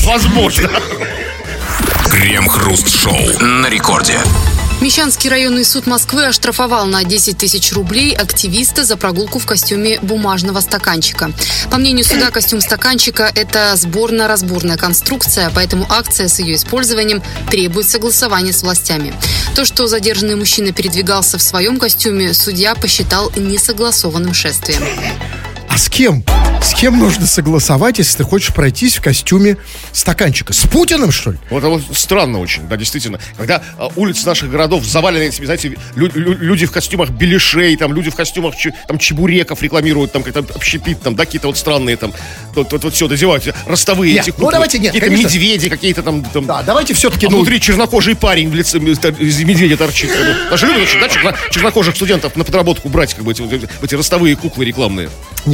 возможно. 0.03 0.69
Крем-хруст-шоу 2.11 3.17
на 3.41 3.67
рекорде. 3.67 4.19
Мещанский 4.83 5.29
районный 5.29 5.63
суд 5.63 5.87
Москвы 5.87 6.25
оштрафовал 6.25 6.85
на 6.87 7.05
10 7.05 7.37
тысяч 7.37 7.71
рублей 7.71 8.13
активиста 8.13 8.83
за 8.83 8.97
прогулку 8.97 9.39
в 9.39 9.45
костюме 9.45 9.97
бумажного 10.01 10.59
стаканчика. 10.59 11.31
По 11.71 11.77
мнению 11.77 12.03
суда, 12.03 12.31
костюм 12.33 12.59
стаканчика– 12.59 13.31
это 13.35 13.77
сборно-разборная 13.77 14.75
конструкция, 14.75 15.49
поэтому 15.55 15.87
акция 15.89 16.27
с 16.27 16.39
ее 16.39 16.55
использованием 16.55 17.23
требует 17.49 17.87
согласования 17.87 18.51
с 18.51 18.61
властями. 18.61 19.15
То, 19.55 19.63
что 19.63 19.87
задержанный 19.87 20.35
мужчина 20.35 20.73
передвигался 20.73 21.37
в 21.37 21.41
своем 21.41 21.79
костюме, 21.79 22.33
судья 22.33 22.75
посчитал 22.75 23.31
несогласованным 23.37 24.33
шествием. 24.33 24.83
А 25.73 25.77
с 25.77 25.89
кем? 25.89 26.23
С 26.61 26.73
кем 26.75 26.97
нужно 26.97 27.25
согласовать, 27.25 27.97
если 27.97 28.19
ты 28.19 28.23
хочешь 28.23 28.53
пройтись 28.53 28.95
в 28.97 29.01
костюме 29.01 29.57
стаканчика? 29.91 30.53
С 30.53 30.59
Путиным, 30.67 31.11
что 31.11 31.31
ли? 31.31 31.37
Вот 31.49 31.57
это 31.57 31.67
вот 31.69 31.81
странно 31.93 32.39
очень, 32.39 32.67
да, 32.69 32.77
действительно. 32.77 33.19
Когда 33.37 33.61
а, 33.77 33.89
улицы 33.97 34.25
наших 34.25 34.49
городов 34.49 34.85
завалены 34.85 35.23
этими, 35.23 35.43
знаете, 35.45 35.75
лю- 35.95 36.11
лю- 36.13 36.37
люди 36.39 36.65
в 36.65 36.71
костюмах 36.71 37.09
беляшей, 37.09 37.75
там, 37.75 37.93
люди 37.93 38.11
в 38.11 38.15
костюмах 38.15 38.55
чу- 38.55 38.71
там, 38.87 38.97
чебуреков 38.97 39.61
рекламируют, 39.61 40.13
там, 40.13 40.23
как-то 40.23 40.45
общепит, 40.55 41.01
там, 41.01 41.15
да, 41.15 41.25
какие-то 41.25 41.47
вот 41.47 41.57
странные, 41.57 41.97
там, 41.97 42.13
вот, 42.55 42.71
вот, 42.71 42.83
вот 42.83 42.93
все 42.93 43.07
дозевают, 43.09 43.43
ростовые 43.65 44.13
Нет, 44.13 44.21
эти 44.23 44.29
ну, 44.29 44.35
куклы. 44.35 44.51
давайте 44.53 44.79
нет, 44.79 44.93
Какие-то 44.93 45.07
конечно. 45.07 45.27
медведи, 45.27 45.69
какие-то 45.69 46.01
там, 46.03 46.23
там 46.23 46.45
Да, 46.45 46.63
давайте 46.63 46.93
все-таки, 46.93 47.25
а 47.25 47.29
ну, 47.29 47.37
внутри 47.37 47.59
чернокожий 47.59 48.15
парень 48.15 48.49
в 48.49 48.55
лице 48.55 48.79
тор- 48.79 49.11
из 49.19 49.37
медведя 49.43 49.75
торчит. 49.75 50.11
Даже 50.49 50.67
любят 50.67 50.87
да, 51.01 51.09
черно- 51.09 51.35
чернокожих 51.51 51.95
студентов 51.95 52.37
на 52.37 52.45
подработку 52.45 52.87
брать, 52.87 53.15
как 53.15 53.25
бы, 53.25 53.31
эти, 53.33 53.41
вот 53.41 53.51
эти- 53.51 53.67
эти 53.81 53.95
ростовые 53.95 54.37
куклы 54.37 54.63
рекламные. 54.63 55.09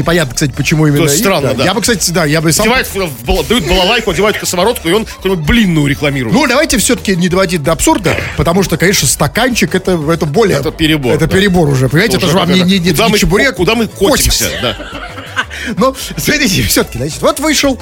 Непонятно, 0.09 0.33
кстати, 0.33 0.51
почему 0.51 0.87
именно 0.87 0.99
То 0.99 1.03
есть 1.05 1.15
их, 1.17 1.21
странно, 1.25 1.53
да. 1.53 1.63
Я 1.63 1.73
бы, 1.73 1.81
кстати, 1.81 2.11
да, 2.11 2.25
я 2.25 2.41
бы 2.41 2.51
сам... 2.51 2.63
Одевают, 2.63 2.87
в- 2.87 3.47
дают 3.47 3.67
балалайку, 3.67 4.11
одевают 4.11 4.37
косоворотку, 4.37 4.87
и 4.89 4.91
он 4.91 5.05
какую-нибудь 5.05 5.45
блинную 5.45 5.87
рекламирует. 5.87 6.33
Ну, 6.35 6.47
давайте 6.47 6.77
все-таки 6.77 7.15
не 7.15 7.29
доводить 7.29 7.61
до 7.63 7.71
абсурда, 7.73 8.15
потому 8.37 8.63
что, 8.63 8.77
конечно, 8.77 9.07
стаканчик 9.07 9.75
это, 9.75 9.91
это 10.11 10.25
более... 10.25 10.57
Это 10.59 10.71
перебор, 10.71 11.13
Это 11.15 11.27
да. 11.27 11.35
перебор 11.35 11.69
уже, 11.69 11.89
понимаете? 11.89 12.17
Это 12.17 12.25
Уже 12.25 12.33
же 12.33 12.39
вам 12.39 12.51
не, 12.51 12.59
это- 12.59 12.67
не, 12.67 12.79
не, 12.79 12.91
куда, 12.91 13.05
не 13.05 13.11
мы, 13.11 13.17
чебурек. 13.19 13.55
куда 13.55 13.75
мы 13.75 13.87
котимся, 13.87 14.45
да. 14.61 14.77
Но, 15.77 15.95
смотрите, 16.17 16.63
все-таки, 16.63 16.97
значит, 16.97 17.21
вот 17.21 17.39
вышел 17.39 17.79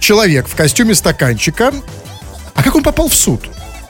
человек 0.00 0.48
в 0.48 0.54
костюме 0.56 0.94
стаканчика, 0.94 1.72
а 2.54 2.62
как 2.62 2.74
он 2.74 2.82
попал 2.82 3.08
в 3.08 3.14
суд? 3.14 3.42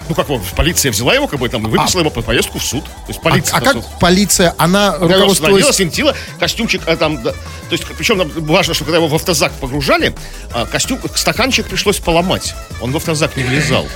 Ну 0.08 0.14
как 0.14 0.28
вот, 0.28 0.42
полиция 0.56 0.92
взяла 0.92 1.14
его, 1.14 1.26
как 1.26 1.40
бы 1.40 1.48
там, 1.48 1.66
и 1.66 1.70
выписала 1.70 2.00
ему 2.02 2.10
по- 2.10 2.22
поездку 2.22 2.58
в 2.58 2.64
суд. 2.64 2.84
То 2.84 2.90
есть 3.08 3.20
А, 3.20 3.28
полиция. 3.28 3.56
а 3.56 3.60
как 3.60 3.98
полиция, 3.98 4.54
она 4.58 4.96
Руководство 4.98 5.48
руководствуясь... 5.48 5.74
светила, 5.74 6.14
костюмчик 6.38 6.82
а, 6.86 6.96
там, 6.96 7.22
да. 7.22 7.32
то 7.32 7.38
есть, 7.72 7.84
причем 7.84 8.18
нам 8.18 8.30
важно, 8.36 8.74
что 8.74 8.84
когда 8.84 8.98
его 8.98 9.08
в 9.08 9.14
автозак 9.14 9.52
погружали, 9.54 10.14
а, 10.52 10.66
костюм, 10.66 11.00
стаканчик 11.14 11.66
пришлось 11.66 11.98
поломать. 11.98 12.54
Он 12.80 12.92
в 12.92 12.96
автозак 12.96 13.36
не 13.36 13.42
влезал. 13.42 13.86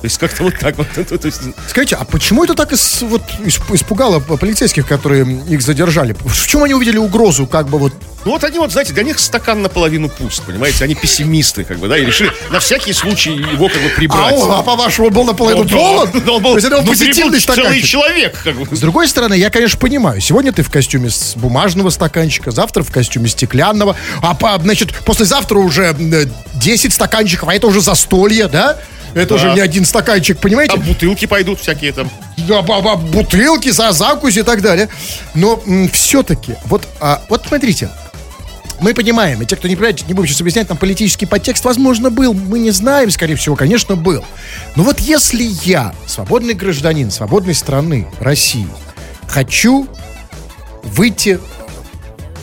То 0.00 0.04
есть 0.04 0.18
как-то 0.18 0.44
вот 0.44 0.54
так 0.58 0.76
вот. 0.78 0.86
То 0.94 1.26
есть, 1.26 1.40
Скажите, 1.68 1.96
а 1.96 2.04
почему 2.04 2.44
это 2.44 2.54
так 2.54 2.72
ис- 2.72 3.04
вот, 3.06 3.22
исп- 3.40 3.74
испугало 3.74 4.20
полицейских, 4.20 4.86
которые 4.86 5.24
их 5.48 5.60
задержали? 5.62 6.14
В 6.24 6.46
чем 6.46 6.62
они 6.62 6.74
увидели 6.74 6.98
угрозу, 6.98 7.46
как 7.46 7.68
бы 7.68 7.78
вот... 7.78 7.92
Ну 8.24 8.32
вот 8.32 8.44
они 8.44 8.58
вот, 8.58 8.70
знаете, 8.72 8.92
для 8.92 9.04
них 9.04 9.18
стакан 9.18 9.62
наполовину 9.62 10.08
пуст, 10.08 10.42
понимаете? 10.44 10.84
Они 10.84 10.94
пессимисты, 10.94 11.64
как 11.64 11.78
бы, 11.78 11.88
да, 11.88 11.96
и 11.98 12.04
решили 12.04 12.30
на 12.50 12.60
всякий 12.60 12.92
случай 12.92 13.30
его 13.32 13.68
как 13.68 13.80
бы 13.80 13.88
А 13.88 13.96
прибрать. 13.96 14.34
он, 14.36 14.50
а 14.52 14.62
по-вашему, 14.62 15.10
был 15.10 15.24
наполовину 15.24 15.62
Ну, 15.64 15.68
да, 15.68 15.76
полон? 15.76 16.10
да, 16.26 16.32
он 16.32 16.42
был 16.42 16.50
То 16.52 16.56
есть 16.58 16.66
это 16.66 16.76
был 16.82 16.86
позитивный 16.88 17.40
целый 17.40 17.40
стаканчик. 17.40 17.84
человек, 17.84 18.38
как 18.42 18.54
бы. 18.56 18.76
С 18.76 18.80
другой 18.80 19.08
стороны, 19.08 19.34
я, 19.34 19.50
конечно, 19.50 19.78
понимаю. 19.78 20.20
Сегодня 20.20 20.52
ты 20.52 20.62
в 20.62 20.70
костюме 20.70 21.10
с 21.10 21.34
бумажного 21.36 21.90
стаканчика, 21.90 22.50
завтра 22.50 22.82
в 22.82 22.90
костюме 22.92 23.28
стеклянного, 23.28 23.96
а 24.20 24.34
по, 24.34 24.58
значит, 24.62 24.94
послезавтра 25.04 25.58
уже 25.58 25.96
э, 25.98 26.24
10 26.54 26.92
стаканчиков, 26.92 27.48
а 27.48 27.54
это 27.54 27.66
уже 27.66 27.80
застолье, 27.80 28.48
да? 28.48 28.78
Это 29.14 29.28
Да. 29.30 29.34
уже 29.36 29.52
не 29.54 29.60
один 29.60 29.84
стаканчик, 29.84 30.38
понимаете? 30.38 30.74
Там 30.74 30.82
бутылки 30.84 31.26
пойдут 31.26 31.60
всякие 31.60 31.92
там. 31.92 32.10
Да, 32.48 32.62
бутылки, 32.62 33.70
за 33.70 33.92
закусь 33.92 34.36
и 34.36 34.42
так 34.42 34.62
далее. 34.62 34.88
Но 35.34 35.62
все-таки, 35.92 36.54
вот, 36.66 36.86
а, 37.00 37.22
вот 37.28 37.44
смотрите, 37.48 37.90
мы 38.80 38.94
понимаем, 38.94 39.42
и 39.42 39.46
те, 39.46 39.56
кто 39.56 39.66
не 39.66 39.74
понимает, 39.74 40.06
не 40.06 40.14
будем 40.14 40.28
сейчас 40.28 40.40
объяснять, 40.40 40.68
там 40.68 40.76
политический 40.76 41.26
подтекст, 41.26 41.64
возможно, 41.64 42.10
был. 42.10 42.32
Мы 42.32 42.60
не 42.60 42.70
знаем, 42.70 43.10
скорее 43.10 43.34
всего, 43.34 43.56
конечно, 43.56 43.96
был. 43.96 44.24
Но 44.76 44.84
вот 44.84 45.00
если 45.00 45.42
я, 45.64 45.92
свободный 46.06 46.54
гражданин 46.54 47.10
свободной 47.10 47.54
страны, 47.54 48.06
России, 48.20 48.68
хочу 49.26 49.88
выйти 50.84 51.40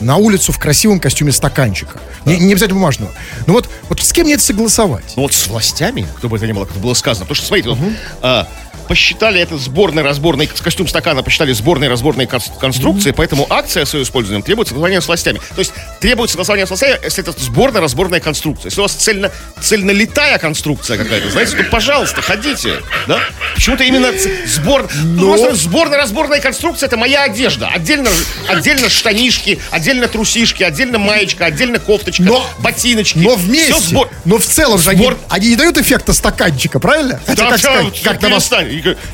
на 0.00 0.16
улицу 0.16 0.52
в 0.52 0.58
красивом 0.58 1.00
костюме 1.00 1.32
стаканчика, 1.32 1.98
не, 2.26 2.38
не 2.38 2.52
обязательно 2.52 2.78
бумажного, 2.78 3.12
ну 3.46 3.54
вот, 3.54 3.68
вот 3.88 4.00
с 4.02 4.12
кем 4.12 4.24
мне 4.26 4.34
это 4.34 4.42
согласовать? 4.42 5.04
Ну 5.16 5.22
вот 5.22 5.32
с 5.32 5.46
властями, 5.46 6.06
кто 6.18 6.28
бы 6.28 6.36
это 6.36 6.46
ни 6.46 6.52
было, 6.52 6.64
как 6.66 6.76
было 6.76 6.94
сказано. 6.94 7.24
Потому 7.24 7.36
что, 7.36 7.46
смотрите, 7.46 7.70
вот, 7.70 7.78
а, 8.22 8.48
посчитали 8.88 9.40
это 9.40 9.58
сборной 9.58 10.02
разборной 10.02 10.46
костюм 10.46 10.88
стакана, 10.88 11.22
посчитали 11.22 11.52
сборной 11.52 11.88
разборной 11.88 12.26
кон- 12.26 12.40
конструкции, 12.60 13.10
поэтому 13.10 13.46
акция 13.50 13.84
с 13.84 13.94
ее 13.94 14.02
использованием 14.02 14.42
требует 14.42 14.68
согласования 14.68 15.00
с 15.00 15.06
властями. 15.06 15.40
То 15.54 15.58
есть 15.58 15.72
требует 16.00 16.30
согласования 16.30 16.66
с 16.66 16.68
властями, 16.68 16.98
если 17.02 17.22
это 17.22 17.32
сборная 17.40 17.80
разборная 17.80 18.20
конструкция. 18.20 18.68
Если 18.68 18.80
у 18.80 18.84
вас 18.84 18.92
цельно, 18.92 19.30
цельнолитая 19.60 20.38
конструкция 20.38 20.98
какая-то, 20.98 21.30
знаете, 21.30 21.56
то, 21.56 21.64
пожалуйста, 21.64 22.22
ходите. 22.22 22.80
Да? 23.06 23.20
Почему-то 23.54 23.84
именно 23.84 24.12
сбор... 24.46 24.88
Ну, 24.94 25.34
просто 25.34 25.54
сборная 25.56 25.98
разборная 25.98 26.40
конструкция 26.40 26.86
это 26.86 26.96
моя 26.96 27.24
одежда. 27.24 27.68
Отдельно, 27.68 28.10
отдельно 28.48 28.88
штанишки, 28.88 29.58
отдельно 29.70 30.08
трусишки, 30.08 30.62
отдельно 30.62 30.98
маечка, 30.98 31.46
отдельно 31.46 31.78
кофточка, 31.78 32.15
Но- 32.24 32.46
ботиночки. 32.58 33.18
Но 33.18 33.34
вместе, 33.36 33.74
сбор- 33.74 34.08
но 34.24 34.38
в 34.38 34.44
целом 34.46 34.78
же 34.78 34.90
они, 34.90 35.02
Сбор- 35.02 35.18
они 35.28 35.48
не 35.48 35.56
дают 35.56 35.76
эффекта 35.78 36.12
стаканчика, 36.12 36.78
правильно? 36.80 37.20
Хотя, 37.26 37.44
Да, 37.44 37.50
как, 37.50 37.58
сказать, 37.58 37.94
всё, 37.94 38.10
как 38.10 38.22
на 38.22 38.28
вас. 38.30 38.50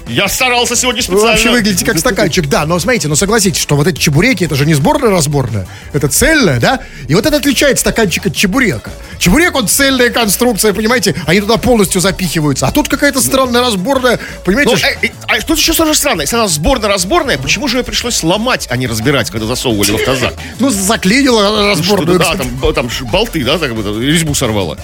Я 0.09 0.29
старался 0.29 0.77
сегодня 0.77 1.01
Вы 1.01 1.05
специально. 1.05 1.27
вообще 1.31 1.51
выглядите 1.51 1.85
как 1.85 1.99
стаканчик, 1.99 2.47
да, 2.49 2.67
но 2.67 2.79
смотрите, 2.79 3.09
но 3.09 3.17
согласитесь, 3.17 3.61
что 3.61 3.77
вот 3.77 3.87
эти 3.87 3.99
чебуреки, 3.99 4.45
это 4.45 4.55
же 4.55 4.67
не 4.67 4.75
сборная-разборная, 4.75 5.67
это 5.93 6.09
цельная, 6.09 6.61
да? 6.61 6.81
И 7.09 7.15
вот 7.15 7.27
это 7.27 7.37
отличает 7.37 7.79
стаканчик 7.79 8.27
от 8.27 8.37
чебурека. 8.37 8.91
Чебурек, 9.19 9.55
он 9.55 9.69
цельная 9.69 10.11
конструкция, 10.11 10.73
понимаете, 10.73 11.15
они 11.27 11.41
туда 11.41 11.57
полностью 11.57 12.01
запихиваются. 12.01 12.67
А 12.67 12.73
тут 12.73 12.89
какая-то 12.89 13.21
странная 13.21 13.61
разборная, 13.61 14.19
понимаете? 14.45 14.73
Ну, 14.73 14.77
э, 14.79 15.07
э, 15.07 15.11
а 15.29 15.41
тут 15.41 15.59
еще 15.59 15.73
тоже 15.73 15.95
странно. 15.95 16.23
Если 16.23 16.37
она 16.37 16.49
сборно-разборная, 16.49 17.39
почему 17.39 17.69
же 17.69 17.79
ее 17.79 17.85
пришлось 17.85 18.23
ломать, 18.23 18.67
а 18.71 18.77
не 18.77 18.87
разбирать, 18.87 19.31
когда 19.31 19.47
засовывали 19.47 19.91
в 19.93 19.95
автозак? 19.97 20.35
ну, 20.59 20.71
заклинила 20.71 21.69
разборную. 21.69 22.21
Что-то, 22.21 22.39
да, 22.39 22.45
там, 22.45 22.59
болты, 23.01 23.43
да, 23.45 23.59
так 23.59 23.75
бы, 23.75 23.83
там, 23.83 24.01
резьбу 24.01 24.35
сорвала. 24.35 24.77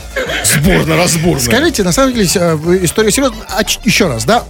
Сборно-разборная. 0.44 1.40
Скажите, 1.44 1.82
на 1.82 1.92
самом 1.92 2.14
деле, 2.14 2.28
э, 2.34 2.78
история 2.82 3.10
серьезная. 3.10 3.40
Еще 3.84 4.06
раз, 4.06 4.24
да? 4.24 4.44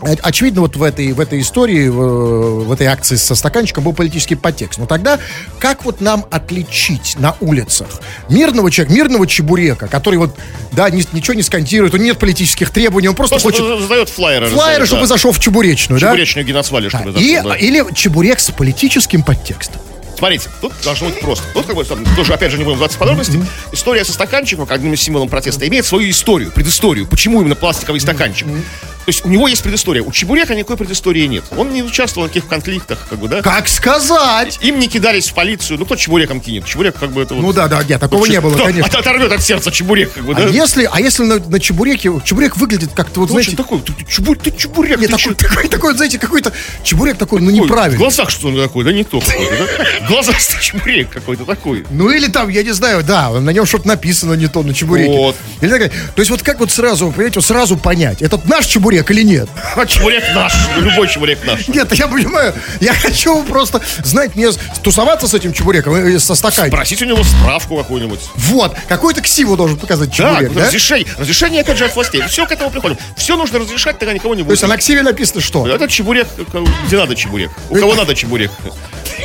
Оч- 0.00 0.20
Очевидно, 0.22 0.60
вот 0.60 0.76
в 0.76 0.82
этой, 0.84 1.10
в 1.12 1.18
этой 1.18 1.40
истории, 1.40 1.88
в, 1.88 2.66
в 2.66 2.72
этой 2.72 2.86
акции 2.86 3.16
со 3.16 3.34
стаканчиком 3.34 3.82
был 3.82 3.92
политический 3.92 4.36
подтекст. 4.36 4.78
Но 4.78 4.86
тогда 4.86 5.18
как 5.58 5.84
вот 5.84 6.00
нам 6.00 6.24
отличить 6.30 7.16
на 7.18 7.34
улицах 7.40 8.00
мирного 8.28 8.70
человека, 8.70 8.94
мирного 8.94 9.26
чебурека, 9.26 9.88
который 9.88 10.20
вот, 10.20 10.36
да, 10.70 10.88
ни- 10.90 11.04
ничего 11.12 11.34
не 11.34 11.42
скандирует, 11.42 11.94
у 11.94 11.96
него 11.96 12.06
нет 12.06 12.18
политических 12.18 12.70
требований, 12.70 13.08
он 13.08 13.16
просто, 13.16 13.40
Просто 13.40 13.60
хочет 13.60 13.82
задает 13.82 14.08
флайеры. 14.08 14.46
флайеры, 14.46 14.54
раздает, 14.82 14.86
чтобы 14.86 15.00
да. 15.02 15.06
зашел 15.08 15.32
в 15.32 15.40
чебуречную, 15.40 16.00
да? 16.00 16.10
Чебуречную 16.10 16.46
геноцвали, 16.46 16.88
Да, 16.90 16.98
чтобы 17.00 17.20
И, 17.20 17.34
зашел, 17.34 17.50
да. 17.50 17.56
Или 17.56 17.84
чебурек 17.94 18.38
с 18.38 18.50
политическим 18.52 19.24
подтекстом. 19.24 19.80
Смотрите, 20.18 20.50
тут 20.60 20.72
должно 20.82 21.08
быть 21.10 21.20
просто. 21.20 21.44
Тут, 21.54 21.66
как 21.66 21.76
бы, 21.76 21.84
там, 21.84 22.04
тоже, 22.16 22.34
опять 22.34 22.50
же, 22.50 22.58
не 22.58 22.64
будем 22.64 22.76
вдаваться 22.76 22.96
в 22.96 23.00
подробности. 23.00 23.40
История 23.70 24.04
со 24.04 24.12
стаканчиком, 24.12 24.66
как 24.66 24.76
одним 24.76 24.92
из 24.94 25.00
символом 25.00 25.28
протеста, 25.28 25.66
имеет 25.68 25.86
свою 25.86 26.10
историю, 26.10 26.50
предысторию. 26.50 27.06
Почему 27.06 27.40
именно 27.40 27.54
пластиковый 27.54 28.00
стаканчик? 28.00 28.48
То 28.48 29.10
есть 29.10 29.24
у 29.24 29.28
него 29.30 29.48
есть 29.48 29.62
предыстория. 29.62 30.02
У 30.02 30.12
Чебурека 30.12 30.54
никакой 30.54 30.76
предыстории 30.76 31.24
нет. 31.26 31.42
Он 31.56 31.72
не 31.72 31.82
участвовал 31.82 32.26
в 32.26 32.30
никаких 32.30 32.46
конфликтах, 32.50 33.06
как 33.08 33.18
бы, 33.18 33.26
да? 33.28 33.40
Как 33.40 33.66
сказать? 33.66 34.58
Им 34.60 34.78
не 34.78 34.86
кидались 34.86 35.30
в 35.30 35.34
полицию. 35.34 35.78
Ну, 35.78 35.86
кто 35.86 35.96
Чебуреком 35.96 36.42
кинет? 36.42 36.66
Чебурек, 36.66 36.94
как 36.98 37.12
бы, 37.12 37.22
это 37.22 37.32
вот... 37.34 37.40
Ну 37.40 37.52
да, 37.54 37.68
да, 37.68 37.82
нет, 37.84 37.98
такого 38.00 38.26
не 38.26 38.38
было, 38.38 38.52
кто 38.54 38.64
конечно. 38.66 38.84
от- 38.86 38.94
оторвет 38.96 39.32
от 39.32 39.42
сердца 39.42 39.70
Чебурек, 39.70 40.12
как 40.12 40.24
бы, 40.26 40.32
А 40.34 40.36
да? 40.36 40.48
если, 40.48 40.86
а 40.92 41.00
если 41.00 41.22
на, 41.22 41.38
на 41.38 41.58
чебуреке, 41.58 42.12
чебурек 42.22 42.58
выглядит 42.58 42.90
как-то 42.92 43.20
вот, 43.20 43.30
Ну, 43.30 43.32
знаете, 43.40 43.56
такой, 43.56 43.80
ты, 43.80 43.94
ты 43.94 44.04
чебурек, 44.04 44.42
ты 44.42 44.50
чебурек, 44.50 44.98
Нет, 45.00 45.10
ты 45.10 45.16
такой, 45.16 45.34
чё- 45.34 45.48
такой, 45.48 45.68
такой, 45.70 45.94
знаете, 45.94 46.18
какой-то 46.18 46.52
чебурек 46.82 47.16
такой, 47.16 47.40
ну, 47.40 47.46
Ой, 47.46 47.52
В 47.54 47.64
неправильный. 47.64 47.96
глазах 47.98 48.28
что 48.28 48.48
он 48.48 48.56
такой, 48.62 48.84
да 48.84 48.92
не 48.92 49.04
то 49.04 49.20
какой-то, 49.20 49.54
да? 49.56 50.06
Глазах 50.08 50.36
чебурек 50.60 51.10
какой-то 51.10 51.44
такой. 51.44 51.84
Ну, 51.90 52.10
или 52.10 52.28
там, 52.28 52.48
я 52.48 52.62
не 52.62 52.72
знаю, 52.72 53.02
да, 53.02 53.30
на 53.30 53.50
нем 53.50 53.66
что-то 53.66 53.88
написано 53.88 54.34
не 54.34 54.46
то, 54.48 54.62
на 54.62 54.72
чебуреке. 54.74 55.10
Вот. 55.10 55.36
Или 55.60 55.70
такая- 55.70 55.88
то 55.90 56.20
есть 56.20 56.30
вот 56.30 56.42
как 56.42 56.60
вот 56.60 56.70
сразу, 56.70 57.10
понимаете, 57.12 57.40
сразу 57.40 57.76
понять, 57.76 58.22
этот 58.22 58.46
наш 58.46 58.66
чебурек 58.66 59.10
или 59.10 59.22
нет? 59.22 59.48
А 59.76 59.84
чебурек 59.86 60.24
наш, 60.34 60.54
любой 60.78 61.08
чебурек 61.08 61.44
наш. 61.44 61.68
Нет, 61.68 61.92
я 61.94 62.08
понимаю, 62.08 62.54
я 62.80 62.94
хочу 62.94 63.42
просто 63.44 63.80
знать, 64.04 64.34
мне 64.34 64.48
тусоваться 64.82 65.28
с 65.28 65.34
этим 65.34 65.52
чебуреком, 65.52 65.94
э, 65.94 66.18
со 66.18 66.34
стаканчиком. 66.34 66.70
Просить 66.78 67.02
у 67.02 67.04
него 67.04 67.22
справку 67.22 67.76
какую-нибудь. 67.76 68.20
Вот, 68.36 68.74
какую-то 68.88 69.20
ксиву 69.20 69.56
должен 69.56 69.76
показать 69.78 70.10
Да, 70.10 70.14
чебурек, 70.36 70.52
да? 70.54 70.66
разрешение. 70.66 71.06
Разрешение, 71.18 71.60
опять 71.62 71.76
же, 71.78 71.84
от 71.84 71.94
властей. 71.94 72.22
Все 72.28 72.46
к 72.46 72.52
этому 72.52 72.70
приходим. 72.70 72.96
Все 73.16 73.36
нужно 73.36 73.58
разрешать, 73.58 73.98
тогда 73.98 74.14
никого 74.14 74.34
не 74.34 74.42
То 74.42 74.50
есть 74.50 74.62
а 74.62 74.66
будет. 74.66 74.76
на 74.76 74.78
ксиве 74.78 75.02
написано 75.02 75.40
что? 75.40 75.66
Это 75.68 75.86
чебурек, 75.88 76.26
э, 76.38 76.64
где 76.86 76.96
надо 76.96 77.14
чебурек. 77.14 77.50
У 77.70 77.74
кого 77.76 77.94
надо 77.94 78.14
чебурек. 78.14 78.50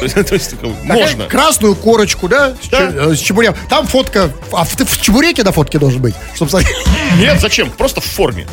То 0.28 0.34
есть, 0.36 0.56
можно. 0.84 1.26
Красную 1.26 1.76
корочку, 1.76 2.28
да, 2.28 2.54
с, 2.62 2.72
э, 2.72 3.16
чебуреком. 3.16 3.58
Там 3.70 3.88
фотка, 3.88 4.32
а 4.52 4.64
в, 4.64 5.02
чебуреке 5.02 5.44
на 5.44 5.52
фотке 5.52 5.80
должен 5.80 6.02
быть, 6.02 6.16
чтобы 6.36 6.52
смотреть. 6.52 6.76
Нет, 7.18 7.40
зачем? 7.40 7.70
Просто 7.72 8.02
в 8.02 8.06
форме. 8.06 8.48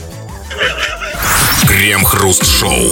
Крем-хруст-шоу. 1.66 2.90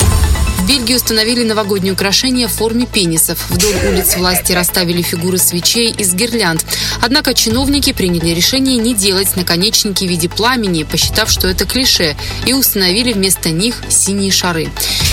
Бельгии 0.69 0.97
установили 0.97 1.45
новогодние 1.45 1.95
украшения 1.95 2.47
в 2.47 2.53
форме 2.53 2.85
пенисов. 2.85 3.47
Вдоль 3.49 3.75
улиц 3.89 4.17
власти 4.17 4.53
расставили 4.53 5.01
фигуры 5.01 5.39
свечей 5.39 5.91
из 5.91 6.13
гирлянд. 6.13 6.63
Однако 7.01 7.33
чиновники 7.33 7.95
приняли 7.95 8.35
решение 8.35 8.77
не 8.77 8.95
делать 8.95 9.35
наконечники 9.35 10.05
в 10.05 10.09
виде 10.09 10.29
пламени, 10.29 10.83
посчитав, 10.83 11.31
что 11.31 11.49
это 11.49 11.65
клише, 11.65 12.17
и 12.45 12.53
установили 12.53 13.15
вместо 13.15 13.49
них 13.49 13.77
синие 13.89 14.31
шары. 14.31 14.69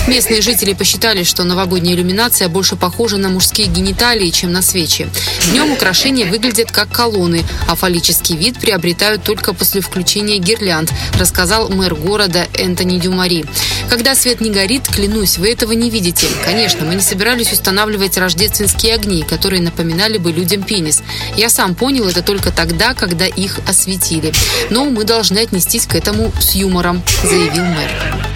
Местные 0.06 0.42
жители 0.42 0.74
посчитали, 0.74 1.24
что 1.24 1.42
новогодняя 1.44 1.94
иллюминация 1.94 2.48
больше 2.50 2.76
похожа 2.76 3.16
на 3.16 3.30
мужские 3.30 3.68
гениталии, 3.68 4.28
чем 4.28 4.52
на 4.52 4.60
свечи. 4.60 5.08
Днем 5.52 5.72
украшения 5.72 6.26
выглядят 6.26 6.70
как 6.70 6.90
колонны, 6.90 7.42
а 7.66 7.76
фаллический 7.76 8.36
вид 8.36 8.58
приобретают 8.58 9.22
только 9.22 9.54
после 9.54 9.80
включения 9.80 10.36
гирлянд, 10.36 10.92
рассказал 11.18 11.70
мэр 11.70 11.94
города 11.94 12.46
Энтони 12.52 12.98
Дюмари. 12.98 13.46
Когда 13.88 14.14
свет 14.14 14.42
не 14.42 14.50
горит, 14.50 14.86
клянусь, 14.86 15.38
вы 15.38 15.45
этого 15.52 15.72
не 15.72 15.90
видите. 15.90 16.26
Конечно, 16.44 16.84
мы 16.84 16.94
не 16.94 17.00
собирались 17.00 17.52
устанавливать 17.52 18.18
рождественские 18.18 18.94
огни, 18.94 19.22
которые 19.22 19.62
напоминали 19.62 20.18
бы 20.18 20.32
людям 20.32 20.62
пенис. 20.62 21.02
Я 21.36 21.48
сам 21.48 21.74
понял 21.74 22.08
это 22.08 22.22
только 22.22 22.50
тогда, 22.52 22.94
когда 22.94 23.26
их 23.26 23.60
осветили. 23.66 24.32
Но 24.70 24.84
мы 24.84 25.04
должны 25.04 25.38
отнестись 25.38 25.86
к 25.86 25.94
этому 25.94 26.32
с 26.40 26.54
юмором, 26.54 27.02
заявил 27.22 27.64
мэр. 27.64 28.35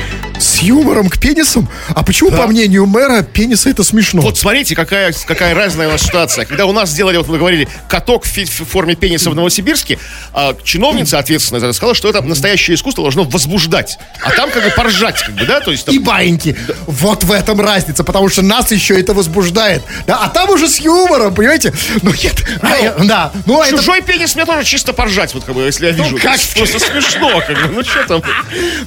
С 0.60 0.62
юмором 0.62 1.08
к 1.08 1.18
пенисам? 1.18 1.66
А 1.88 2.02
почему, 2.02 2.30
по 2.30 2.46
мнению 2.46 2.84
мэра, 2.84 3.22
пенисы 3.22 3.70
это 3.70 3.82
смешно? 3.82 4.20
Вот 4.20 4.36
смотрите, 4.36 4.76
какая, 4.76 5.14
какая 5.26 5.54
разная 5.54 5.88
у 5.88 5.92
нас 5.92 6.02
ситуация. 6.02 6.44
Когда 6.44 6.66
у 6.66 6.72
нас 6.72 6.90
сделали, 6.90 7.16
вот 7.16 7.28
мы 7.28 7.38
говорили, 7.38 7.66
каток 7.88 8.26
в, 8.26 8.44
форме 8.66 8.94
пениса 8.94 9.30
в 9.30 9.34
Новосибирске, 9.34 9.98
а 10.34 10.54
чиновница 10.62 11.18
ответственная 11.18 11.60
за 11.60 11.66
это 11.68 11.72
сказала, 11.72 11.94
что 11.94 12.10
это 12.10 12.20
настоящее 12.20 12.74
искусство 12.74 13.02
должно 13.02 13.24
возбуждать. 13.24 13.98
А 14.22 14.32
там 14.32 14.50
как 14.50 14.62
бы 14.64 14.70
поржать, 14.70 15.22
как 15.22 15.34
бы, 15.34 15.46
да? 15.46 15.60
То 15.60 15.70
есть 15.70 15.86
там- 15.86 15.94
и 15.94 15.98
баиньки. 15.98 16.54
Вот 16.86 17.24
в 17.24 17.32
этом 17.32 17.58
разница, 17.58 18.04
потому 18.04 18.28
что 18.28 18.42
нас 18.42 18.70
еще 18.70 19.00
это 19.00 19.14
возбуждает. 19.14 19.82
Да, 20.06 20.18
а 20.22 20.28
там 20.28 20.50
уже 20.50 20.68
с 20.68 20.78
юмором, 20.78 21.34
понимаете? 21.34 21.72
Ну, 22.02 22.12
нет, 22.12 22.34
а, 22.60 23.02
да. 23.04 23.32
Ну, 23.46 23.62
это... 23.62 23.78
Чужой 23.78 24.02
пенис 24.02 24.34
мне 24.34 24.44
тоже 24.44 24.64
чисто 24.64 24.92
поржать, 24.92 25.32
вот 25.32 25.44
как 25.44 25.54
бы, 25.54 25.62
если 25.62 25.86
я 25.86 25.92
вижу. 25.92 26.18
как? 26.18 26.38
Просто 26.54 26.78
смешно, 26.78 27.42
как 27.46 27.56
бы, 27.62 27.68
ну 27.72 27.82
что 27.82 28.04
там. 28.06 28.22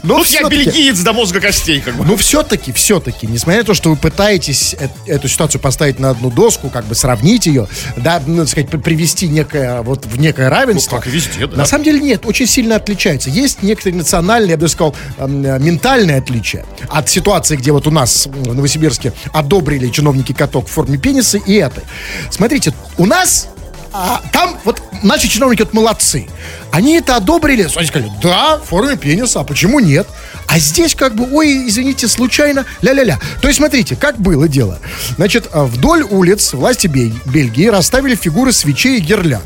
Но 0.04 0.20
Ну, 0.20 0.24
я 0.26 0.44
бельгиец 0.48 1.00
до 1.00 1.14
мозга 1.14 1.40
костей. 1.40 1.62
Гостей, 1.63 1.82
как 1.82 1.95
бы. 1.95 2.06
Ну, 2.06 2.15
все-таки, 2.17 2.71
все-таки, 2.71 3.28
несмотря 3.28 3.62
на 3.62 3.65
то, 3.65 3.73
что 3.73 3.89
вы 3.89 3.95
пытаетесь 3.95 4.76
э- 4.78 4.88
эту 5.08 5.28
ситуацию 5.28 5.62
поставить 5.62 5.99
на 5.99 6.10
одну 6.10 6.30
доску, 6.30 6.69
как 6.69 6.86
бы 6.86 6.95
сравнить 6.95 7.45
ее, 7.45 7.67
да, 7.97 8.21
ну, 8.26 8.38
так 8.38 8.49
сказать, 8.49 8.69
привести 8.84 9.28
некое, 9.28 9.82
вот 9.82 10.05
в 10.05 10.20
некое 10.20 10.49
равенство. 10.49 10.97
Ну, 10.97 11.01
как 11.01 11.11
везде, 11.11 11.47
да. 11.47 11.57
На 11.57 11.66
самом 11.66 11.86
деле 11.86 11.99
нет, 11.99 12.26
очень 12.26 12.47
сильно 12.47 12.76
отличается. 12.76 13.30
Есть 13.30 13.64
некоторые 13.64 13.97
национальные, 13.97 14.51
я 14.51 14.57
бы 14.57 14.68
сказал, 14.68 14.95
эм, 15.18 15.43
э, 15.45 15.59
ментальные 15.59 16.18
отличия 16.18 16.66
от 16.89 17.09
ситуации, 17.09 17.55
где 17.55 17.72
вот 17.72 17.88
у 17.88 17.91
нас 17.91 18.28
в 18.28 18.53
Новосибирске 18.53 19.14
одобрили 19.32 19.89
чиновники 19.89 20.34
каток 20.34 20.68
в 20.68 20.72
форме 20.72 20.97
пениса 20.97 21.38
и 21.38 21.53
этой. 21.53 21.84
Смотрите, 22.30 22.74
у 22.97 23.05
нас 23.05 23.47
а, 23.94 24.22
там 24.32 24.58
вот 24.66 24.82
наши 25.04 25.28
чиновники 25.28 25.62
вот 25.62 25.74
молодцы. 25.74 26.28
Они 26.72 26.98
это 26.98 27.16
одобрили, 27.16 27.70
они 27.76 27.86
сказали, 27.88 28.12
да, 28.22 28.58
в 28.58 28.64
форме 28.66 28.98
пениса, 28.98 29.41
а 29.41 29.44
почему 29.44 29.80
нет? 29.80 30.08
А 30.48 30.58
здесь 30.60 30.96
как 30.96 31.16
бы, 31.16 31.28
ой, 31.32 31.68
извините, 31.70 32.08
случайно, 32.08 32.66
ля-ля-ля. 32.82 33.20
То 33.41 33.48
есть, 33.48 33.58
смотрите, 33.60 33.96
как 33.96 34.20
было 34.20 34.48
дело. 34.48 34.80
Значит, 35.16 35.48
а, 35.52 35.66
вдоль 35.66 36.04
улиц 36.04 36.54
власти 36.54 36.88
Бель- 36.88 37.14
Бельгии 37.26 37.68
расставили 37.68 38.16
фигуры 38.16 38.52
свечей 38.52 38.98
и 38.98 39.02
гирлянд. 39.02 39.46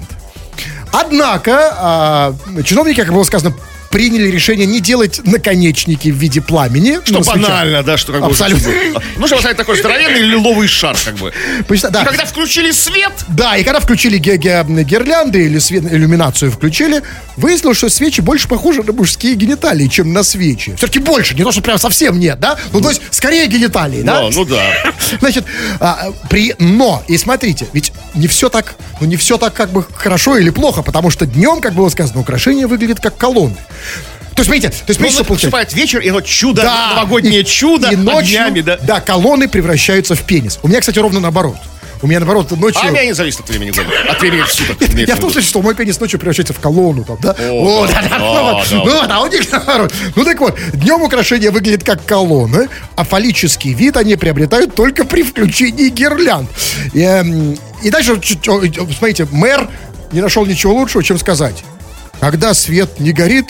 Однако, 0.91 1.73
а, 1.77 2.35
чиновники, 2.63 3.01
как 3.01 3.13
было 3.13 3.23
сказано, 3.23 3.53
приняли 3.97 4.29
решение 4.29 4.67
не 4.67 4.79
делать 4.79 5.21
наконечники 5.25 6.09
в 6.09 6.15
виде 6.17 6.39
пламени. 6.39 6.99
Что 7.03 7.23
свечах. 7.23 7.41
банально, 7.41 7.81
да, 7.81 7.97
что 7.97 8.11
как 8.11 8.21
бы... 8.21 8.27
Абсолютно. 8.27 8.71
Ну, 9.17 9.25
что 9.25 9.37
поставить 9.37 9.57
такой 9.57 9.79
здоровенный 9.79 10.19
лиловый 10.19 10.67
шар, 10.67 10.95
как 11.03 11.15
бы. 11.15 11.33
Да. 11.89 12.03
И 12.03 12.05
когда 12.05 12.25
включили 12.25 12.69
свет, 12.69 13.11
Да, 13.27 13.57
и 13.57 13.63
когда 13.63 13.79
включили 13.79 14.19
ге- 14.19 14.37
ге- 14.37 14.63
гирлянды 14.83 15.47
или 15.47 15.57
свет, 15.57 15.91
иллюминацию 15.91 16.51
включили, 16.51 17.01
выяснилось, 17.37 17.77
что 17.77 17.89
свечи 17.89 18.21
больше 18.21 18.47
похожи 18.47 18.83
на 18.83 18.93
мужские 18.93 19.33
гениталии, 19.33 19.87
чем 19.87 20.13
на 20.13 20.21
свечи. 20.21 20.75
Все-таки 20.75 20.99
больше, 20.99 21.33
не 21.33 21.43
то, 21.43 21.51
что 21.51 21.63
прям 21.63 21.79
совсем 21.79 22.19
нет, 22.19 22.39
да? 22.39 22.55
Ну, 22.73 22.81
то 22.81 22.89
есть, 22.89 23.01
скорее 23.09 23.47
гениталии, 23.47 24.03
да? 24.03 24.21
ну, 24.21 24.29
ну 24.31 24.45
да. 24.45 24.61
Значит, 25.19 25.45
а, 25.79 26.11
при, 26.29 26.53
но, 26.59 27.03
и 27.07 27.17
смотрите, 27.17 27.67
ведь 27.73 27.93
не 28.13 28.27
все 28.27 28.49
так, 28.49 28.75
ну 29.01 29.07
не 29.07 29.15
все 29.15 29.39
так 29.39 29.55
как 29.55 29.71
бы 29.71 29.83
хорошо 29.95 30.37
или 30.37 30.51
плохо, 30.51 30.83
потому 30.83 31.09
что 31.09 31.25
днем, 31.25 31.61
как 31.61 31.73
было 31.73 31.89
сказано, 31.89 32.19
украшение 32.19 32.67
выглядит 32.67 32.99
как 32.99 33.17
колонны. 33.17 33.57
То 34.35 34.41
есть, 34.41 34.45
смотрите, 34.49 34.69
то 34.69 34.75
есть, 34.75 34.87
Ну, 34.87 34.93
смотрите, 35.09 35.23
вот 35.29 35.39
что 35.39 35.49
получается. 35.49 35.75
вечер, 35.75 35.99
и 35.99 36.11
вот 36.11 36.25
чудо, 36.25 36.61
Да. 36.61 36.89
новогоднее 36.95 37.41
И- 37.41 37.45
чудо 37.45 37.89
и 37.89 37.95
ночью, 37.95 38.39
огнями, 38.41 38.61
да. 38.61 38.77
Да, 38.77 38.99
колонны 39.01 39.47
превращаются 39.47 40.13
в 40.13 40.21
пенис. 40.23 40.59
У 40.61 40.67
меня, 40.67 40.79
кстати, 40.79 40.99
ровно 40.99 41.19
наоборот. 41.19 41.55
У 42.03 42.05
меня, 42.05 42.19
наоборот, 42.19 42.51
ночью... 42.51 42.79
А 42.83 42.89
у 42.89 42.91
меня 42.91 43.05
не 43.05 43.13
зависит 43.13 43.39
от 43.39 43.49
времени 43.49 43.71
года, 43.71 43.89
от 44.07 44.21
времени 44.21 44.43
суток. 44.47 44.77
Я 44.95 45.15
в 45.15 45.19
том 45.19 45.31
смысле, 45.31 45.49
что 45.49 45.63
мой 45.63 45.73
пенис 45.73 45.99
ночью 45.99 46.19
превращается 46.19 46.53
в 46.53 46.59
колонну 46.59 47.03
там, 47.03 47.17
да? 47.19 47.31
О, 47.49 47.87
да, 47.87 48.03
да. 48.11 48.63
Ну 48.69 48.83
вот, 49.01 49.07
а 49.09 49.21
у 49.21 49.27
них 49.27 49.51
наоборот. 49.51 49.91
Ну 50.15 50.23
так 50.23 50.39
вот, 50.39 50.55
днем 50.73 51.01
украшения 51.01 51.49
выглядят 51.49 51.83
как 51.83 52.05
колонны, 52.05 52.67
а 52.95 53.03
фаллический 53.03 53.73
вид 53.73 53.97
они 53.97 54.15
приобретают 54.15 54.75
только 54.75 55.05
при 55.05 55.23
включении 55.23 55.89
гирлянд. 55.89 56.47
И, 56.93 57.01
эм, 57.01 57.57
дальше, 57.83 58.21
смотрите, 58.43 59.27
мэр 59.31 59.67
не 60.11 60.21
нашел 60.21 60.45
ничего 60.45 60.75
лучшего, 60.75 61.03
чем 61.03 61.17
сказать. 61.17 61.63
Когда 62.19 62.53
свет 62.53 62.99
не 62.99 63.11
горит, 63.11 63.45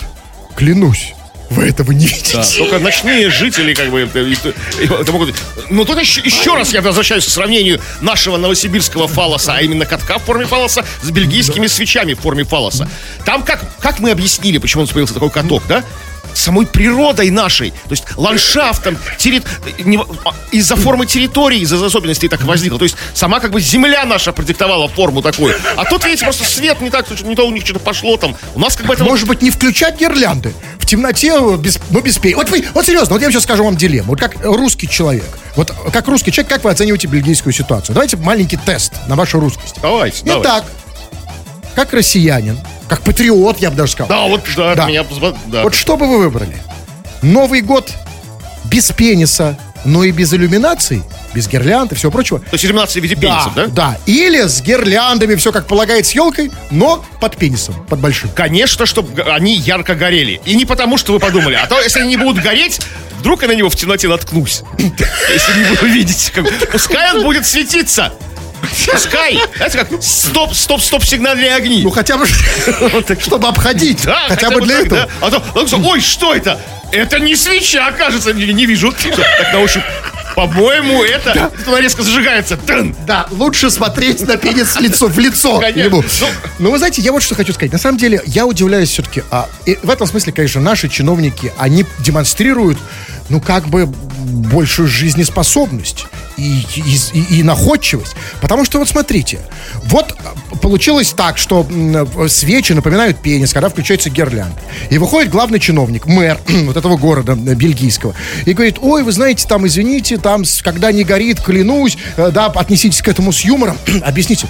клянусь, 0.58 1.14
вы 1.52 1.68
этого 1.70 1.92
не 1.92 2.08
видите. 2.08 2.38
Да, 2.38 2.44
только 2.58 2.80
ночные 2.80 3.30
жители, 3.30 3.74
как 3.74 3.90
бы, 3.90 4.02
это, 4.02 4.20
это- 4.20 5.12
могут... 5.12 5.34
Но 5.70 5.86
тут 5.86 6.00
еще, 6.00 6.20
еще 6.22 6.56
раз 6.56 6.74
я 6.74 6.82
возвращаюсь 6.82 7.26
к 7.26 7.30
сравнению 7.30 7.80
нашего 8.02 8.38
новосибирского 8.38 9.08
фалоса, 9.08 9.54
а 9.56 9.62
именно 9.62 9.86
катка 9.86 10.18
в 10.18 10.24
форме 10.24 10.46
фалоса 10.46 10.84
с 11.02 11.10
бельгийскими 11.10 11.68
свечами 11.68 12.16
в 12.16 12.20
форме 12.20 12.44
фалоса. 12.44 12.90
Там 13.24 13.44
как, 13.44 13.64
как 13.80 14.00
мы 14.00 14.12
объяснили, 14.12 14.58
почему 14.58 14.82
он 14.84 14.88
появился 14.90 15.14
такой 15.14 15.30
каток, 15.30 15.64
да? 15.70 15.84
Самой 16.38 16.66
природой 16.66 17.30
нашей, 17.30 17.72
то 17.72 17.92
есть 17.92 18.04
ландшафтом, 18.16 18.98
терри- 19.18 19.44
а, 20.26 20.34
из-за 20.52 20.76
формы 20.76 21.06
территории, 21.06 21.60
из-за 21.60 21.84
особенностей 21.84 22.28
так 22.28 22.44
возникло. 22.44 22.78
То 22.78 22.86
есть 22.86 22.96
сама 23.14 23.40
как 23.40 23.52
бы 23.52 23.62
земля 23.62 24.06
наша 24.06 24.32
продиктовала 24.32 24.88
форму 24.88 25.22
такую. 25.22 25.56
А 25.76 25.86
тут, 25.86 26.06
видите, 26.06 26.24
просто 26.24 26.44
свет 26.44 26.82
не 26.82 26.90
так, 26.90 27.10
не 27.22 27.36
то 27.36 27.48
у 27.48 27.52
них 27.52 27.64
что-то 27.64 27.80
пошло 27.80 28.18
там. 28.18 28.36
У 28.56 28.60
нас 28.60 28.76
как 28.76 28.86
бы 28.86 28.94
это... 28.94 29.04
Может 29.04 29.28
быть, 29.28 29.42
не 29.42 29.52
включать 29.52 30.00
гирлянды? 30.00 30.54
В 30.80 30.86
темноте, 30.86 31.34
без, 31.58 31.80
ну, 31.90 32.02
без 32.02 32.18
пей. 32.18 32.34
Вот 32.34 32.50
вы, 32.50 32.66
вот 32.74 32.86
серьезно, 32.86 33.16
вот 33.16 33.22
я 33.22 33.32
сейчас 33.32 33.44
скажу 33.44 33.64
вам 33.64 33.76
дилемму. 33.76 34.10
Вот 34.10 34.20
как 34.20 34.36
русский 34.44 34.88
человек, 34.88 35.38
вот 35.56 35.74
как 35.92 36.08
русский 36.08 36.32
человек, 36.32 36.52
как 36.54 36.64
вы 36.64 36.72
оцениваете 36.72 37.08
бельгийскую 37.08 37.54
ситуацию? 37.54 37.94
Давайте 37.94 38.18
маленький 38.18 38.58
тест 38.58 38.94
на 39.08 39.16
вашу 39.16 39.40
русскость. 39.40 39.76
Давайте, 39.82 40.24
давайте. 40.24 40.48
Итак, 40.48 40.66
как 41.76 41.94
россиянин, 41.94 42.58
как 42.88 43.02
патриот, 43.02 43.60
я 43.60 43.70
бы 43.70 43.78
даже 43.78 43.92
сказал. 43.92 44.10
Да, 44.10 44.28
вот, 44.28 44.44
да, 44.56 44.76
Да. 44.76 44.88
меня... 44.88 45.04
Да. 45.48 45.64
Вот 45.64 45.76
что 45.76 45.98
бы 45.98 46.08
вы 46.08 46.20
выбрали? 46.20 46.58
Новый 47.22 47.62
год 47.62 47.92
без 48.66 48.92
пениса, 48.92 49.58
но 49.86 50.04
и 50.04 50.12
без 50.12 50.34
иллюминаций, 50.34 51.04
без 51.34 51.48
гирлянд 51.48 51.92
и 51.92 51.96
всего 51.96 52.12
прочего. 52.12 52.40
То 52.40 52.54
есть 52.54 52.66
иллюминация 52.66 53.02
в 53.02 53.04
виде 53.04 53.16
пенисов, 53.16 53.54
да? 53.56 53.68
да. 53.68 53.98
Или 54.06 54.48
с 54.48 54.62
гирляндами, 54.62 55.36
все 55.36 55.52
как 55.52 55.68
полагает, 55.68 56.06
с 56.06 56.12
елкой, 56.12 56.52
но 56.72 57.04
под 57.20 57.38
пенисом, 57.38 57.76
под 57.88 58.00
большим. 58.00 58.30
Конечно, 58.30 58.86
чтобы 58.86 59.22
они 59.24 59.56
ярко 59.56 59.96
горели. 59.96 60.42
И 60.46 60.56
не 60.56 60.66
потому, 60.66 60.98
что 60.98 61.14
вы 61.14 61.20
подумали, 61.20 61.56
а 61.56 61.68
то, 61.68 61.80
если 61.82 62.02
они 62.02 62.10
не 62.10 62.18
будут 62.18 62.44
гореть, 62.44 62.80
вдруг 63.20 63.42
я 63.42 63.48
на 63.48 63.54
него 63.54 63.70
в 63.70 63.76
темноте 63.76 64.08
наткнусь. 64.08 64.64
Если 64.78 65.60
не 65.60 65.70
буду 65.70 65.86
видеть. 65.88 66.32
Пускай 66.72 67.14
он 67.16 67.24
будет 67.24 67.46
светиться. 67.46 68.14
Пускай. 68.92 69.40
Знаете, 69.56 69.78
как 69.78 70.02
стоп, 70.02 70.54
стоп, 70.54 70.82
стоп, 70.82 71.04
сигнальные 71.04 71.54
огни. 71.56 71.84
Ну, 71.84 71.90
хотя 71.92 72.18
бы, 72.18 72.26
чтобы 73.22 73.48
обходить. 73.48 74.04
Да, 74.04 74.26
хотя, 74.28 74.50
бы 74.52 74.62
для 74.62 74.80
этого. 74.82 75.08
да. 75.22 75.28
А 75.28 75.32
то, 75.32 75.78
ой, 75.86 76.00
что 76.02 76.34
это? 76.34 76.60
Это 76.92 77.20
не 77.20 77.36
свеча, 77.36 77.92
кажется, 77.92 78.34
не, 78.34 78.66
вижу. 78.66 78.92
Так 78.92 79.54
на 79.54 79.60
ощупь. 79.60 79.84
По-моему, 80.36 81.04
это... 81.04 81.52
Она 81.66 81.82
резко 81.82 82.04
зажигается. 82.04 82.58
Тын. 82.58 82.96
Да, 83.08 83.26
лучше 83.32 83.72
смотреть 83.72 84.22
на 84.22 84.38
пенис 84.38 84.80
лицо, 84.80 85.08
в 85.08 85.18
лицо 85.18 85.60
ему. 85.64 86.04
Ну- 86.22 86.28
Но 86.60 86.72
вы 86.72 86.78
знаете, 86.78 87.02
я 87.02 87.12
вот 87.12 87.24
что 87.24 87.34
хочу 87.34 87.54
сказать. 87.54 87.72
На 87.74 87.80
самом 87.80 87.98
деле, 87.98 88.22
я 88.26 88.46
удивляюсь 88.46 88.92
все-таки. 88.92 89.24
А, 89.32 89.50
и 89.66 89.80
в 89.82 89.90
этом 89.90 90.06
смысле, 90.06 90.34
конечно, 90.34 90.62
наши 90.62 90.90
чиновники, 90.90 91.52
они 91.58 91.86
демонстрируют, 92.00 92.78
ну, 93.30 93.42
как 93.42 93.68
бы 93.68 93.88
большую 93.88 94.88
жизнеспособность 94.88 96.06
и, 96.38 96.66
и, 96.76 97.40
и- 97.40 97.44
находчивость. 97.44 98.16
Потому 98.42 98.66
что, 98.66 98.78
вот 98.80 98.88
смотрите, 98.88 99.40
вот 99.86 100.16
получилось 100.62 101.14
так, 101.16 101.38
что 101.38 101.66
свечи 102.28 102.74
напоминают 102.74 103.18
пенис, 103.20 103.54
когда 103.54 103.70
включается 103.70 104.10
гирлянд. 104.10 104.56
И 104.90 104.98
выходит 104.98 105.32
главный 105.32 105.60
чиновник, 105.60 106.06
мэр 106.06 106.40
вот 106.48 106.78
этого 106.78 106.98
города 106.98 107.34
э, 107.34 107.54
бельгийского, 107.56 108.14
и 108.46 108.54
говорит, 108.54 108.78
ой, 108.82 109.04
вы 109.04 109.12
знаете, 109.12 109.48
там, 109.48 109.66
извините, 109.66 110.18
там, 110.18 110.44
когда 110.62 110.92
не 110.92 111.04
горит, 111.04 111.42
клянусь, 111.42 111.98
э, 112.18 112.32
да, 112.32 112.48
отнеситесь 112.48 113.02
к 113.02 113.08
этому 113.08 113.32
с 113.32 113.42
юмором. 113.42 113.78
Объясните, 114.04 114.48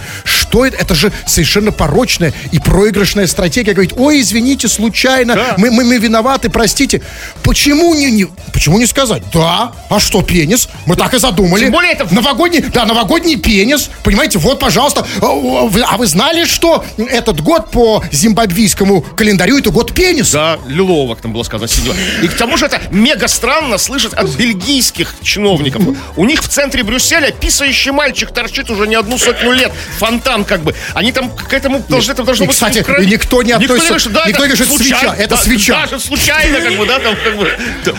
это? 0.54 0.78
Это 0.78 0.95
же 0.95 1.12
совершенно 1.26 1.72
порочная 1.72 2.34
и 2.52 2.60
проигрышная 2.60 3.28
стратегия. 3.28 3.74
Говорит, 3.74 3.93
ой, 3.98 4.22
извините, 4.22 4.68
случайно, 4.68 5.36
Да. 5.36 5.56
мы, 5.58 5.72
мы, 5.72 5.84
мы 5.84 5.98
виноваты, 5.98 6.50
простите. 6.50 7.02
Почему 7.43 7.93
не, 7.93 8.12
не, 8.12 8.28
почему 8.54 8.78
не 8.80 8.86
сказать? 8.86 9.24
Да, 9.34 9.74
а 9.89 10.00
что, 10.00 10.22
пенис? 10.22 10.70
Мы 10.86 10.95
так 10.95 11.14
и 11.14 11.20
задумали. 11.20 11.62
Тем 11.66 11.72
более 11.72 11.91
это- 11.93 12.08
Новогодний, 12.14 12.62
да, 12.62 12.86
новогодний 12.86 13.36
пенис. 13.38 13.89
Понимаете, 14.04 14.39
вот, 14.39 14.60
пожалуйста. 14.60 15.06
А, 15.22 15.26
а 15.26 15.68
вы- 15.68 15.82
а 15.82 15.98
вы 15.98 16.08
знали, 16.08 16.45
что 16.45 16.84
этот 16.98 17.41
год 17.41 17.72
по 17.72 18.04
зимбабвийскому 18.12 19.02
календарю 19.02 19.58
это 19.60 19.72
год 19.72 19.93
пениса? 19.93 20.34
Да, 20.34 20.60
лилово, 20.68 21.14
как 21.16 21.22
там 21.24 21.34
было 21.34 21.43
сказано, 21.43 21.68
синего. 21.68 21.95
И 22.24 22.28
к 22.28 22.34
тому 22.36 22.58
же 22.58 22.66
это 22.66 22.82
мега 22.91 23.28
странно 23.28 23.78
слышать 23.78 24.14
от 24.14 24.30
бельгийских 24.36 25.16
чиновников. 25.22 25.82
У 26.16 26.26
них 26.26 26.41
в 26.43 26.48
центре 26.48 26.84
Брюсселя 26.84 27.32
писающий 27.32 27.91
мальчик 27.91 28.32
торчит 28.32 28.70
уже 28.70 28.88
не 28.88 28.95
одну 28.95 29.18
сотню 29.18 29.52
лет. 29.52 29.72
Фонтан 30.00 30.37
как 30.46 30.62
бы. 30.62 30.74
Они 30.94 31.12
там 31.12 31.30
к 31.32 31.54
этому 31.54 31.84
должны, 31.88 32.12
это 32.14 32.24
должно 32.24 32.46
быть... 32.46 32.56
кстати, 32.56 32.86
и 33.02 33.06
никто 33.06 33.44
не 33.44 33.52
относится- 33.52 33.78
говорит, 33.88 34.02
что, 34.02 34.10
да, 34.12 34.26
никто 34.28 34.46
не 34.46 34.54
говорит, 34.54 34.68
случайно, 34.68 35.00
свеча, 35.00 35.16
это 35.24 35.36
да, 35.36 35.42
свеча. 35.42 35.86
Даже 35.86 36.00
случайно, 36.04 36.60
как 36.62 36.78
бы, 36.78 36.86
да, 36.86 37.00
там, 37.00 37.16
как 37.24 37.38
бы, 37.38 37.52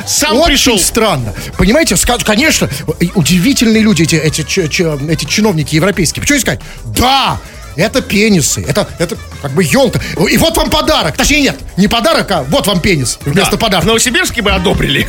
сам 0.07 0.37
Очень 0.37 0.47
пришел. 0.47 0.79
странно. 0.79 1.35
Понимаете, 1.57 1.95
ска- 1.95 2.23
конечно, 2.25 2.69
удивительные 3.15 3.83
люди, 3.83 4.03
эти, 4.03 4.17
эти, 4.17 5.11
эти 5.11 5.25
чиновники 5.25 5.75
европейские. 5.75 6.21
Почему 6.23 6.37
не 6.37 6.41
сказать? 6.43 6.61
Да, 6.85 7.39
это 7.77 8.01
пенисы, 8.03 8.65
это, 8.67 8.89
это 8.99 9.17
как 9.43 9.53
бы 9.53 9.63
елка. 9.63 10.01
И 10.31 10.37
вот 10.37 10.57
вам 10.57 10.69
подарок. 10.71 11.17
Точнее, 11.17 11.41
нет, 11.41 11.57
не 11.77 11.87
подарок, 11.89 12.31
а 12.31 12.43
вот 12.43 12.67
вам 12.67 12.81
пенис 12.81 13.19
вместо 13.25 13.53
Да, 13.53 13.57
подарка. 13.57 13.85
В 13.85 13.87
Новосибирске 13.89 14.43
бы 14.43 14.51
одобрили. 14.51 15.07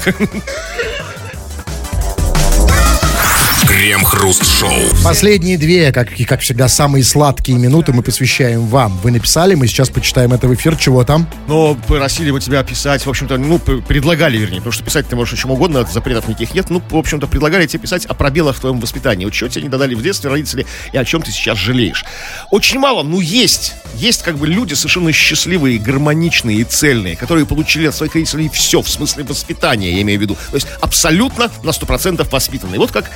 Крем-хруст-шоу. 3.79 4.73
Последние 5.05 5.57
две, 5.57 5.93
как, 5.93 6.19
и 6.19 6.25
как 6.25 6.41
всегда, 6.41 6.67
самые 6.67 7.01
сладкие 7.05 7.57
минуты 7.57 7.93
мы 7.93 8.03
посвящаем 8.03 8.65
вам. 8.65 8.97
Вы 8.97 9.11
написали, 9.11 9.55
мы 9.55 9.67
сейчас 9.67 9.89
почитаем 9.89 10.33
это 10.33 10.49
в 10.49 10.53
эфир. 10.53 10.75
Чего 10.75 11.05
там? 11.05 11.25
Но 11.47 11.75
просили 11.87 12.29
бы 12.29 12.41
тебя 12.41 12.61
писать, 12.63 13.05
в 13.05 13.09
общем-то, 13.09 13.37
ну, 13.37 13.57
предлагали, 13.57 14.37
вернее, 14.37 14.57
потому 14.57 14.73
что 14.73 14.83
писать 14.83 15.07
ты 15.07 15.15
можешь 15.15 15.35
о 15.35 15.37
чем 15.37 15.51
угодно, 15.51 15.87
запретов 15.89 16.27
никаких 16.27 16.53
нет. 16.53 16.69
Ну, 16.69 16.83
в 16.89 16.97
общем-то, 16.97 17.25
предлагали 17.27 17.67
тебе 17.67 17.79
писать 17.79 18.05
о 18.05 18.13
пробелах 18.15 18.57
в 18.57 18.59
твоем 18.59 18.81
воспитании. 18.81 19.23
Вот 19.23 19.33
чего 19.33 19.49
тебе 19.49 19.63
не 19.63 19.69
додали 19.69 19.95
в 19.95 20.03
детстве 20.03 20.29
родители 20.29 20.65
и 20.91 20.97
о 20.97 21.05
чем 21.05 21.21
ты 21.21 21.31
сейчас 21.31 21.57
жалеешь. 21.57 22.03
Очень 22.51 22.79
мало, 22.79 23.03
ну, 23.03 23.21
есть. 23.21 23.75
Есть 23.95 24.23
как 24.23 24.37
бы 24.37 24.45
люди 24.45 24.73
совершенно 24.73 25.13
счастливые, 25.13 25.79
гармоничные 25.79 26.57
и 26.57 26.63
цельные, 26.65 27.15
которые 27.15 27.45
получили 27.45 27.87
от 27.87 27.95
своих 27.95 28.13
родителей 28.13 28.49
все, 28.49 28.81
в 28.81 28.89
смысле 28.89 29.23
воспитания, 29.23 29.93
я 29.93 30.01
имею 30.01 30.19
в 30.19 30.21
виду. 30.21 30.37
То 30.49 30.55
есть 30.55 30.67
абсолютно 30.81 31.49
на 31.63 31.69
100% 31.69 32.27
воспитанные. 32.29 32.77
Вот 32.77 32.91
как 32.91 33.09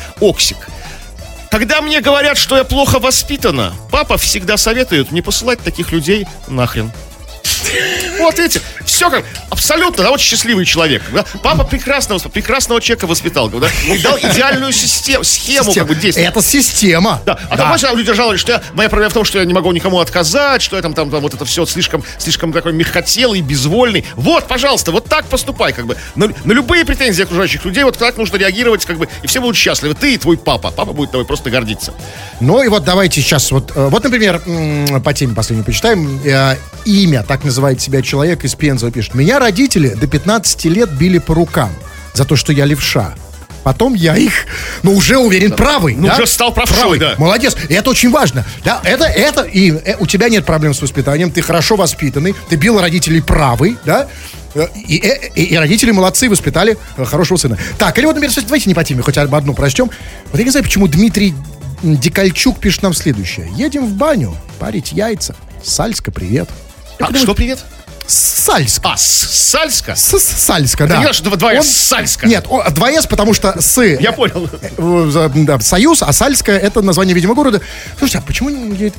Оксик. 0.54 0.68
Когда 1.52 1.82
мне 1.82 2.02
говорят, 2.02 2.38
что 2.38 2.58
я 2.58 2.64
плохо 2.64 3.00
воспитана, 3.00 3.74
папа 3.92 4.18
всегда 4.18 4.58
советует 4.58 5.12
не 5.12 5.22
посылать 5.22 5.60
таких 5.62 5.92
людей 5.92 6.28
нахрен. 6.48 6.92
Вот 8.20 8.38
видите, 8.38 8.62
все 8.86 9.10
как 9.10 9.26
абсолютно, 9.50 10.04
да, 10.04 10.10
вот 10.10 10.20
счастливый 10.20 10.66
человек. 10.66 11.02
Да? 11.12 11.26
Папа 11.42 11.64
прекрасного, 11.64 12.20
прекрасного 12.30 12.80
человека 12.82 13.08
воспитал, 13.08 13.50
да, 13.50 13.68
и 13.88 13.98
дал 14.00 14.18
идеальную 14.18 14.72
систему, 14.72 15.24
схему 15.24 15.66
Система. 15.66 15.88
как 15.88 15.96
бы 15.96 16.02
действия. 16.02 16.26
Это 16.26 16.42
система. 16.42 17.22
Да, 17.26 17.40
а 17.50 17.58
там, 17.58 17.78
знаешь, 17.78 17.98
люди 17.98 18.14
жаловались, 18.14 18.40
что 18.40 18.54
я, 18.54 18.64
моя 18.74 18.90
проблема 18.90 19.10
в 19.10 19.14
том, 19.14 19.26
что 19.26 19.40
я 19.40 19.46
не 19.46 19.54
могу 19.54 19.72
никому 19.72 20.00
отказать, 20.00 20.62
что 20.62 20.76
я 20.76 20.82
там, 20.82 20.94
там, 20.94 21.10
там 21.10 21.22
вот 21.22 21.34
это 21.34 21.46
все 21.46 21.66
слишком, 21.66 22.04
слишком 22.18 22.54
такой 22.54 22.74
мягкотелый, 22.74 23.42
безвольный. 23.42 24.06
Вот, 24.16 24.48
пожалуйста, 24.48 24.92
вот 24.92 25.06
так 25.06 25.26
поступай, 25.26 25.74
как 25.74 25.86
бы. 25.86 25.98
На, 26.16 26.28
на 26.44 26.52
любые 26.52 26.86
претензии 26.86 27.24
окружающих 27.24 27.66
людей 27.66 27.84
вот 27.84 27.98
так 27.98 28.18
нужно 28.18 28.38
реагировать, 28.38 28.86
как 28.86 28.98
бы, 28.98 29.08
и 29.22 29.28
все 29.28 29.42
будут 29.42 29.58
счастливы. 29.58 29.96
Ты 29.96 30.16
и 30.16 30.18
твой 30.18 30.38
папа. 30.38 30.72
Папа 30.72 30.94
будет 30.94 31.12
тобой 31.12 31.26
просто 31.26 31.50
гордиться. 31.50 31.94
Ну 32.40 32.62
и 32.64 32.68
вот 32.68 32.84
давайте 32.84 33.22
сейчас 33.22 33.52
вот, 33.52 33.72
э, 33.76 33.88
вот, 33.88 34.04
например, 34.04 34.42
по 35.04 35.14
теме 35.14 35.36
последней 35.36 35.64
почитаем. 35.64 36.22
Э, 36.26 36.56
Имя, 36.86 37.24
так 37.24 37.46
называет 37.54 37.80
себя 37.80 38.02
человек 38.02 38.44
из 38.44 38.56
Пензы, 38.56 38.90
пишет. 38.90 39.14
Меня 39.14 39.38
родители 39.38 39.90
до 39.90 40.08
15 40.08 40.66
лет 40.66 40.90
били 40.92 41.20
по 41.20 41.36
рукам 41.36 41.70
за 42.16 42.26
то, 42.26 42.36
что 42.36 42.52
я 42.52 42.66
левша. 42.66 43.14
Потом 43.64 43.94
я 43.94 44.18
их, 44.18 44.34
ну, 44.82 44.94
уже 44.94 45.18
уверен, 45.20 45.52
правый. 45.52 45.96
Ну, 45.96 46.08
да? 46.08 46.16
уже 46.16 46.26
стал 46.28 46.52
правшой, 46.52 46.98
да. 47.00 47.14
Молодец. 47.20 47.56
И 47.70 47.74
это 47.76 47.92
очень 47.92 48.10
важно. 48.10 48.44
Да, 48.66 48.82
это, 48.84 49.06
это, 49.06 49.44
и 49.44 49.72
э, 49.72 49.96
у 50.00 50.08
тебя 50.08 50.28
нет 50.30 50.46
проблем 50.46 50.74
с 50.74 50.82
воспитанием, 50.82 51.32
ты 51.32 51.42
хорошо 51.44 51.76
воспитанный, 51.76 52.36
ты 52.50 52.56
бил 52.58 52.82
родителей 52.82 53.22
правый, 53.22 53.78
да, 53.86 54.08
Э, 54.56 54.68
и, 54.76 54.98
э, 54.98 55.30
и- 55.36 55.46
и 55.46 55.56
родители 55.58 55.90
молодцы, 55.92 56.30
воспитали 56.30 56.78
э, 56.98 57.06
хорошего 57.06 57.38
сына. 57.38 57.58
Так, 57.80 57.98
или 57.98 58.06
вот, 58.06 58.14
например, 58.16 58.36
давайте 58.44 58.68
не 58.70 58.76
по 58.76 58.84
теме, 58.84 59.02
хоть 59.02 59.18
об 59.18 59.34
одну 59.34 59.54
прочтем. 59.56 59.90
Вот 60.32 60.38
я 60.38 60.44
не 60.44 60.52
знаю, 60.52 60.64
почему 60.64 60.88
Дмитрий 60.88 61.34
м, 61.84 61.98
Дикальчук 61.98 62.60
пишет 62.60 62.84
нам 62.84 62.94
следующее. 62.94 63.48
Едем 63.56 63.86
в 63.88 63.94
баню 63.94 64.36
парить 64.60 64.92
яйца. 64.92 65.36
Сальска, 65.64 66.12
привет. 66.12 66.50
А, 67.10 67.18
что, 67.18 67.34
привет? 67.36 67.60
Сальска. 68.06 68.90
А, 68.92 68.98
Сальска? 68.98 69.96
С- 69.96 70.20
Сальска, 70.20 70.88
да. 70.88 71.14
что 71.14 71.24
два- 71.26 71.38
два 71.38 71.52
Он- 71.54 71.64
Сальска. 71.64 72.28
Нет, 72.28 72.46
о, 72.50 72.70
два 72.72 72.92
«с», 72.92 73.06
потому 73.08 73.34
что 73.34 73.60
с... 73.62 73.82
Я 73.82 74.12
понял. 74.12 74.50
э, 74.62 75.10
за- 75.10 75.30
да, 75.30 75.60
Союз, 75.62 76.02
а 76.04 76.12
Сальская 76.12 76.58
это 76.60 76.82
название, 76.82 77.16
видимо, 77.16 77.34
города. 77.34 77.62
Слушайте, 77.98 78.18
а 78.20 78.22
почему 78.22 78.50
не 78.50 78.92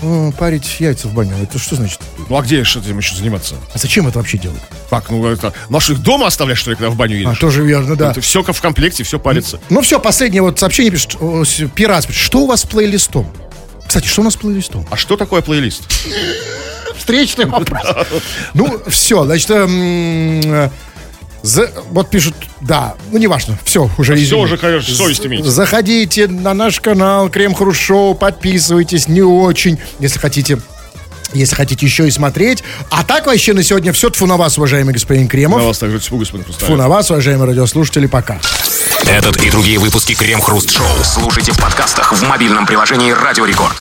э, 0.00 0.32
парить 0.38 0.76
яйца 0.78 1.08
в 1.08 1.12
баню? 1.14 1.36
Это 1.42 1.58
что 1.58 1.74
значит? 1.74 1.98
Ну, 2.28 2.36
а 2.36 2.42
где 2.42 2.62
что 2.62 2.78
этим 2.78 2.98
еще 2.98 3.16
заниматься? 3.16 3.56
А 3.74 3.78
зачем 3.78 4.06
это 4.06 4.18
вообще 4.18 4.38
делать? 4.38 4.60
Как, 4.90 5.10
ну, 5.10 5.26
это... 5.26 5.52
Наших 5.68 6.00
дома 6.00 6.28
оставлять, 6.28 6.56
что 6.58 6.70
ли, 6.70 6.76
когда 6.76 6.90
в 6.90 6.96
баню 6.96 7.16
едешь? 7.16 7.36
А, 7.36 7.40
тоже 7.40 7.64
верно, 7.64 7.96
да. 7.96 8.12
Это 8.12 8.20
все 8.20 8.42
в 8.44 8.60
комплекте, 8.62 9.02
все 9.02 9.18
палится. 9.18 9.58
Ну 9.70 9.80
все, 9.82 9.98
последнее 9.98 10.42
вот 10.42 10.60
сообщение 10.60 10.92
пишет. 10.92 11.16
Пират 11.74 12.06
что 12.12 12.40
у 12.42 12.46
вас 12.46 12.60
с 12.60 12.64
плейлистом? 12.64 13.28
Кстати, 13.88 14.06
что 14.06 14.20
у 14.22 14.24
нас 14.24 14.34
с 14.34 14.36
плейлистом? 14.36 14.86
А 14.90 14.96
что 14.96 15.16
такое 15.16 15.42
плейлист? 15.42 15.82
Встречный 16.96 17.46
вопрос. 17.46 17.82
Ну, 18.54 18.80
все, 18.88 19.24
значит, 19.24 19.50
эм, 19.50 20.70
за- 21.42 21.70
вот 21.90 22.08
пишут, 22.10 22.34
да, 22.60 22.94
ну 23.10 23.18
неважно, 23.18 23.58
все, 23.64 23.90
уже 23.98 24.14
Все 24.14 24.24
извини. 24.24 24.42
уже, 24.44 24.56
конечно, 24.56 24.94
совесть 24.94 25.26
имеете. 25.26 25.48
Заходите 25.50 26.28
на 26.28 26.54
наш 26.54 26.80
канал 26.80 27.28
Крем 27.30 27.54
Хруст 27.54 27.80
Шоу, 27.80 28.14
подписывайтесь, 28.14 29.08
не 29.08 29.22
очень, 29.22 29.78
если 29.98 30.18
хотите. 30.18 30.58
Если 31.34 31.54
хотите 31.54 31.86
еще 31.86 32.06
и 32.06 32.10
смотреть. 32.10 32.62
А 32.90 33.04
так 33.04 33.26
вообще 33.26 33.54
на 33.54 33.62
сегодня 33.62 33.94
все. 33.94 34.10
Тфу 34.10 34.26
на 34.26 34.36
вас, 34.36 34.58
уважаемый 34.58 34.92
господин 34.92 35.22
На 35.24 35.28
Кремов. 35.30 35.62
вас 35.62 35.78
также 35.78 35.98
тьфу, 35.98 36.18
господин 36.18 36.44
Тфу 36.44 36.52
Хрусталев. 36.52 36.78
на 36.78 36.88
вас, 36.90 37.10
уважаемые 37.10 37.46
радиослушатели. 37.48 38.06
Пока. 38.06 38.38
Этот 39.06 39.42
и 39.42 39.48
другие 39.50 39.78
выпуски 39.78 40.12
Крем-хруст-шоу 40.14 40.86
слушайте 41.02 41.52
в 41.52 41.56
подкастах 41.58 42.12
в 42.12 42.22
мобильном 42.28 42.66
приложении 42.66 43.12
Радио 43.12 43.46
Рекорд. 43.46 43.70